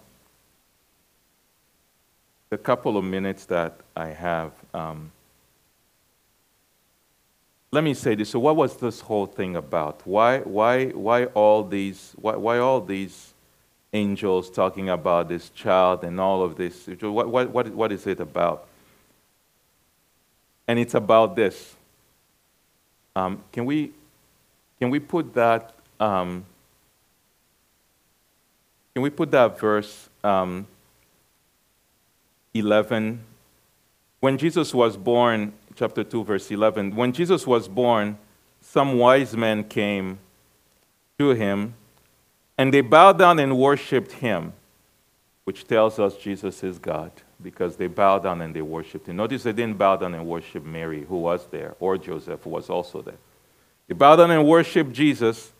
the 2.50 2.58
couple 2.58 2.98
of 2.98 3.04
minutes 3.04 3.46
that 3.46 3.80
I 3.96 4.08
have, 4.08 4.52
um, 4.74 5.10
let 7.72 7.82
me 7.82 7.94
say 7.94 8.14
this. 8.14 8.28
So, 8.28 8.40
what 8.40 8.56
was 8.56 8.76
this 8.76 9.00
whole 9.00 9.24
thing 9.24 9.56
about? 9.56 10.02
Why, 10.06 10.40
why, 10.40 10.88
why 10.88 11.24
all 11.32 11.64
these, 11.64 12.12
why, 12.16 12.36
why 12.36 12.58
all 12.58 12.82
these 12.82 13.32
angels 13.94 14.50
talking 14.50 14.90
about 14.90 15.30
this 15.30 15.48
child 15.48 16.04
and 16.04 16.20
all 16.20 16.42
of 16.42 16.56
this? 16.56 16.86
What, 17.00 17.30
what, 17.30 17.48
what, 17.48 17.68
what 17.68 17.90
is 17.90 18.06
it 18.06 18.20
about? 18.20 18.68
And 20.68 20.78
it's 20.78 20.92
about 20.92 21.36
this. 21.36 21.74
Um, 23.16 23.42
can 23.50 23.64
we, 23.64 23.92
can 24.78 24.90
we 24.90 24.98
put 24.98 25.32
that? 25.32 25.72
Um, 25.98 26.44
can 28.94 29.02
we 29.02 29.10
put 29.10 29.30
that 29.32 29.58
verse 29.58 30.08
um, 30.22 30.66
11? 32.54 33.20
When 34.20 34.38
Jesus 34.38 34.72
was 34.72 34.96
born, 34.96 35.52
chapter 35.74 36.04
2, 36.04 36.24
verse 36.24 36.50
11. 36.50 36.94
When 36.94 37.12
Jesus 37.12 37.46
was 37.46 37.68
born, 37.68 38.16
some 38.60 38.98
wise 38.98 39.36
men 39.36 39.64
came 39.64 40.18
to 41.18 41.30
him, 41.30 41.74
and 42.56 42.72
they 42.72 42.80
bowed 42.80 43.18
down 43.18 43.38
and 43.38 43.58
worshiped 43.58 44.12
him. 44.12 44.52
which 45.44 45.66
tells 45.66 45.98
us 45.98 46.16
Jesus 46.16 46.62
is 46.64 46.78
God 46.78 47.12
because 47.42 47.76
they 47.76 47.86
bowed 47.86 48.22
down 48.22 48.40
and 48.40 48.56
they 48.56 48.62
worshiped 48.62 49.06
him. 49.08 49.16
Notice 49.16 49.42
they 49.42 49.52
didn't 49.52 49.76
bow 49.76 49.96
down 49.96 50.14
and 50.14 50.26
worship 50.26 50.64
Mary, 50.64 51.04
who 51.04 51.18
was 51.18 51.46
there, 51.48 51.74
or 51.78 51.98
Joseph, 51.98 52.42
who 52.42 52.50
was 52.50 52.70
also 52.70 53.02
there. 53.02 53.18
They 53.86 53.94
bowed 53.94 54.16
down 54.16 54.30
and 54.30 54.46
worshiped 54.46 54.92
Jesus, 54.92 55.52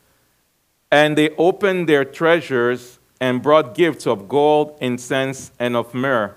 and 0.91 1.18
they 1.18 1.30
opened 1.37 1.89
their 1.89 2.05
treasures 2.05 2.99
and 3.25 3.43
brought 3.43 3.75
gifts 3.75 4.07
of 4.07 4.29
gold, 4.29 4.77
incense, 4.83 5.51
and 5.59 5.75
of 5.75 5.95
myrrh. 5.95 6.37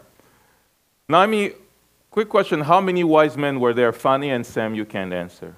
Now, 1.10 1.20
I 1.20 1.26
mean, 1.26 1.52
quick 2.10 2.30
question 2.30 2.62
how 2.62 2.80
many 2.80 3.04
wise 3.04 3.36
men 3.36 3.60
were 3.60 3.74
there? 3.74 3.92
Fanny 3.92 4.30
and 4.30 4.46
Sam, 4.46 4.74
you 4.74 4.86
can't 4.86 5.12
answer. 5.12 5.54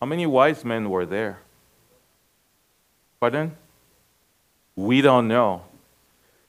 How 0.00 0.08
many 0.08 0.26
wise 0.26 0.64
men 0.64 0.90
were 0.90 1.06
there? 1.06 1.38
Pardon? 3.20 3.56
We 4.74 5.02
don't 5.02 5.28
know. 5.28 5.62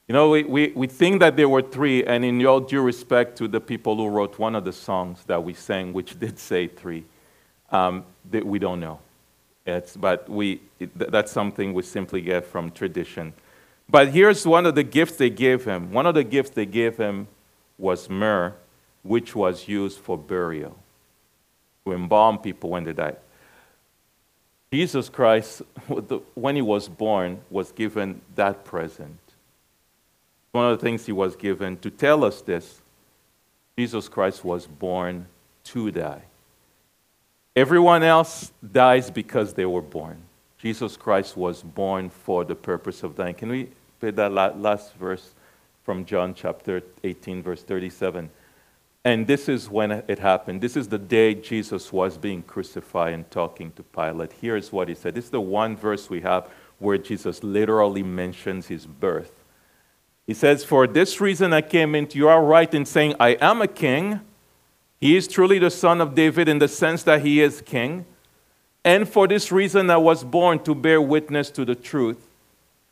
You 0.07 0.13
know, 0.13 0.31
we, 0.31 0.43
we, 0.43 0.71
we 0.75 0.87
think 0.87 1.19
that 1.19 1.35
there 1.35 1.47
were 1.47 1.61
three, 1.61 2.03
and 2.03 2.25
in 2.25 2.43
all 2.43 2.59
due 2.59 2.81
respect 2.81 3.37
to 3.37 3.47
the 3.47 3.61
people 3.61 3.97
who 3.97 4.07
wrote 4.07 4.39
one 4.39 4.55
of 4.55 4.65
the 4.65 4.73
songs 4.73 5.23
that 5.25 5.43
we 5.43 5.53
sang, 5.53 5.93
which 5.93 6.19
did 6.19 6.39
say 6.39 6.65
three, 6.65 7.03
um, 7.69 8.03
that 8.31 8.43
we 8.43 8.57
don't 8.57 8.79
know. 8.79 8.99
It's, 9.67 9.95
but 9.95 10.27
we, 10.27 10.61
it, 10.79 10.97
that's 10.97 11.31
something 11.31 11.75
we 11.75 11.83
simply 11.83 12.21
get 12.21 12.47
from 12.47 12.71
tradition. 12.71 13.33
But 13.89 14.09
here's 14.09 14.45
one 14.45 14.65
of 14.65 14.75
the 14.75 14.83
gifts 14.83 15.15
they 15.15 15.29
gave 15.29 15.65
him. 15.65 15.91
One 15.91 16.05
of 16.05 16.13
the 16.13 16.23
gifts 16.23 16.49
they 16.49 16.65
gave 16.65 16.97
him 16.97 17.27
was 17.77 18.09
myrrh, 18.09 18.53
which 19.03 19.35
was 19.35 19.67
used 19.67 19.99
for 19.99 20.17
burial, 20.17 20.77
to 21.85 21.93
embalm 21.93 22.39
people 22.39 22.71
when 22.71 22.83
they 22.83 22.93
died. 22.93 23.17
Jesus 24.71 25.07
Christ, 25.07 25.61
when 26.35 26.55
he 26.55 26.61
was 26.61 26.89
born, 26.89 27.39
was 27.49 27.71
given 27.71 28.21
that 28.35 28.65
present. 28.65 29.17
One 30.51 30.71
of 30.71 30.77
the 30.77 30.83
things 30.83 31.05
he 31.05 31.11
was 31.11 31.35
given 31.35 31.77
to 31.77 31.89
tell 31.89 32.25
us 32.25 32.41
this 32.41 32.81
Jesus 33.77 34.09
Christ 34.09 34.43
was 34.43 34.65
born 34.65 35.27
to 35.65 35.91
die. 35.91 36.23
Everyone 37.55 38.03
else 38.03 38.51
dies 38.71 39.09
because 39.11 39.53
they 39.53 39.65
were 39.65 39.81
born. 39.81 40.17
Jesus 40.57 40.97
Christ 40.97 41.37
was 41.37 41.61
born 41.61 42.09
for 42.09 42.43
the 42.43 42.55
purpose 42.55 43.03
of 43.03 43.15
dying. 43.15 43.35
Can 43.35 43.49
we 43.49 43.69
put 43.99 44.15
that 44.15 44.33
last 44.33 44.95
verse 44.95 45.33
from 45.83 46.03
John 46.03 46.33
chapter 46.33 46.81
18, 47.03 47.43
verse 47.43 47.63
37? 47.63 48.29
And 49.05 49.25
this 49.25 49.47
is 49.47 49.69
when 49.69 49.91
it 49.91 50.19
happened. 50.19 50.59
This 50.59 50.75
is 50.75 50.89
the 50.89 50.97
day 50.97 51.33
Jesus 51.33 51.93
was 51.93 52.17
being 52.17 52.41
crucified 52.41 53.13
and 53.13 53.29
talking 53.31 53.71
to 53.73 53.83
Pilate. 53.83 54.33
Here's 54.33 54.71
what 54.71 54.89
he 54.89 54.95
said. 54.95 55.15
This 55.15 55.25
is 55.25 55.31
the 55.31 55.39
one 55.39 55.77
verse 55.77 56.09
we 56.09 56.21
have 56.21 56.49
where 56.79 56.97
Jesus 56.97 57.43
literally 57.43 58.03
mentions 58.03 58.67
his 58.67 58.85
birth. 58.85 59.43
He 60.25 60.33
says, 60.33 60.65
For 60.65 60.87
this 60.87 61.21
reason 61.21 61.53
I 61.53 61.61
came 61.61 61.95
into 61.95 62.17
you 62.17 62.27
are 62.27 62.43
right 62.43 62.71
in 62.73 62.85
saying, 62.85 63.15
I 63.19 63.29
am 63.39 63.61
a 63.61 63.67
king. 63.67 64.19
He 64.99 65.15
is 65.15 65.27
truly 65.27 65.57
the 65.57 65.71
son 65.71 66.01
of 66.01 66.15
David 66.15 66.49
in 66.49 66.59
the 66.59 66.67
sense 66.67 67.03
that 67.03 67.21
he 67.21 67.41
is 67.41 67.61
king. 67.61 68.05
And 68.87 69.05
for 69.05 69.27
this 69.27 69.51
reason 69.51 69.89
I 69.89 69.97
was 69.97 70.23
born 70.23 70.59
to 70.59 70.73
bear 70.73 71.01
witness 71.01 71.51
to 71.51 71.65
the 71.65 71.75
truth 71.75 72.25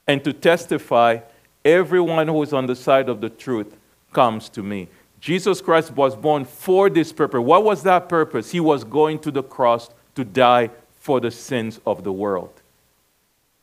and 0.05 0.21
to 0.25 0.33
testify 0.33 1.19
everyone 1.63 2.27
who 2.27 2.43
is 2.43 2.51
on 2.51 2.65
the 2.65 2.75
side 2.75 3.07
of 3.07 3.21
the 3.21 3.29
truth 3.29 3.77
comes 4.11 4.49
to 4.49 4.61
me. 4.61 4.89
Jesus 5.21 5.61
Christ 5.61 5.91
was 5.91 6.13
born 6.13 6.43
for 6.43 6.89
this 6.89 7.13
purpose. 7.13 7.39
What 7.39 7.63
was 7.63 7.81
that 7.83 8.09
purpose? 8.09 8.51
He 8.51 8.59
was 8.59 8.83
going 8.83 9.19
to 9.19 9.31
the 9.31 9.41
cross 9.41 9.89
to 10.15 10.25
die 10.25 10.69
for 10.99 11.21
the 11.21 11.31
sins 11.31 11.79
of 11.85 12.03
the 12.03 12.11
world. 12.11 12.61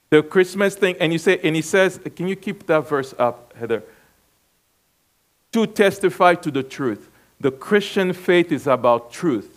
The 0.08 0.22
Christmas 0.22 0.74
thing, 0.74 0.96
and 1.00 1.12
you 1.12 1.18
say, 1.18 1.38
and 1.44 1.54
he 1.54 1.60
says, 1.60 2.00
can 2.16 2.28
you 2.28 2.36
keep 2.36 2.66
that 2.66 2.88
verse 2.88 3.14
up, 3.18 3.52
Heather? 3.58 3.82
To 5.52 5.66
testify 5.66 6.36
to 6.36 6.50
the 6.50 6.62
truth. 6.62 7.10
The 7.40 7.50
Christian 7.50 8.14
faith 8.14 8.50
is 8.52 8.66
about 8.66 9.12
truth, 9.12 9.51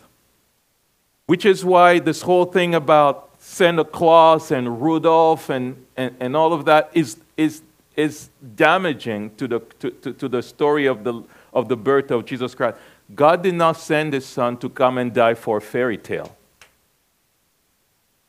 which 1.27 1.45
is 1.45 1.65
why 1.65 1.99
this 1.99 2.21
whole 2.21 2.45
thing 2.45 2.75
about 2.75 3.29
Santa 3.39 3.83
Claus 3.83 4.51
and 4.51 4.81
Rudolph 4.81 5.49
and, 5.49 5.85
and, 5.97 6.15
and 6.19 6.35
all 6.35 6.53
of 6.53 6.65
that 6.65 6.89
is, 6.93 7.17
is, 7.37 7.61
is 7.95 8.29
damaging 8.55 9.35
to 9.35 9.47
the, 9.47 9.59
to, 9.79 9.91
to, 9.91 10.13
to 10.13 10.27
the 10.27 10.41
story 10.41 10.85
of 10.85 11.03
the, 11.03 11.23
of 11.53 11.67
the 11.67 11.77
birth 11.77 12.11
of 12.11 12.25
Jesus 12.25 12.53
Christ. 12.55 12.77
God 13.13 13.43
did 13.43 13.55
not 13.55 13.77
send 13.77 14.13
his 14.13 14.25
son 14.25 14.57
to 14.57 14.69
come 14.69 14.97
and 14.97 15.13
die 15.13 15.35
for 15.35 15.57
a 15.57 15.61
fairy 15.61 15.97
tale. 15.97 16.35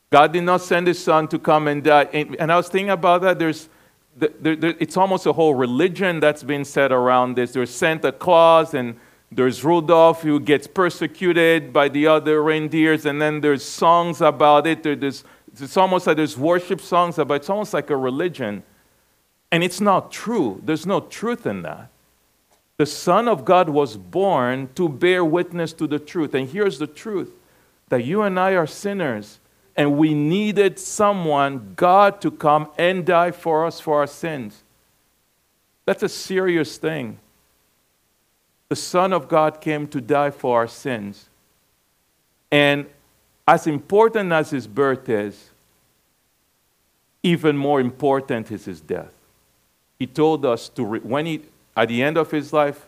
God 0.09 0.31
did 0.33 0.43
not 0.43 0.61
send 0.61 0.87
his 0.87 1.03
son 1.03 1.27
to 1.29 1.39
come 1.39 1.67
and 1.67 1.83
die. 1.83 2.03
And 2.03 2.51
I 2.51 2.55
was 2.55 2.69
thinking 2.69 2.91
about 2.91 3.21
that. 3.23 3.39
There's, 3.39 3.67
there, 4.15 4.55
there, 4.55 4.75
it's 4.79 4.95
almost 4.95 5.25
a 5.25 5.33
whole 5.33 5.53
religion 5.53 6.19
that's 6.19 6.43
been 6.43 6.63
set 6.63 6.91
around 6.91 7.35
this. 7.35 7.51
There's 7.53 7.73
Santa 7.73 8.11
Claus 8.11 8.73
and 8.73 8.97
there's 9.31 9.63
Rudolph 9.63 10.21
who 10.21 10.39
gets 10.39 10.67
persecuted 10.67 11.73
by 11.73 11.89
the 11.89 12.07
other 12.07 12.41
reindeers, 12.41 13.05
and 13.05 13.21
then 13.21 13.41
there's 13.41 13.63
songs 13.63 14.21
about 14.21 14.65
it. 14.65 14.83
There's, 14.83 15.23
it's 15.51 15.75
almost 15.75 16.07
like 16.07 16.17
there's 16.17 16.37
worship 16.37 16.79
songs 16.79 17.17
about 17.17 17.33
it. 17.33 17.37
It's 17.37 17.49
almost 17.49 17.73
like 17.73 17.89
a 17.89 17.97
religion. 17.97 18.63
And 19.51 19.63
it's 19.63 19.81
not 19.81 20.11
true. 20.11 20.61
There's 20.63 20.85
no 20.85 21.01
truth 21.01 21.45
in 21.45 21.61
that. 21.63 21.89
The 22.77 22.85
Son 22.85 23.27
of 23.27 23.43
God 23.43 23.69
was 23.69 23.97
born 23.97 24.69
to 24.75 24.87
bear 24.87 25.25
witness 25.25 25.73
to 25.73 25.87
the 25.87 25.99
truth. 25.99 26.33
And 26.33 26.47
here's 26.47 26.79
the 26.79 26.87
truth 26.87 27.31
that 27.89 28.03
you 28.03 28.21
and 28.21 28.39
I 28.39 28.51
are 28.51 28.67
sinners, 28.67 29.39
and 29.75 29.97
we 29.97 30.13
needed 30.13 30.77
someone, 30.77 31.73
God, 31.75 32.21
to 32.21 32.31
come 32.31 32.69
and 32.77 33.05
die 33.05 33.31
for 33.31 33.65
us 33.65 33.79
for 33.79 33.99
our 33.99 34.07
sins. 34.07 34.63
That's 35.85 36.03
a 36.03 36.09
serious 36.09 36.77
thing. 36.77 37.19
The 38.69 38.75
Son 38.75 39.13
of 39.13 39.27
God 39.27 39.61
came 39.61 39.87
to 39.87 40.01
die 40.01 40.31
for 40.31 40.57
our 40.57 40.67
sins. 40.67 41.27
And 42.51 42.85
as 43.47 43.67
important 43.67 44.31
as 44.31 44.49
his 44.49 44.67
birth 44.67 45.07
is, 45.07 45.49
even 47.23 47.57
more 47.57 47.79
important 47.79 48.51
is 48.51 48.65
his 48.65 48.81
death. 48.81 49.11
He 49.99 50.05
told 50.05 50.45
us 50.45 50.69
to, 50.69 50.83
re- 50.83 50.99
when 50.99 51.25
he, 51.25 51.41
at 51.75 51.87
the 51.87 52.03
end 52.03 52.17
of 52.17 52.31
his 52.31 52.53
life, 52.53 52.87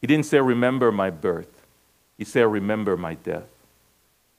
he 0.00 0.06
didn't 0.06 0.26
say, 0.26 0.40
Remember 0.40 0.92
my 0.92 1.10
birth. 1.10 1.48
He 2.18 2.24
said, 2.24 2.42
Remember 2.42 2.96
my 2.96 3.14
death. 3.14 3.46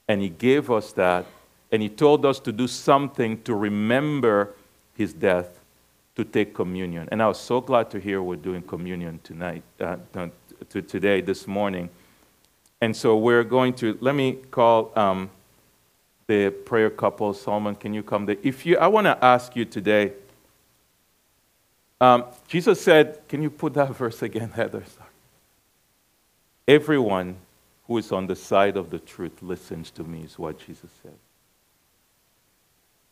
And 0.08 0.22
he 0.22 0.30
gave 0.30 0.70
us 0.70 0.92
that, 0.94 1.26
and 1.72 1.82
he 1.82 1.90
told 1.90 2.26
us 2.26 2.40
to 2.42 2.52
do 2.52 2.68
something 2.68 3.42
to 3.44 3.56
remember 3.56 4.54
his 4.96 5.14
death, 5.14 5.60
to 6.16 6.24
take 6.24 6.54
communion. 6.54 7.08
And 7.12 7.22
I 7.22 7.28
was 7.28 7.40
so 7.40 7.62
glad 7.62 7.90
to 7.92 8.00
hear 8.00 8.22
we're 8.22 8.36
doing 8.36 8.62
communion 8.62 9.20
tonight, 9.24 9.64
uh, 9.80 9.98
to 10.70 10.82
today, 10.82 11.22
this 11.22 11.48
morning. 11.48 11.90
And 12.82 12.96
so 12.96 13.16
we're 13.16 13.44
going 13.44 13.74
to, 13.76 13.98
let 14.02 14.16
me 14.16 14.34
call 14.52 14.92
um, 14.96 15.30
the 16.28 16.50
prayer 16.50 16.90
couple. 16.90 17.34
Solomon, 17.34 17.76
can 17.76 17.94
you 17.94 18.04
come 18.04 18.26
there? 18.26 18.38
If 18.44 18.66
you, 18.66 18.78
I 18.78 18.88
want 18.88 19.06
to 19.06 19.24
ask 19.24 19.56
you 19.56 19.66
today, 19.66 20.14
um, 22.02 22.26
Jesus 22.48 22.82
said, 22.82 23.22
Can 23.30 23.42
you 23.42 23.50
put 23.50 23.74
that 23.76 23.96
verse 23.96 24.22
again, 24.22 24.50
Heather? 24.50 24.84
Sorry. 24.86 25.10
Everyone 26.68 27.38
who 27.88 27.98
is 27.98 28.12
on 28.12 28.28
the 28.28 28.36
side 28.36 28.78
of 28.78 28.90
the 28.90 29.00
truth 29.00 29.42
listens 29.42 29.90
to 29.92 30.04
me, 30.04 30.22
is 30.22 30.38
what 30.38 30.60
Jesus 30.60 30.90
said. 31.02 31.16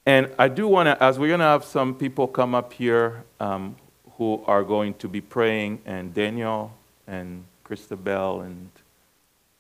And 0.06 0.32
I 0.40 0.48
do 0.48 0.68
want 0.68 0.88
to, 0.88 1.02
as 1.02 1.20
we're 1.20 1.28
going 1.28 1.40
to 1.40 1.46
have 1.46 1.64
some 1.64 1.94
people 1.94 2.28
come 2.28 2.56
up 2.56 2.74
here 2.74 3.24
um, 3.40 3.76
who 4.18 4.44
are 4.48 4.64
going 4.64 4.96
to 4.96 5.08
be 5.08 5.22
praying, 5.22 5.82
and 5.86 6.14
Daniel 6.14 6.74
and 7.08 7.44
Christabel 7.64 8.42
and 8.42 8.70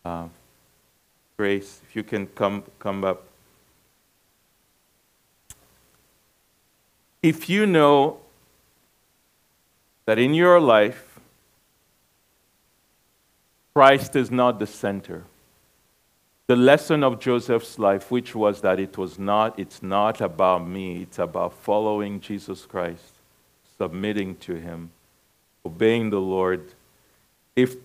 uh, 0.03 0.27
Grace, 1.37 1.81
if 1.87 1.95
you 1.95 2.03
can 2.03 2.27
come, 2.27 2.63
come 2.79 3.03
up. 3.03 3.23
If 7.23 7.49
you 7.49 7.65
know 7.65 8.19
that 10.05 10.19
in 10.19 10.33
your 10.33 10.59
life, 10.59 11.19
Christ 13.73 14.15
is 14.15 14.29
not 14.29 14.59
the 14.59 14.67
center. 14.67 15.23
The 16.47 16.55
lesson 16.55 17.03
of 17.03 17.19
Joseph's 17.19 17.79
life, 17.79 18.11
which 18.11 18.35
was 18.35 18.61
that 18.61 18.79
it 18.79 18.97
was 18.97 19.17
not, 19.17 19.57
it's 19.57 19.81
not 19.81 20.19
about 20.19 20.67
me, 20.67 21.03
it's 21.03 21.19
about 21.19 21.53
following 21.53 22.19
Jesus 22.19 22.65
Christ, 22.65 23.13
submitting 23.77 24.35
to 24.37 24.55
Him, 24.55 24.91
obeying 25.65 26.09
the 26.09 26.19
Lord. 26.19 26.73
If 27.55 27.75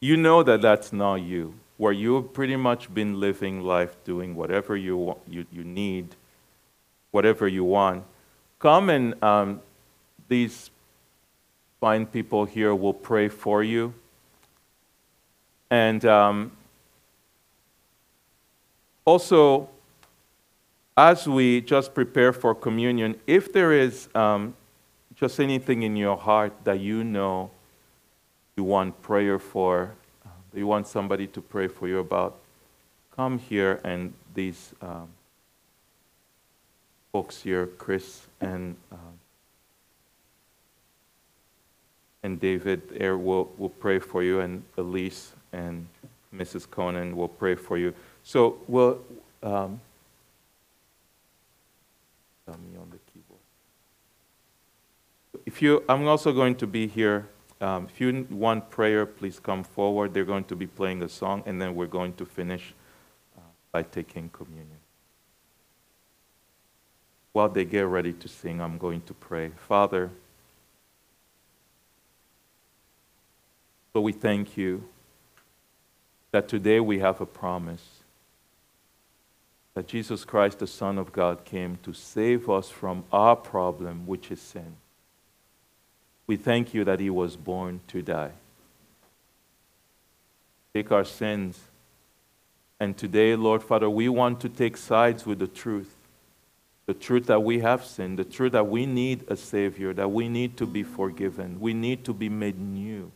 you 0.00 0.16
know 0.16 0.42
that 0.42 0.62
that's 0.62 0.92
not 0.92 1.16
you, 1.16 1.54
where 1.76 1.92
you've 1.92 2.32
pretty 2.32 2.56
much 2.56 2.92
been 2.92 3.18
living 3.18 3.60
life 3.62 3.96
doing 4.04 4.34
whatever 4.34 4.76
you, 4.76 4.96
want, 4.96 5.18
you, 5.28 5.46
you 5.50 5.64
need, 5.64 6.14
whatever 7.10 7.48
you 7.48 7.64
want, 7.64 8.04
come 8.58 8.88
and 8.90 9.20
um, 9.22 9.60
these 10.28 10.70
fine 11.80 12.06
people 12.06 12.44
here 12.44 12.74
will 12.74 12.94
pray 12.94 13.28
for 13.28 13.64
you. 13.64 13.92
And 15.70 16.04
um, 16.04 16.52
also, 19.04 19.68
as 20.96 21.26
we 21.26 21.60
just 21.60 21.94
prepare 21.94 22.32
for 22.32 22.54
communion, 22.54 23.18
if 23.26 23.52
there 23.52 23.72
is 23.72 24.08
um, 24.14 24.54
just 25.16 25.40
anything 25.40 25.82
in 25.82 25.96
your 25.96 26.16
heart 26.16 26.52
that 26.64 26.78
you 26.78 27.02
know 27.02 27.50
you 28.56 28.64
want 28.64 29.00
prayer 29.02 29.38
for, 29.38 29.92
uh, 30.24 30.28
you 30.54 30.66
want 30.66 30.86
somebody 30.86 31.26
to 31.28 31.40
pray 31.40 31.68
for 31.68 31.88
you 31.88 31.98
about, 31.98 32.38
come 33.14 33.38
here 33.38 33.80
and 33.84 34.12
these 34.34 34.72
um, 34.80 35.08
folks 37.12 37.42
here, 37.42 37.66
Chris 37.66 38.26
and 38.40 38.76
um, 38.90 39.18
and 42.22 42.40
David 42.40 42.88
there 42.90 43.18
will, 43.18 43.52
will 43.58 43.68
pray 43.68 43.98
for 43.98 44.22
you, 44.22 44.40
and 44.40 44.62
Elise 44.76 45.32
and 45.52 45.86
Mrs. 46.34 46.70
Conan 46.70 47.16
will 47.16 47.28
pray 47.28 47.54
for 47.54 47.76
you. 47.76 47.94
So 48.22 48.58
we'll 48.68 49.00
um, 49.42 49.80
me 52.46 52.78
on 52.78 52.90
the 52.90 52.98
keyboard. 53.12 53.40
If 55.46 55.62
you, 55.62 55.82
I'm 55.88 56.06
also 56.06 56.32
going 56.32 56.54
to 56.56 56.66
be 56.66 56.86
here. 56.86 57.26
Um, 57.62 57.86
if 57.88 58.00
you 58.00 58.26
want 58.28 58.70
prayer, 58.70 59.06
please 59.06 59.38
come 59.38 59.62
forward. 59.62 60.12
They're 60.12 60.24
going 60.24 60.44
to 60.44 60.56
be 60.56 60.66
playing 60.66 61.00
a 61.04 61.08
song, 61.08 61.44
and 61.46 61.62
then 61.62 61.76
we're 61.76 61.86
going 61.86 62.12
to 62.14 62.26
finish 62.26 62.74
uh, 63.38 63.42
by 63.70 63.84
taking 63.84 64.30
communion. 64.30 64.78
While 67.32 67.50
they 67.50 67.64
get 67.64 67.86
ready 67.86 68.12
to 68.14 68.28
sing, 68.28 68.60
I'm 68.60 68.78
going 68.78 69.02
to 69.02 69.14
pray. 69.14 69.52
Father, 69.68 70.10
so 73.92 74.00
we 74.00 74.12
thank 74.12 74.56
you 74.56 74.82
that 76.32 76.48
today 76.48 76.80
we 76.80 76.98
have 76.98 77.20
a 77.20 77.26
promise 77.26 78.00
that 79.74 79.86
Jesus 79.86 80.24
Christ, 80.24 80.58
the 80.58 80.66
Son 80.66 80.98
of 80.98 81.12
God, 81.12 81.44
came 81.44 81.78
to 81.84 81.92
save 81.92 82.50
us 82.50 82.70
from 82.70 83.04
our 83.12 83.36
problem, 83.36 84.04
which 84.04 84.32
is 84.32 84.40
sin. 84.40 84.76
We 86.32 86.36
thank 86.36 86.72
you 86.72 86.82
that 86.84 86.98
he 86.98 87.10
was 87.10 87.36
born 87.36 87.80
to 87.88 88.00
die. 88.00 88.30
Take 90.72 90.90
our 90.90 91.04
sins. 91.04 91.60
And 92.80 92.96
today, 92.96 93.36
Lord 93.36 93.62
Father, 93.62 93.90
we 93.90 94.08
want 94.08 94.40
to 94.40 94.48
take 94.48 94.78
sides 94.78 95.26
with 95.26 95.40
the 95.40 95.46
truth. 95.46 95.94
The 96.86 96.94
truth 96.94 97.26
that 97.26 97.42
we 97.42 97.58
have 97.58 97.84
sinned, 97.84 98.18
the 98.18 98.24
truth 98.24 98.52
that 98.52 98.66
we 98.66 98.86
need 98.86 99.26
a 99.28 99.36
Savior, 99.36 99.92
that 99.92 100.10
we 100.10 100.26
need 100.26 100.56
to 100.56 100.64
be 100.64 100.82
forgiven, 100.82 101.60
we 101.60 101.74
need 101.74 102.02
to 102.06 102.14
be 102.14 102.30
made 102.30 102.58
new. 102.58 103.12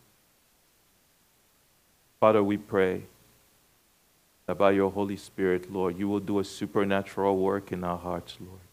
Father, 2.19 2.43
we 2.43 2.57
pray 2.57 3.01
that 4.45 4.59
by 4.59 4.73
your 4.73 4.91
Holy 4.91 5.17
Spirit, 5.17 5.73
Lord, 5.73 5.97
you 5.97 6.07
will 6.07 6.19
do 6.19 6.37
a 6.37 6.43
supernatural 6.43 7.35
work 7.35 7.71
in 7.71 7.83
our 7.83 7.97
hearts, 7.97 8.37
Lord, 8.39 8.67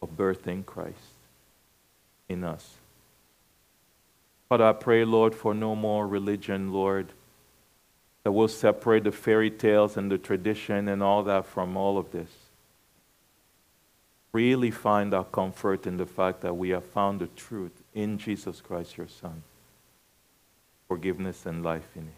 of 0.00 0.16
birthing 0.16 0.64
Christ 0.64 0.96
in 2.26 2.42
us. 2.42 2.76
Father, 4.52 4.66
I 4.66 4.74
pray, 4.74 5.02
Lord, 5.06 5.34
for 5.34 5.54
no 5.54 5.74
more 5.74 6.06
religion, 6.06 6.74
Lord, 6.74 7.14
that 8.22 8.32
will 8.32 8.48
separate 8.48 9.04
the 9.04 9.10
fairy 9.10 9.50
tales 9.50 9.96
and 9.96 10.12
the 10.12 10.18
tradition 10.18 10.90
and 10.90 11.02
all 11.02 11.22
that 11.22 11.46
from 11.46 11.74
all 11.74 11.96
of 11.96 12.10
this. 12.10 12.28
Really 14.30 14.70
find 14.70 15.14
our 15.14 15.24
comfort 15.24 15.86
in 15.86 15.96
the 15.96 16.04
fact 16.04 16.42
that 16.42 16.52
we 16.52 16.68
have 16.68 16.84
found 16.84 17.20
the 17.20 17.28
truth 17.28 17.82
in 17.94 18.18
Jesus 18.18 18.60
Christ, 18.60 18.98
your 18.98 19.08
Son. 19.08 19.42
Forgiveness 20.86 21.46
and 21.46 21.64
life 21.64 21.88
in 21.96 22.02
Him. 22.02 22.12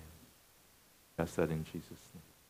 Ask 1.17 1.37
that 1.37 1.53
in 1.53 1.65
Jesus'. 1.73 2.04